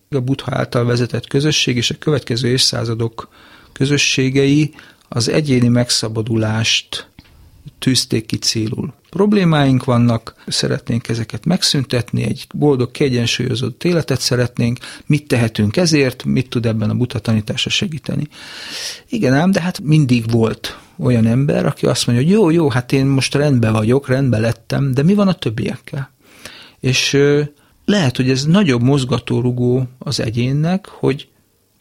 A 0.10 0.20
buddha 0.20 0.56
által 0.56 0.86
vezetett 0.86 1.28
közösség 1.28 1.76
és 1.76 1.90
a 1.90 1.98
következő 2.00 2.48
évszázadok 2.48 3.30
közösségei 3.72 4.74
az 5.10 5.30
egyéni 5.30 5.68
megszabadulást 5.68 7.08
tűzték 7.80 8.26
ki 8.26 8.38
célul. 8.38 8.94
Problémáink 9.10 9.84
vannak, 9.84 10.36
szeretnénk 10.48 11.10
ezeket 11.10 11.46
megszüntetni, 11.46 12.24
egy 12.24 12.48
boldog, 12.56 12.92
kiegyensúlyozott 12.92 13.84
életet 13.84 14.20
szeretnénk, 14.20 14.80
mit 15.06 15.28
tehetünk 15.28 15.78
ezért, 15.78 16.24
mit 16.24 16.50
tud 16.50 16.66
ebben 16.66 16.90
a 16.90 16.96
buta 16.96 17.20
tanítása 17.20 17.70
segíteni. 17.70 18.28
Igen 19.10 19.34
ám, 19.34 19.52
de 19.52 19.62
hát 19.62 19.80
mindig 19.80 20.32
volt 20.32 20.78
olyan 21.02 21.26
ember, 21.26 21.66
aki 21.66 21.86
azt 21.86 22.08
mondja, 22.08 22.26
hogy 22.26 22.34
jó, 22.34 22.50
jó, 22.50 22.70
hát 22.70 22.92
én 22.92 23.06
most 23.06 23.36
rendben 23.36 23.74
vagyok, 23.74 24.08
rendben 24.08 24.42
lettem, 24.42 24.94
de 24.94 25.04
mi 25.04 25.14
van 25.14 25.28
a 25.28 25.34
többiekkel? 25.34 26.12
És 26.80 27.18
lehet, 27.86 28.16
hogy 28.16 28.30
ez 28.30 28.46
nagyobb 28.46 28.82
mozgatórugó 28.82 29.88
az 30.00 30.20
egyénnek, 30.20 30.88
hogy 30.88 31.28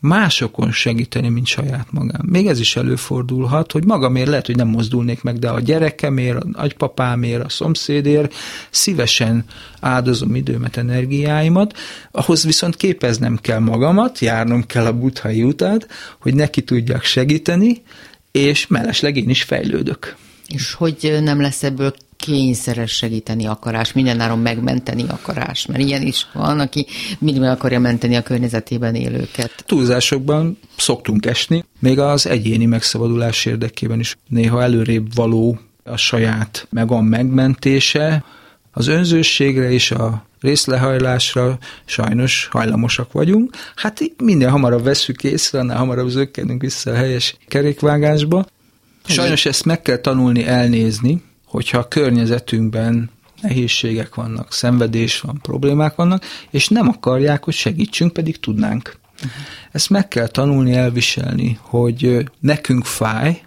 másokon 0.00 0.72
segíteni, 0.72 1.28
mint 1.28 1.46
saját 1.46 1.86
magám. 1.90 2.22
Még 2.26 2.46
ez 2.46 2.60
is 2.60 2.76
előfordulhat, 2.76 3.72
hogy 3.72 3.84
magamért 3.84 4.28
lehet, 4.28 4.46
hogy 4.46 4.56
nem 4.56 4.68
mozdulnék 4.68 5.22
meg, 5.22 5.38
de 5.38 5.48
a 5.48 5.60
gyerekemért, 5.60 6.36
a 6.36 6.46
nagypapámért, 6.52 7.44
a 7.44 7.48
szomszédért 7.48 8.34
szívesen 8.70 9.44
áldozom 9.80 10.34
időmet, 10.34 10.76
energiáimat, 10.76 11.76
ahhoz 12.10 12.44
viszont 12.44 12.76
képeznem 12.76 13.38
kell 13.40 13.58
magamat, 13.58 14.18
járnom 14.18 14.66
kell 14.66 14.86
a 14.86 14.98
buthai 14.98 15.42
utat, 15.42 15.86
hogy 16.20 16.34
neki 16.34 16.62
tudjak 16.62 17.02
segíteni, 17.02 17.82
és 18.32 18.66
mellesleg 18.66 19.16
én 19.16 19.28
is 19.28 19.42
fejlődök. 19.42 20.16
És 20.48 20.72
hogy 20.72 21.18
nem 21.22 21.40
lesz 21.40 21.62
ebből 21.62 21.94
kényszeres 22.16 22.92
segíteni 22.92 23.46
akarás, 23.46 23.92
mindenáron 23.92 24.38
megmenteni 24.38 25.04
akarás, 25.08 25.66
mert 25.66 25.82
ilyen 25.82 26.02
is 26.02 26.26
van, 26.32 26.60
aki 26.60 26.86
mindig 27.18 27.40
meg 27.40 27.50
akarja 27.50 27.78
menteni 27.80 28.16
a 28.16 28.22
környezetében 28.22 28.94
élőket. 28.94 29.64
Túlzásokban 29.66 30.58
szoktunk 30.76 31.26
esni, 31.26 31.64
még 31.78 31.98
az 31.98 32.26
egyéni 32.26 32.66
megszabadulás 32.66 33.44
érdekében 33.44 33.98
is 33.98 34.16
néha 34.28 34.62
előrébb 34.62 35.14
való 35.14 35.58
a 35.84 35.96
saját 35.96 36.66
megvan 36.70 37.04
megmentése, 37.04 38.24
az 38.72 38.86
önzőségre 38.86 39.70
és 39.70 39.90
a 39.90 40.26
részlehajlásra 40.40 41.58
sajnos 41.84 42.48
hajlamosak 42.50 43.12
vagyunk. 43.12 43.56
Hát 43.76 44.00
minden 44.16 44.50
hamarabb 44.50 44.84
veszük 44.84 45.24
észre, 45.24 45.58
annál 45.58 45.76
hamarabb 45.76 46.08
zökkenünk 46.08 46.62
vissza 46.62 46.90
a 46.90 46.94
helyes 46.94 47.36
kerékvágásba, 47.48 48.46
Sajnos 49.06 49.46
ezt 49.46 49.64
meg 49.64 49.82
kell 49.82 49.96
tanulni 49.96 50.46
elnézni, 50.46 51.22
hogyha 51.44 51.78
a 51.78 51.88
környezetünkben 51.88 53.10
nehézségek 53.40 54.14
vannak, 54.14 54.52
szenvedés 54.52 55.20
van, 55.20 55.38
problémák 55.42 55.94
vannak, 55.94 56.24
és 56.50 56.68
nem 56.68 56.88
akarják, 56.88 57.44
hogy 57.44 57.54
segítsünk, 57.54 58.12
pedig 58.12 58.40
tudnánk. 58.40 58.96
Uh-huh. 59.14 59.30
Ezt 59.72 59.90
meg 59.90 60.08
kell 60.08 60.26
tanulni, 60.26 60.74
elviselni, 60.74 61.58
hogy 61.62 62.30
nekünk 62.40 62.84
fáj, 62.84 63.42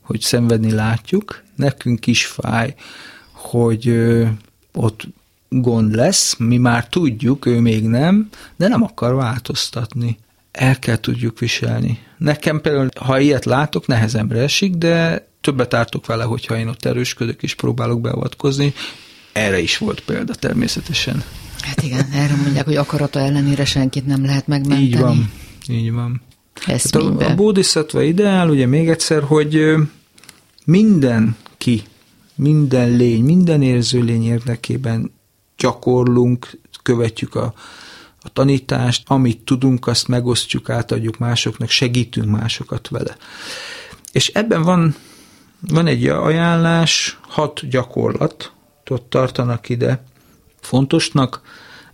hogy 0.00 0.20
szenvedni 0.20 0.70
látjuk, 0.70 1.42
nekünk 1.56 2.06
is 2.06 2.26
fáj, 2.26 2.74
hogy 3.32 3.86
ott 4.74 5.06
gond 5.48 5.94
lesz, 5.94 6.36
mi 6.38 6.56
már 6.56 6.88
tudjuk, 6.88 7.46
ő 7.46 7.60
még 7.60 7.84
nem, 7.84 8.28
de 8.56 8.68
nem 8.68 8.82
akar 8.82 9.14
változtatni. 9.14 10.18
El 10.52 10.78
kell 10.78 10.96
tudjuk 10.96 11.38
viselni. 11.38 11.98
Nekem 12.18 12.60
például, 12.60 12.88
ha 13.00 13.18
ilyet 13.18 13.44
látok, 13.44 13.86
nehezemre 13.86 14.40
esik, 14.40 14.74
de 14.74 15.26
többet 15.40 15.74
ártok 15.74 16.06
vele, 16.06 16.24
hogyha 16.24 16.56
én 16.58 16.68
ott 16.68 16.84
erősködök 16.84 17.42
és 17.42 17.54
próbálok 17.54 18.00
beavatkozni. 18.00 18.74
Erre 19.32 19.58
is 19.58 19.78
volt 19.78 20.00
példa 20.00 20.34
természetesen. 20.34 21.22
Hát 21.62 21.82
igen, 21.82 22.08
erre 22.12 22.34
mondják, 22.34 22.64
hogy 22.64 22.76
akarata 22.76 23.20
ellenére 23.20 23.64
senkit 23.64 24.06
nem 24.06 24.24
lehet 24.24 24.46
megmenteni. 24.46 24.82
Így 24.82 24.98
van, 24.98 25.32
így 25.68 25.92
van. 25.92 26.20
Hát 26.60 26.84
a, 26.84 27.30
a 27.30 27.34
bodhisattva 27.34 28.02
ideál, 28.02 28.48
ugye 28.48 28.66
még 28.66 28.88
egyszer, 28.88 29.22
hogy 29.22 29.74
mindenki, 30.64 31.82
minden 32.42 32.96
lény, 32.96 33.24
minden 33.24 33.62
érző 33.62 34.00
lény 34.00 34.24
érdekében 34.24 35.12
gyakorlunk, 35.56 36.50
követjük 36.82 37.34
a, 37.34 37.54
a 38.22 38.28
tanítást, 38.32 39.02
amit 39.06 39.44
tudunk, 39.44 39.86
azt 39.86 40.08
megosztjuk, 40.08 40.70
átadjuk 40.70 41.18
másoknak, 41.18 41.68
segítünk 41.68 42.28
másokat 42.30 42.88
vele. 42.88 43.16
És 44.12 44.28
ebben 44.28 44.62
van, 44.62 44.94
van 45.60 45.86
egy 45.86 46.06
ajánlás, 46.06 47.18
hat 47.20 47.68
gyakorlatot 47.68 49.02
tartanak 49.08 49.68
ide 49.68 50.04
fontosnak, 50.60 51.40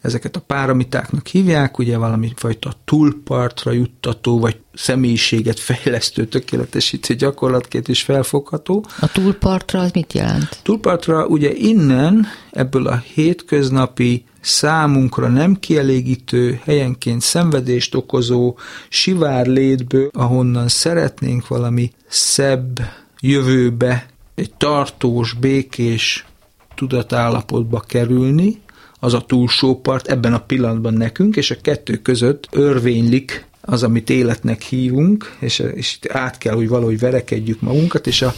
ezeket 0.00 0.36
a 0.36 0.40
páramitáknak 0.40 1.26
hívják, 1.26 1.78
ugye 1.78 1.96
valami 1.96 2.32
fajta 2.36 2.72
túlpartra 2.84 3.72
juttató, 3.72 4.38
vagy 4.38 4.56
személyiséget 4.74 5.60
fejlesztő, 5.60 6.26
tökéletesítő 6.26 7.14
gyakorlatként 7.14 7.88
is 7.88 8.02
felfogható. 8.02 8.84
A 9.00 9.12
túlpartra 9.12 9.80
az 9.80 9.90
mit 9.90 10.12
jelent? 10.12 10.60
Túlpartra 10.62 11.26
ugye 11.26 11.52
innen, 11.54 12.26
ebből 12.50 12.86
a 12.86 12.96
hétköznapi, 13.14 14.24
számunkra 14.40 15.28
nem 15.28 15.54
kielégítő, 15.54 16.60
helyenként 16.64 17.20
szenvedést 17.20 17.94
okozó 17.94 18.56
sivár 18.88 19.46
létből, 19.46 20.10
ahonnan 20.12 20.68
szeretnénk 20.68 21.48
valami 21.48 21.92
szebb 22.08 22.80
jövőbe, 23.20 24.06
egy 24.34 24.54
tartós, 24.54 25.32
békés 25.32 26.26
tudatállapotba 26.74 27.80
kerülni, 27.80 28.60
az 29.00 29.14
a 29.14 29.20
túlsó 29.20 29.80
part 29.80 30.08
ebben 30.08 30.34
a 30.34 30.40
pillanatban 30.40 30.94
nekünk, 30.94 31.36
és 31.36 31.50
a 31.50 31.60
kettő 31.62 31.96
között 31.96 32.48
örvénylik 32.50 33.46
az, 33.60 33.82
amit 33.82 34.10
életnek 34.10 34.62
hívunk, 34.62 35.36
és, 35.38 35.58
és 35.58 35.98
át 36.08 36.38
kell, 36.38 36.54
hogy 36.54 36.68
valahogy 36.68 36.98
verekedjük 36.98 37.60
magunkat, 37.60 38.06
és 38.06 38.22
a 38.22 38.34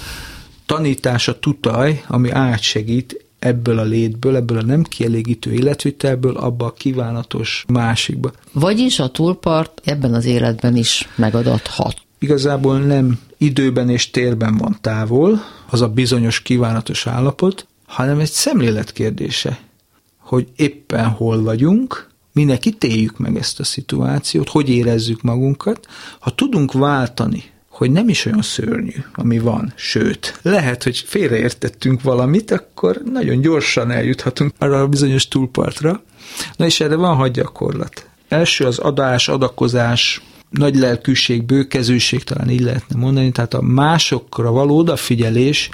tanítás 0.67 1.29
a 1.29 1.39
tutaj, 1.39 2.03
ami 2.07 2.31
átsegít 2.31 3.25
ebből 3.39 3.79
a 3.79 3.83
létből, 3.83 4.37
ebből 4.37 4.59
a 4.59 4.63
nem 4.63 4.83
kielégítő 4.83 5.53
életvitelből 5.53 6.37
abba 6.37 6.67
a 6.67 6.73
kívánatos 6.73 7.65
másikba. 7.69 8.33
Vagyis 8.53 8.99
a 8.99 9.11
túlpart 9.11 9.81
ebben 9.85 10.15
az 10.15 10.25
életben 10.25 10.77
is 10.77 11.09
megadathat. 11.15 11.97
Igazából 12.19 12.79
nem 12.79 13.19
időben 13.39 13.89
és 13.89 14.11
térben 14.11 14.57
van 14.57 14.79
távol, 14.81 15.41
az 15.71 15.81
a 15.81 15.89
bizonyos 15.89 16.43
kívánatos 16.43 17.07
állapot, 17.07 17.67
hanem 17.87 18.19
egy 18.19 18.31
szemlélet 18.31 18.93
kérdése 18.93 19.59
hogy 20.31 20.49
éppen 20.57 21.09
hol 21.09 21.43
vagyunk, 21.43 22.09
mindenki 22.33 22.77
éljük 22.81 23.19
meg 23.19 23.37
ezt 23.37 23.61
a 23.61 23.65
szituációt, 23.65 24.49
hogy 24.49 24.69
érezzük 24.69 25.23
magunkat. 25.23 25.87
Ha 26.19 26.31
tudunk 26.31 26.73
váltani, 26.73 27.45
hogy 27.69 27.91
nem 27.91 28.09
is 28.09 28.27
olyan 28.27 28.43
szörnyű, 28.43 28.95
ami 29.15 29.39
van, 29.39 29.73
sőt, 29.77 30.39
lehet, 30.43 30.83
hogy 30.83 30.97
félreértettünk 30.97 32.03
valamit, 32.03 32.51
akkor 32.51 33.03
nagyon 33.13 33.41
gyorsan 33.41 33.91
eljuthatunk 33.91 34.53
arra 34.59 34.81
a 34.81 34.89
bizonyos 34.89 35.29
túlpartra. 35.29 36.03
Na 36.57 36.65
és 36.65 36.81
erre 36.81 36.97
van 36.97 37.17
hagy 37.17 37.31
gyakorlat. 37.31 38.07
Első 38.29 38.65
az 38.65 38.79
adás, 38.79 39.29
adakozás, 39.29 40.23
nagy 40.51 40.77
lelkűség, 40.77 41.43
bőkezőség, 41.43 42.25
talán 42.25 42.51
így 42.51 42.61
lehetne 42.61 42.99
mondani, 42.99 43.31
tehát 43.31 43.55
a 43.55 43.63
másokra 43.63 44.51
való 44.51 44.77
odafigyelés, 44.77 45.71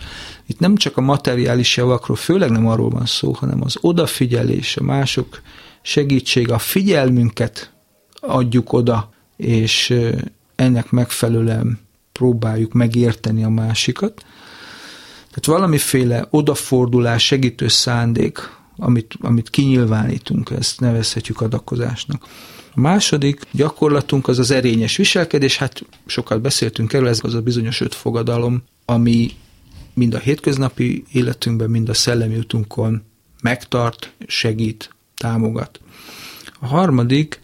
itt 0.47 0.59
nem 0.59 0.77
csak 0.77 0.97
a 0.97 1.01
materiális 1.01 1.77
javakról, 1.77 2.17
főleg 2.17 2.51
nem 2.51 2.67
arról 2.67 2.91
van 2.91 3.07
szó, 3.07 3.33
hanem 3.33 3.63
az 3.63 3.77
odafigyelés, 3.81 4.77
a 4.77 4.83
mások 4.83 5.43
segítség, 5.83 6.51
a 6.51 6.59
figyelmünket 6.59 7.73
adjuk 8.21 8.73
oda, 8.73 9.11
és 9.37 9.95
ennek 10.55 10.91
megfelelően 10.91 11.81
próbáljuk 12.13 12.73
megérteni 12.73 13.45
a 13.45 13.49
másikat. 13.49 14.25
Tehát 15.29 15.61
valamiféle 15.61 16.27
odafordulás, 16.31 17.25
segítő 17.25 17.69
szándék, 17.69 18.51
amit, 18.77 19.15
amit 19.21 19.51
kinyilvánítunk, 19.51 20.51
ezt 20.51 20.81
nevezhetjük 20.81 21.41
adakozásnak. 21.41 22.27
A 22.75 22.81
második 22.81 23.41
gyakorlatunk 23.51 24.29
az 24.29 24.39
az 24.39 24.51
erényes 24.51 24.97
viselkedés, 24.97 25.57
hát 25.57 25.85
sokat 26.07 26.41
beszéltünk 26.41 26.93
erről, 26.93 27.09
ez 27.09 27.21
az 27.23 27.35
a 27.35 27.41
bizonyos 27.41 27.81
öt 27.81 27.95
fogadalom, 27.95 28.63
ami 28.85 29.31
mind 29.95 30.15
a 30.15 30.19
hétköznapi 30.19 31.05
életünkben, 31.13 31.71
mind 31.71 31.89
a 31.89 31.95
szellemi 31.95 32.37
utunkon 32.37 33.03
megtart, 33.43 34.13
segít, 34.27 34.91
támogat. 35.17 35.81
A 36.61 36.67
harmadik 36.67 37.41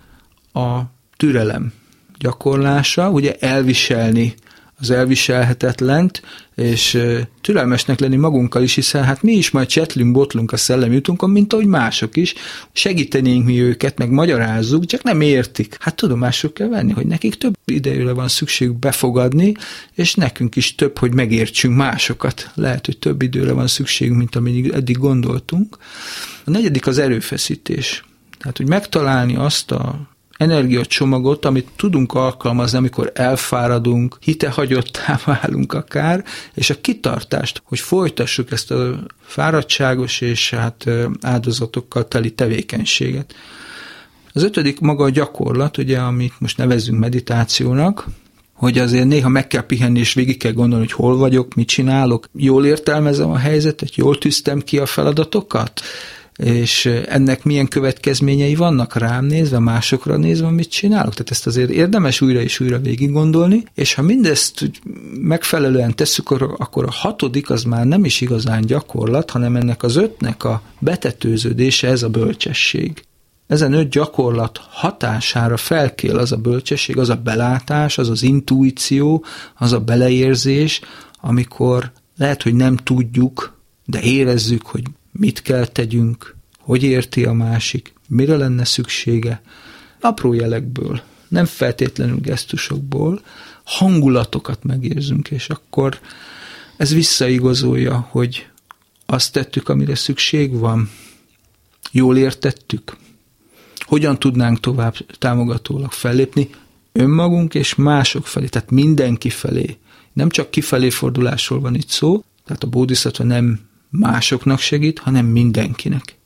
a 0.52 0.80
türelem 1.16 1.72
gyakorlása, 2.18 3.10
ugye 3.10 3.36
elviselni 3.36 4.34
az 4.82 4.90
elviselhetetlent, 4.90 6.22
és 6.54 6.98
türelmesnek 7.40 8.00
lenni 8.00 8.16
magunkkal 8.16 8.62
is, 8.62 8.74
hiszen 8.74 9.04
hát 9.04 9.22
mi 9.22 9.32
is 9.32 9.50
majd 9.50 9.66
csetlünk, 9.66 10.12
botlunk 10.12 10.52
a 10.52 10.56
szellemi 10.56 10.96
utunkon, 10.96 11.30
mint 11.30 11.52
ahogy 11.52 11.66
mások 11.66 12.16
is. 12.16 12.34
Segítenénk 12.72 13.44
mi 13.44 13.62
őket, 13.62 13.98
meg 13.98 14.10
magyarázzuk, 14.10 14.86
csak 14.86 15.02
nem 15.02 15.20
értik. 15.20 15.76
Hát 15.80 15.96
tudomásul 15.96 16.52
kell 16.52 16.68
venni, 16.68 16.92
hogy 16.92 17.06
nekik 17.06 17.34
több 17.34 17.54
idejűre 17.64 18.12
van 18.12 18.28
szükségük 18.28 18.78
befogadni, 18.78 19.54
és 19.94 20.14
nekünk 20.14 20.56
is 20.56 20.74
több, 20.74 20.98
hogy 20.98 21.14
megértsünk 21.14 21.76
másokat. 21.76 22.50
Lehet, 22.54 22.86
hogy 22.86 22.98
több 22.98 23.22
időre 23.22 23.52
van 23.52 23.66
szükségünk, 23.66 24.18
mint 24.18 24.36
amíg 24.36 24.68
eddig 24.68 24.98
gondoltunk. 24.98 25.76
A 26.44 26.50
negyedik 26.50 26.86
az 26.86 26.98
erőfeszítés. 26.98 28.04
Tehát, 28.38 28.56
hogy 28.56 28.68
megtalálni 28.68 29.36
azt 29.36 29.70
a 29.70 30.10
energiacsomagot, 30.36 31.44
amit 31.44 31.68
tudunk 31.76 32.12
alkalmazni, 32.12 32.78
amikor 32.78 33.12
elfáradunk, 33.14 34.16
hitehagyottá 34.20 35.20
válunk 35.24 35.72
akár, 35.72 36.24
és 36.54 36.70
a 36.70 36.80
kitartást, 36.80 37.62
hogy 37.64 37.78
folytassuk 37.78 38.50
ezt 38.50 38.70
a 38.70 38.98
fáradtságos 39.20 40.20
és 40.20 40.50
hát 40.50 40.86
áldozatokkal 41.20 42.08
teli 42.08 42.30
tevékenységet. 42.30 43.34
Az 44.32 44.42
ötödik 44.42 44.80
maga 44.80 45.04
a 45.04 45.10
gyakorlat, 45.10 45.78
ugye, 45.78 45.98
amit 45.98 46.34
most 46.38 46.56
nevezünk 46.56 46.98
meditációnak, 46.98 48.06
hogy 48.62 48.78
azért 48.78 49.06
néha 49.06 49.28
meg 49.28 49.46
kell 49.46 49.66
pihenni, 49.66 49.98
és 49.98 50.14
végig 50.14 50.36
kell 50.38 50.52
gondolni, 50.52 50.84
hogy 50.84 50.94
hol 50.94 51.16
vagyok, 51.16 51.54
mit 51.54 51.68
csinálok, 51.68 52.28
jól 52.32 52.66
értelmezem 52.66 53.30
a 53.30 53.36
helyzetet, 53.36 53.94
jól 53.94 54.18
tűztem 54.18 54.60
ki 54.60 54.78
a 54.78 54.86
feladatokat, 54.86 55.80
és 56.36 56.86
ennek 56.86 57.44
milyen 57.44 57.68
következményei 57.68 58.54
vannak 58.54 58.96
rám 58.96 59.24
nézve, 59.24 59.58
másokra 59.58 60.16
nézve, 60.16 60.50
mit 60.50 60.70
csinálok. 60.70 61.12
Tehát 61.12 61.30
ezt 61.30 61.46
azért 61.46 61.70
érdemes 61.70 62.20
újra 62.20 62.40
és 62.40 62.60
újra 62.60 62.78
végig 62.78 63.12
gondolni, 63.12 63.64
és 63.74 63.94
ha 63.94 64.02
mindezt 64.02 64.70
megfelelően 65.20 65.96
tesszük, 65.96 66.30
akkor 66.30 66.84
a 66.84 66.90
hatodik 66.90 67.50
az 67.50 67.62
már 67.62 67.86
nem 67.86 68.04
is 68.04 68.20
igazán 68.20 68.66
gyakorlat, 68.66 69.30
hanem 69.30 69.56
ennek 69.56 69.82
az 69.82 69.96
ötnek 69.96 70.44
a 70.44 70.62
betetőződése, 70.78 71.88
ez 71.88 72.02
a 72.02 72.08
bölcsesség. 72.08 73.02
Ezen 73.46 73.72
öt 73.72 73.90
gyakorlat 73.90 74.60
hatására 74.70 75.56
felkél 75.56 76.18
az 76.18 76.32
a 76.32 76.36
bölcsesség, 76.36 76.98
az 76.98 77.08
a 77.08 77.16
belátás, 77.16 77.98
az 77.98 78.08
az 78.08 78.22
intuíció, 78.22 79.24
az 79.58 79.72
a 79.72 79.80
beleérzés, 79.80 80.80
amikor 81.20 81.92
lehet, 82.16 82.42
hogy 82.42 82.54
nem 82.54 82.76
tudjuk, 82.76 83.56
de 83.86 84.00
érezzük, 84.00 84.66
hogy 84.66 84.82
mit 85.12 85.42
kell 85.42 85.66
tegyünk, 85.66 86.36
hogy 86.58 86.82
érti 86.82 87.24
a 87.24 87.32
másik, 87.32 87.92
mire 88.08 88.36
lenne 88.36 88.64
szüksége, 88.64 89.42
apró 90.00 90.32
jelekből, 90.32 91.00
nem 91.28 91.44
feltétlenül 91.44 92.20
gesztusokból, 92.20 93.20
hangulatokat 93.64 94.64
megérzünk, 94.64 95.30
és 95.30 95.48
akkor 95.48 96.00
ez 96.76 96.94
visszaigazolja, 96.94 98.08
hogy 98.10 98.46
azt 99.06 99.32
tettük, 99.32 99.68
amire 99.68 99.94
szükség 99.94 100.58
van, 100.58 100.90
jól 101.90 102.16
értettük, 102.16 102.96
hogyan 103.78 104.18
tudnánk 104.18 104.60
tovább 104.60 104.94
támogatólag 105.18 105.92
fellépni? 105.92 106.50
Önmagunk 106.92 107.54
és 107.54 107.74
mások 107.74 108.26
felé, 108.26 108.46
tehát 108.46 108.70
mindenki 108.70 109.30
felé, 109.30 109.76
Nem 110.12 110.28
csak 110.28 110.50
kifelé 110.50 110.90
fordulásról 110.90 111.60
van 111.60 111.74
itt 111.74 111.88
szó, 111.88 112.24
tehát 112.44 112.62
a 112.62 112.66
bódiszatva 112.66 113.24
nem 113.24 113.60
másoknak 113.92 114.58
segít, 114.58 114.98
hanem 114.98 115.26
mindenkinek. 115.26 116.16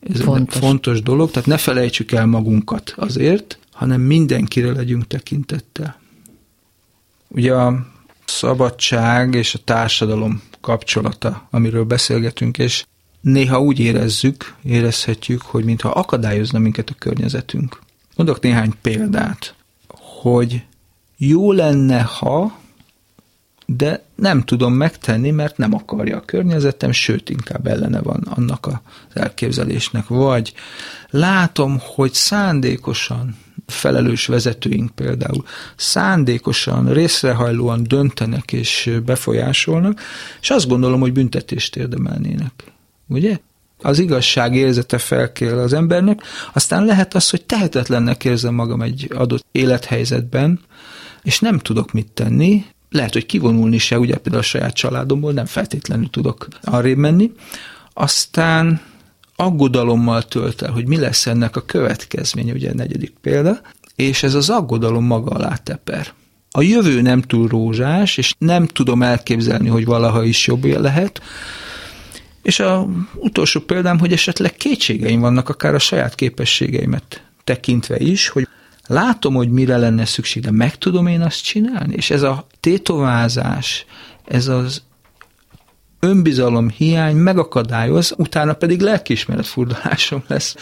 Ez 0.00 0.20
fontos. 0.20 0.54
egy 0.54 0.60
fontos 0.60 1.02
dolog, 1.02 1.30
tehát 1.30 1.48
ne 1.48 1.56
felejtsük 1.56 2.12
el 2.12 2.26
magunkat 2.26 2.94
azért, 2.96 3.58
hanem 3.72 4.00
mindenkire 4.00 4.72
legyünk 4.72 5.06
tekintettel. 5.06 6.00
Ugye 7.28 7.54
a 7.54 7.86
szabadság 8.24 9.34
és 9.34 9.54
a 9.54 9.58
társadalom 9.64 10.42
kapcsolata, 10.60 11.48
amiről 11.50 11.84
beszélgetünk, 11.84 12.58
és 12.58 12.84
néha 13.20 13.60
úgy 13.60 13.78
érezzük, 13.78 14.54
érezhetjük, 14.62 15.42
hogy 15.42 15.64
mintha 15.64 15.88
akadályozna 15.88 16.58
minket 16.58 16.90
a 16.90 16.94
környezetünk. 16.98 17.80
Mondok 18.16 18.40
néhány 18.40 18.72
példát, 18.80 19.54
hogy 20.22 20.62
jó 21.16 21.52
lenne, 21.52 22.00
ha, 22.00 22.58
de 23.66 24.04
nem 24.14 24.42
tudom 24.42 24.72
megtenni, 24.72 25.30
mert 25.30 25.56
nem 25.56 25.74
akarja 25.74 26.16
a 26.16 26.24
környezetem, 26.24 26.92
sőt, 26.92 27.30
inkább 27.30 27.66
ellene 27.66 28.00
van 28.00 28.22
annak 28.30 28.66
az 28.66 29.20
elképzelésnek. 29.20 30.06
Vagy 30.06 30.52
látom, 31.10 31.78
hogy 31.94 32.12
szándékosan 32.12 33.36
felelős 33.66 34.26
vezetőink 34.26 34.94
például 34.94 35.44
szándékosan, 35.76 36.92
részrehajlóan 36.92 37.82
döntenek 37.82 38.52
és 38.52 38.98
befolyásolnak, 39.04 40.00
és 40.40 40.50
azt 40.50 40.68
gondolom, 40.68 41.00
hogy 41.00 41.12
büntetést 41.12 41.76
érdemelnének. 41.76 42.52
Ugye? 43.08 43.38
Az 43.82 43.98
igazság 43.98 44.54
érzete 44.54 44.98
felkél 44.98 45.58
az 45.58 45.72
embernek, 45.72 46.22
aztán 46.52 46.84
lehet 46.84 47.14
az, 47.14 47.30
hogy 47.30 47.44
tehetetlennek 47.44 48.24
érzem 48.24 48.54
magam 48.54 48.82
egy 48.82 49.08
adott 49.14 49.46
élethelyzetben, 49.52 50.60
és 51.22 51.40
nem 51.40 51.58
tudok 51.58 51.92
mit 51.92 52.12
tenni, 52.12 52.64
lehet, 52.94 53.12
hogy 53.12 53.26
kivonulni 53.26 53.78
se, 53.78 53.98
ugye 53.98 54.16
például 54.16 54.42
a 54.42 54.46
saját 54.46 54.74
családomból 54.74 55.32
nem 55.32 55.46
feltétlenül 55.46 56.10
tudok 56.10 56.48
arrébb 56.62 56.96
menni, 56.96 57.32
aztán 57.92 58.80
aggodalommal 59.36 60.22
tölt 60.22 60.62
el, 60.62 60.72
hogy 60.72 60.86
mi 60.86 60.96
lesz 60.96 61.26
ennek 61.26 61.56
a 61.56 61.64
következménye, 61.64 62.52
ugye 62.52 62.70
a 62.70 62.74
negyedik 62.74 63.14
példa, 63.20 63.60
és 63.96 64.22
ez 64.22 64.34
az 64.34 64.50
aggodalom 64.50 65.04
maga 65.04 65.30
alá 65.30 65.56
teper. 65.56 66.12
A 66.50 66.62
jövő 66.62 67.00
nem 67.00 67.22
túl 67.22 67.48
rózsás, 67.48 68.16
és 68.16 68.34
nem 68.38 68.66
tudom 68.66 69.02
elképzelni, 69.02 69.68
hogy 69.68 69.84
valaha 69.84 70.24
is 70.24 70.46
jobb 70.46 70.64
lehet, 70.64 71.22
és 72.42 72.60
a 72.60 72.86
utolsó 73.14 73.60
példám, 73.60 73.98
hogy 73.98 74.12
esetleg 74.12 74.54
kétségeim 74.54 75.20
vannak, 75.20 75.48
akár 75.48 75.74
a 75.74 75.78
saját 75.78 76.14
képességeimet 76.14 77.22
tekintve 77.44 77.98
is, 77.98 78.28
hogy 78.28 78.48
látom, 78.86 79.34
hogy 79.34 79.50
mire 79.50 79.76
lenne 79.76 80.04
szükség, 80.04 80.42
de 80.42 80.50
meg 80.50 80.78
tudom 80.78 81.06
én 81.06 81.20
azt 81.20 81.44
csinálni? 81.44 81.94
És 81.94 82.10
ez 82.10 82.22
a 82.22 82.46
tétovázás, 82.60 83.86
ez 84.24 84.48
az 84.48 84.82
önbizalom 86.00 86.68
hiány 86.68 87.16
megakadályoz, 87.16 88.14
utána 88.16 88.52
pedig 88.52 88.80
lelkiismeret 88.80 89.46
furdalásom 89.46 90.22
lesz, 90.26 90.56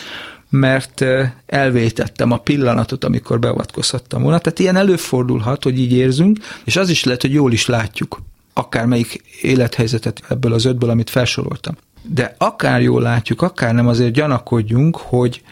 mert 0.51 1.05
elvétettem 1.47 2.31
a 2.31 2.37
pillanatot, 2.37 3.05
amikor 3.05 3.39
beavatkozhattam 3.39 4.23
volna. 4.23 4.39
Tehát 4.39 4.59
ilyen 4.59 4.77
előfordulhat, 4.77 5.63
hogy 5.63 5.79
így 5.79 5.93
érzünk, 5.93 6.39
és 6.65 6.77
az 6.77 6.89
is 6.89 7.05
lehet, 7.05 7.21
hogy 7.21 7.33
jól 7.33 7.53
is 7.53 7.67
látjuk 7.67 8.23
akármelyik 8.53 9.23
élethelyzetet 9.41 10.23
ebből 10.29 10.53
az 10.53 10.65
ötből, 10.65 10.91
amit 10.91 11.11
felsoroltam. 11.11 11.77
De 12.03 12.35
akár 12.39 12.83
jól 12.83 13.03
látjuk, 13.03 13.43
akár 13.43 13.75
nem, 13.75 13.89
azért 13.89 14.13
gyanakodjunk, 14.13 14.97
hogy 14.97 15.43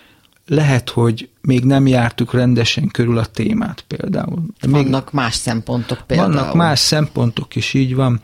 lehet, 0.46 0.90
hogy 0.90 1.28
még 1.40 1.64
nem 1.64 1.86
jártuk 1.86 2.32
rendesen 2.32 2.88
körül 2.88 3.18
a 3.18 3.24
témát 3.24 3.84
például. 3.86 4.42
De 4.60 4.68
még 4.68 4.82
vannak 4.82 5.12
más 5.12 5.34
szempontok 5.34 5.98
például. 6.06 6.32
Vannak 6.32 6.54
más 6.54 6.78
szempontok 6.78 7.56
is, 7.56 7.74
így 7.74 7.94
van. 7.94 8.20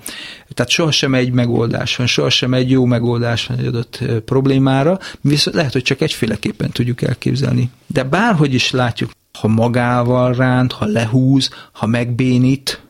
Tehát 0.55 0.71
sohasem 0.71 1.15
egy 1.15 1.33
megoldás 1.33 1.97
van, 1.97 2.07
sohasem 2.07 2.55
egy 2.55 2.71
jó 2.71 2.85
megoldás 2.85 3.47
van 3.47 3.59
egy 3.59 3.67
adott 3.67 4.03
problémára, 4.25 4.99
viszont 5.21 5.57
lehet, 5.57 5.73
hogy 5.73 5.83
csak 5.83 6.01
egyféleképpen 6.01 6.71
tudjuk 6.71 7.03
elképzelni. 7.03 7.71
De 7.87 8.03
bárhogy 8.03 8.55
is 8.55 8.71
látjuk, 8.71 9.11
ha 9.39 9.49
magával 9.49 10.33
ránt, 10.33 10.73
ha 10.73 10.87
lehúz, 10.87 11.51
ha 11.73 11.87
megbénít, 11.87 12.81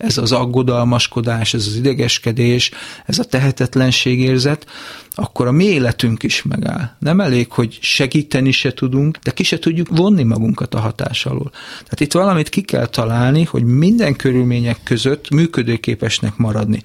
ez 0.00 0.18
az 0.18 0.32
aggodalmaskodás, 0.32 1.54
ez 1.54 1.66
az 1.66 1.76
idegeskedés, 1.76 2.70
ez 3.06 3.18
a 3.18 3.24
tehetetlenségérzet, 3.24 4.66
akkor 5.14 5.46
a 5.46 5.52
mi 5.52 5.64
életünk 5.64 6.22
is 6.22 6.42
megáll. 6.42 6.90
Nem 6.98 7.20
elég, 7.20 7.52
hogy 7.52 7.78
segíteni 7.80 8.50
se 8.50 8.72
tudunk, 8.72 9.16
de 9.16 9.30
ki 9.30 9.42
se 9.42 9.58
tudjuk 9.58 9.88
vonni 9.88 10.22
magunkat 10.22 10.74
a 10.74 10.80
hatás 10.80 11.26
alól. 11.26 11.50
Tehát 11.72 12.00
itt 12.00 12.12
valamit 12.12 12.48
ki 12.48 12.60
kell 12.60 12.86
találni, 12.86 13.44
hogy 13.44 13.64
minden 13.64 14.16
körülmények 14.16 14.78
között 14.84 15.30
működőképesnek 15.30 16.36
maradni. 16.36 16.82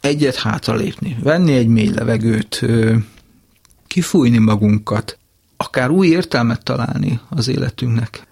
Egyet 0.00 0.36
hátralépni, 0.36 1.16
venni 1.22 1.52
egy 1.52 1.68
mély 1.68 1.90
levegőt, 1.94 2.66
kifújni 3.86 4.38
magunkat, 4.38 5.18
akár 5.56 5.90
új 5.90 6.06
értelmet 6.06 6.64
találni 6.64 7.20
az 7.28 7.48
életünknek. 7.48 8.26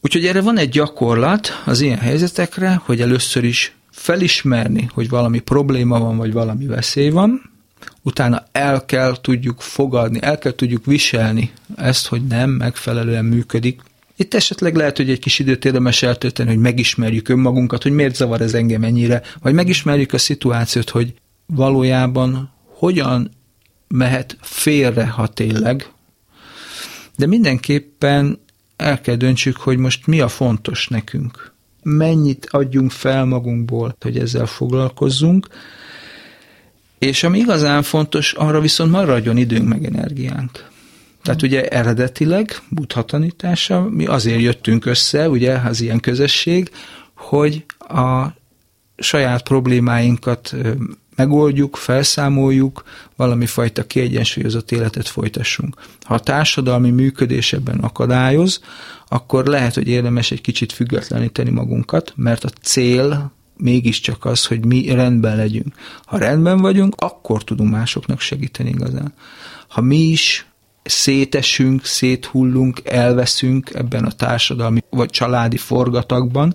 Úgyhogy 0.00 0.26
erre 0.26 0.40
van 0.40 0.58
egy 0.58 0.68
gyakorlat 0.68 1.62
az 1.64 1.80
ilyen 1.80 1.98
helyzetekre, 1.98 2.80
hogy 2.84 3.00
először 3.00 3.44
is 3.44 3.76
felismerni, 3.90 4.90
hogy 4.92 5.08
valami 5.08 5.38
probléma 5.38 5.98
van, 5.98 6.16
vagy 6.16 6.32
valami 6.32 6.66
veszély 6.66 7.10
van, 7.10 7.50
utána 8.02 8.44
el 8.52 8.84
kell 8.84 9.16
tudjuk 9.20 9.60
fogadni, 9.60 10.18
el 10.22 10.38
kell 10.38 10.52
tudjuk 10.52 10.84
viselni 10.86 11.52
ezt, 11.76 12.06
hogy 12.06 12.26
nem 12.26 12.50
megfelelően 12.50 13.24
működik. 13.24 13.80
Itt 14.16 14.34
esetleg 14.34 14.76
lehet, 14.76 14.96
hogy 14.96 15.10
egy 15.10 15.18
kis 15.18 15.38
időt 15.38 15.64
érdemes 15.64 16.02
eltölteni, 16.02 16.48
hogy 16.48 16.58
megismerjük 16.58 17.28
önmagunkat, 17.28 17.82
hogy 17.82 17.92
miért 17.92 18.14
zavar 18.14 18.40
ez 18.40 18.54
engem 18.54 18.82
ennyire, 18.82 19.22
vagy 19.42 19.54
megismerjük 19.54 20.12
a 20.12 20.18
szituációt, 20.18 20.90
hogy 20.90 21.14
valójában 21.46 22.52
hogyan 22.64 23.30
mehet 23.88 24.36
félre, 24.40 25.06
ha 25.06 25.26
tényleg. 25.26 25.90
De 27.16 27.26
mindenképpen 27.26 28.38
el 28.78 29.00
kell 29.00 29.14
döntsük, 29.14 29.56
hogy 29.56 29.78
most 29.78 30.06
mi 30.06 30.20
a 30.20 30.28
fontos 30.28 30.88
nekünk. 30.88 31.52
Mennyit 31.82 32.46
adjunk 32.50 32.90
fel 32.90 33.24
magunkból, 33.24 33.96
hogy 34.00 34.18
ezzel 34.18 34.46
foglalkozzunk, 34.46 35.46
és 36.98 37.22
ami 37.22 37.38
igazán 37.38 37.82
fontos, 37.82 38.32
arra 38.32 38.60
viszont 38.60 38.90
maradjon 38.90 39.36
időnk 39.36 39.68
meg 39.68 39.84
energiánk. 39.84 40.70
Tehát 41.22 41.42
ugye 41.42 41.68
eredetileg, 41.68 42.60
Buddha 42.68 43.04
tanítása, 43.04 43.82
mi 43.82 44.06
azért 44.06 44.40
jöttünk 44.40 44.86
össze, 44.86 45.28
ugye, 45.28 45.56
az 45.56 45.80
ilyen 45.80 46.00
közösség, 46.00 46.70
hogy 47.14 47.64
a 47.78 48.26
saját 48.96 49.42
problémáinkat 49.42 50.54
megoldjuk, 51.18 51.76
felszámoljuk, 51.76 52.82
valami 53.16 53.46
fajta 53.46 53.86
kiegyensúlyozott 53.86 54.72
életet 54.72 55.08
folytassunk. 55.08 55.76
Ha 56.02 56.14
a 56.14 56.20
társadalmi 56.20 56.90
működés 56.90 57.52
ebben 57.52 57.78
akadályoz, 57.78 58.60
akkor 59.08 59.46
lehet, 59.46 59.74
hogy 59.74 59.88
érdemes 59.88 60.30
egy 60.30 60.40
kicsit 60.40 60.72
függetleníteni 60.72 61.50
magunkat, 61.50 62.12
mert 62.16 62.44
a 62.44 62.48
cél 62.62 63.32
mégiscsak 63.56 64.24
az, 64.24 64.46
hogy 64.46 64.64
mi 64.64 64.88
rendben 64.92 65.36
legyünk. 65.36 65.74
Ha 66.04 66.18
rendben 66.18 66.58
vagyunk, 66.58 66.94
akkor 66.98 67.44
tudunk 67.44 67.70
másoknak 67.70 68.20
segíteni 68.20 68.68
igazán. 68.68 69.14
Ha 69.68 69.80
mi 69.80 69.98
is 69.98 70.46
szétesünk, 70.82 71.84
széthullunk, 71.84 72.80
elveszünk 72.84 73.70
ebben 73.74 74.04
a 74.04 74.12
társadalmi 74.12 74.80
vagy 74.90 75.10
családi 75.10 75.56
forgatagban, 75.56 76.54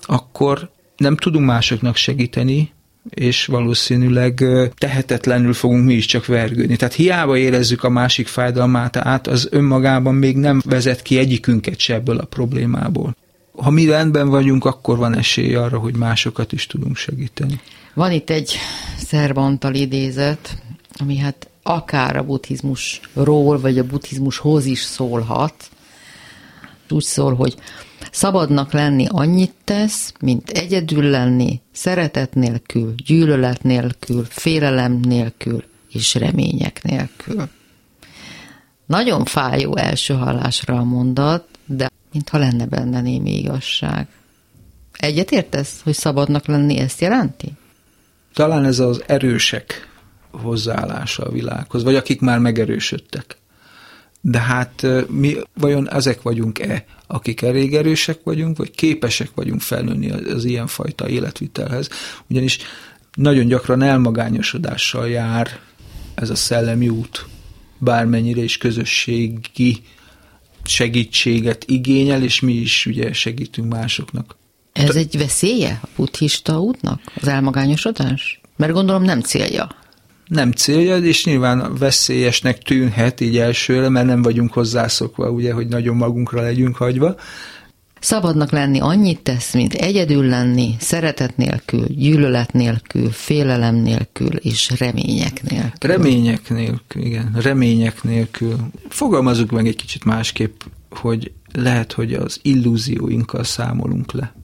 akkor 0.00 0.70
nem 0.96 1.16
tudunk 1.16 1.46
másoknak 1.46 1.96
segíteni, 1.96 2.74
és 3.10 3.46
valószínűleg 3.46 4.44
tehetetlenül 4.78 5.52
fogunk 5.52 5.84
mi 5.84 5.94
is 5.94 6.06
csak 6.06 6.26
vergődni. 6.26 6.76
Tehát 6.76 6.94
hiába 6.94 7.36
érezzük 7.36 7.84
a 7.84 7.88
másik 7.88 8.26
fájdalmát 8.26 8.96
át, 8.96 9.26
az 9.26 9.48
önmagában 9.50 10.14
még 10.14 10.36
nem 10.36 10.62
vezet 10.64 11.02
ki 11.02 11.18
egyikünket 11.18 11.78
se 11.78 11.94
ebből 11.94 12.18
a 12.18 12.24
problémából. 12.24 13.16
Ha 13.56 13.70
mi 13.70 13.86
rendben 13.86 14.28
vagyunk, 14.28 14.64
akkor 14.64 14.96
van 14.96 15.16
esély 15.16 15.54
arra, 15.54 15.78
hogy 15.78 15.96
másokat 15.96 16.52
is 16.52 16.66
tudunk 16.66 16.96
segíteni. 16.96 17.60
Van 17.94 18.12
itt 18.12 18.30
egy 18.30 18.56
szerbantal 18.98 19.74
idézet, 19.74 20.62
ami 20.98 21.16
hát 21.16 21.48
akár 21.62 22.16
a 22.16 22.22
buddhizmusról, 22.22 23.60
vagy 23.60 23.78
a 23.78 23.84
buddhizmushoz 23.84 24.64
is 24.64 24.80
szólhat. 24.80 25.54
Úgy 26.90 27.02
szól, 27.02 27.34
hogy 27.34 27.56
Szabadnak 28.10 28.72
lenni 28.72 29.06
annyit 29.08 29.54
tesz, 29.64 30.12
mint 30.20 30.50
egyedül 30.50 31.04
lenni, 31.04 31.60
szeretet 31.72 32.34
nélkül, 32.34 32.94
gyűlölet 33.06 33.62
nélkül, 33.62 34.24
félelem 34.28 34.92
nélkül 34.92 35.64
és 35.90 36.14
remények 36.14 36.82
nélkül. 36.82 37.48
Nagyon 38.86 39.24
fájó 39.24 39.76
első 39.76 40.14
hallásra 40.14 40.76
a 40.78 40.84
mondat, 40.84 41.48
de 41.66 41.90
mintha 42.12 42.38
lenne 42.38 42.66
benne 42.66 43.00
némi 43.00 43.38
igazság. 43.38 44.06
Egyet 44.92 45.30
értesz, 45.30 45.80
hogy 45.82 45.94
szabadnak 45.94 46.46
lenni 46.46 46.78
ezt 46.78 47.00
jelenti? 47.00 47.52
Talán 48.34 48.64
ez 48.64 48.78
az 48.78 49.02
erősek 49.06 49.88
hozzáállása 50.30 51.22
a 51.22 51.30
világhoz, 51.30 51.82
vagy 51.82 51.94
akik 51.94 52.20
már 52.20 52.38
megerősödtek. 52.38 53.36
De 54.28 54.38
hát 54.38 54.86
mi 55.08 55.36
vajon 55.54 55.90
ezek 55.90 56.22
vagyunk-e, 56.22 56.84
akik 57.06 57.42
elég 57.42 57.74
erősek 57.74 58.20
vagyunk, 58.24 58.56
vagy 58.56 58.70
képesek 58.70 59.30
vagyunk 59.34 59.60
felnőni 59.60 60.10
az, 60.10 60.20
az 60.34 60.44
ilyenfajta 60.44 61.08
életvitelhez? 61.08 61.88
Ugyanis 62.30 62.58
nagyon 63.14 63.46
gyakran 63.46 63.82
elmagányosodással 63.82 65.08
jár 65.08 65.60
ez 66.14 66.30
a 66.30 66.34
szellemi 66.34 66.88
út, 66.88 67.26
bármennyire 67.78 68.42
is 68.42 68.58
közösségi 68.58 69.82
segítséget 70.64 71.64
igényel, 71.68 72.22
és 72.22 72.40
mi 72.40 72.52
is 72.52 72.86
ugye 72.86 73.12
segítünk 73.12 73.72
másoknak. 73.72 74.36
Ez 74.72 74.96
egy 74.96 75.18
veszélye 75.18 75.80
a 75.82 75.88
buddhista 75.96 76.60
útnak, 76.60 77.00
az 77.14 77.28
elmagányosodás? 77.28 78.40
Mert 78.56 78.72
gondolom 78.72 79.02
nem 79.02 79.20
célja. 79.20 79.68
Nem 80.26 80.52
célja, 80.52 80.96
és 80.96 81.24
nyilván 81.24 81.74
veszélyesnek 81.78 82.58
tűnhet 82.58 83.20
így 83.20 83.38
elsőre, 83.38 83.88
mert 83.88 84.06
nem 84.06 84.22
vagyunk 84.22 84.52
hozzászokva, 84.52 85.30
ugye, 85.30 85.52
hogy 85.52 85.66
nagyon 85.66 85.96
magunkra 85.96 86.40
legyünk 86.40 86.76
hagyva. 86.76 87.14
Szabadnak 88.00 88.50
lenni 88.50 88.80
annyit 88.80 89.20
tesz, 89.20 89.54
mint 89.54 89.72
egyedül 89.72 90.24
lenni, 90.24 90.74
szeretet 90.78 91.36
nélkül, 91.36 91.86
gyűlölet 91.88 92.52
nélkül, 92.52 93.10
félelem 93.10 93.74
nélkül 93.74 94.36
és 94.36 94.72
remények 94.78 95.42
nélkül. 95.42 95.90
Remények 95.90 96.50
nélkül, 96.50 97.02
igen, 97.02 97.36
remények 97.42 98.02
nélkül. 98.02 98.56
Fogalmazunk 98.88 99.50
meg 99.50 99.66
egy 99.66 99.76
kicsit 99.76 100.04
másképp, 100.04 100.60
hogy 100.90 101.32
lehet, 101.52 101.92
hogy 101.92 102.12
az 102.12 102.38
illúzióinkkal 102.42 103.44
számolunk 103.44 104.12
le. 104.12 104.34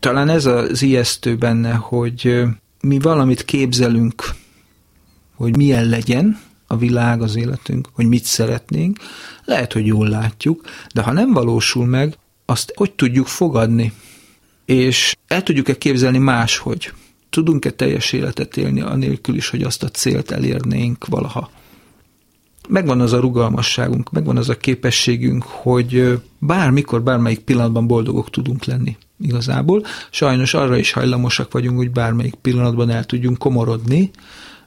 Talán 0.00 0.28
ez 0.28 0.46
az 0.46 0.82
ijesztő 0.82 1.36
benne, 1.36 1.72
hogy 1.72 2.42
mi 2.80 2.98
valamit 2.98 3.44
képzelünk, 3.44 4.34
hogy 5.36 5.56
milyen 5.56 5.88
legyen 5.88 6.38
a 6.66 6.76
világ, 6.76 7.22
az 7.22 7.36
életünk, 7.36 7.88
hogy 7.92 8.06
mit 8.06 8.24
szeretnénk, 8.24 8.98
lehet, 9.44 9.72
hogy 9.72 9.86
jól 9.86 10.08
látjuk, 10.08 10.60
de 10.94 11.02
ha 11.02 11.12
nem 11.12 11.32
valósul 11.32 11.86
meg, 11.86 12.18
azt 12.44 12.72
hogy 12.76 12.92
tudjuk 12.92 13.26
fogadni, 13.26 13.92
és 14.64 15.16
el 15.26 15.42
tudjuk-e 15.42 15.78
képzelni 15.78 16.18
máshogy? 16.18 16.92
Tudunk-e 17.30 17.70
teljes 17.70 18.12
életet 18.12 18.56
élni 18.56 18.80
anélkül 18.80 19.36
is, 19.36 19.48
hogy 19.48 19.62
azt 19.62 19.82
a 19.82 19.88
célt 19.88 20.30
elérnénk 20.30 21.06
valaha? 21.06 21.50
Megvan 22.68 23.00
az 23.00 23.12
a 23.12 23.20
rugalmasságunk, 23.20 24.10
megvan 24.10 24.36
az 24.36 24.48
a 24.48 24.56
képességünk, 24.56 25.42
hogy 25.42 26.20
bármikor, 26.38 27.02
bármelyik 27.02 27.38
pillanatban 27.38 27.86
boldogok 27.86 28.30
tudunk 28.30 28.64
lenni 28.64 28.96
igazából. 29.20 29.84
Sajnos 30.10 30.54
arra 30.54 30.76
is 30.76 30.92
hajlamosak 30.92 31.52
vagyunk, 31.52 31.76
hogy 31.76 31.90
bármelyik 31.90 32.34
pillanatban 32.34 32.90
el 32.90 33.04
tudjunk 33.04 33.38
komorodni, 33.38 34.10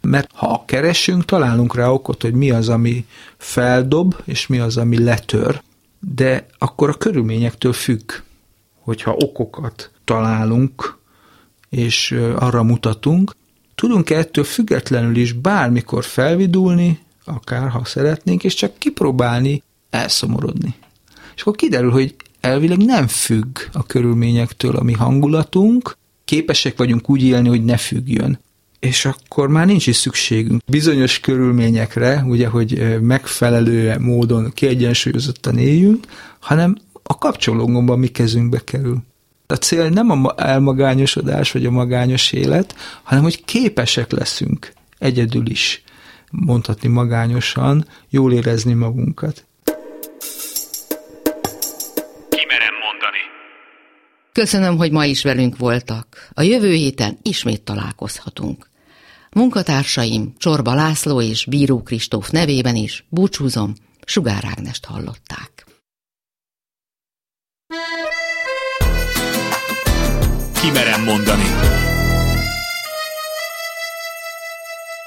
mert 0.01 0.29
ha 0.33 0.63
keresünk, 0.65 1.25
találunk 1.25 1.75
rá 1.75 1.89
okot, 1.89 2.21
hogy 2.21 2.33
mi 2.33 2.51
az, 2.51 2.69
ami 2.69 3.05
feldob, 3.37 4.15
és 4.25 4.47
mi 4.47 4.59
az, 4.59 4.77
ami 4.77 5.03
letör, 5.03 5.61
de 5.99 6.45
akkor 6.57 6.89
a 6.89 6.97
körülményektől 6.97 7.73
függ, 7.73 8.11
hogyha 8.79 9.11
okokat 9.11 9.91
találunk, 10.03 10.97
és 11.69 12.11
arra 12.35 12.63
mutatunk, 12.63 13.35
tudunk 13.75 14.09
ettől 14.09 14.43
függetlenül 14.43 15.15
is 15.15 15.33
bármikor 15.33 16.03
felvidulni, 16.03 16.99
akár 17.25 17.69
ha 17.69 17.85
szeretnénk, 17.85 18.43
és 18.43 18.53
csak 18.53 18.77
kipróbálni 18.77 19.63
elszomorodni. 19.89 20.75
És 21.35 21.41
akkor 21.41 21.55
kiderül, 21.55 21.91
hogy 21.91 22.15
elvileg 22.39 22.77
nem 22.77 23.07
függ 23.07 23.59
a 23.73 23.83
körülményektől 23.83 24.75
a 24.75 24.83
mi 24.83 24.93
hangulatunk, 24.93 25.97
képesek 26.25 26.77
vagyunk 26.77 27.09
úgy 27.09 27.23
élni, 27.23 27.47
hogy 27.47 27.65
ne 27.65 27.77
függjön. 27.77 28.39
És 28.79 29.05
akkor 29.05 29.47
már 29.47 29.65
nincs 29.65 29.87
is 29.87 29.95
szükségünk 29.95 30.61
bizonyos 30.65 31.19
körülményekre, 31.19 32.23
ugye, 32.27 32.47
hogy 32.47 32.99
megfelelő 33.01 33.99
módon 33.99 34.51
kiegyensúlyozottan 34.53 35.57
éljünk, 35.57 36.05
hanem 36.39 36.77
a 37.03 37.17
kapcsológomban 37.17 37.99
mi 37.99 38.07
kezünkbe 38.07 38.59
kerül. 38.63 38.97
A 39.47 39.53
cél 39.53 39.89
nem 39.89 40.09
a 40.09 40.33
elmagányosodás 40.37 41.51
vagy 41.51 41.65
a 41.65 41.71
magányos 41.71 42.31
élet, 42.31 42.75
hanem 43.03 43.23
hogy 43.23 43.45
képesek 43.45 44.11
leszünk 44.11 44.73
egyedül 44.97 45.49
is 45.49 45.83
mondhatni 46.31 46.89
magányosan, 46.89 47.85
jól 48.09 48.33
érezni 48.33 48.73
magunkat. 48.73 49.43
Köszönöm, 54.31 54.77
hogy 54.77 54.91
ma 54.91 55.05
is 55.05 55.23
velünk 55.23 55.57
voltak. 55.57 56.29
A 56.33 56.41
jövő 56.41 56.73
héten 56.73 57.17
ismét 57.21 57.61
találkozhatunk. 57.61 58.68
Munkatársaim 59.31 60.33
Csorba 60.37 60.73
László 60.73 61.21
és 61.21 61.45
Bíró 61.45 61.81
Kristóf 61.81 62.29
nevében 62.29 62.75
is 62.75 63.05
búcsúzom, 63.09 63.73
Sugár 64.05 64.45
Ágnest 64.45 64.85
hallották. 64.85 65.65
Kimerem 70.61 71.03
mondani. 71.03 71.78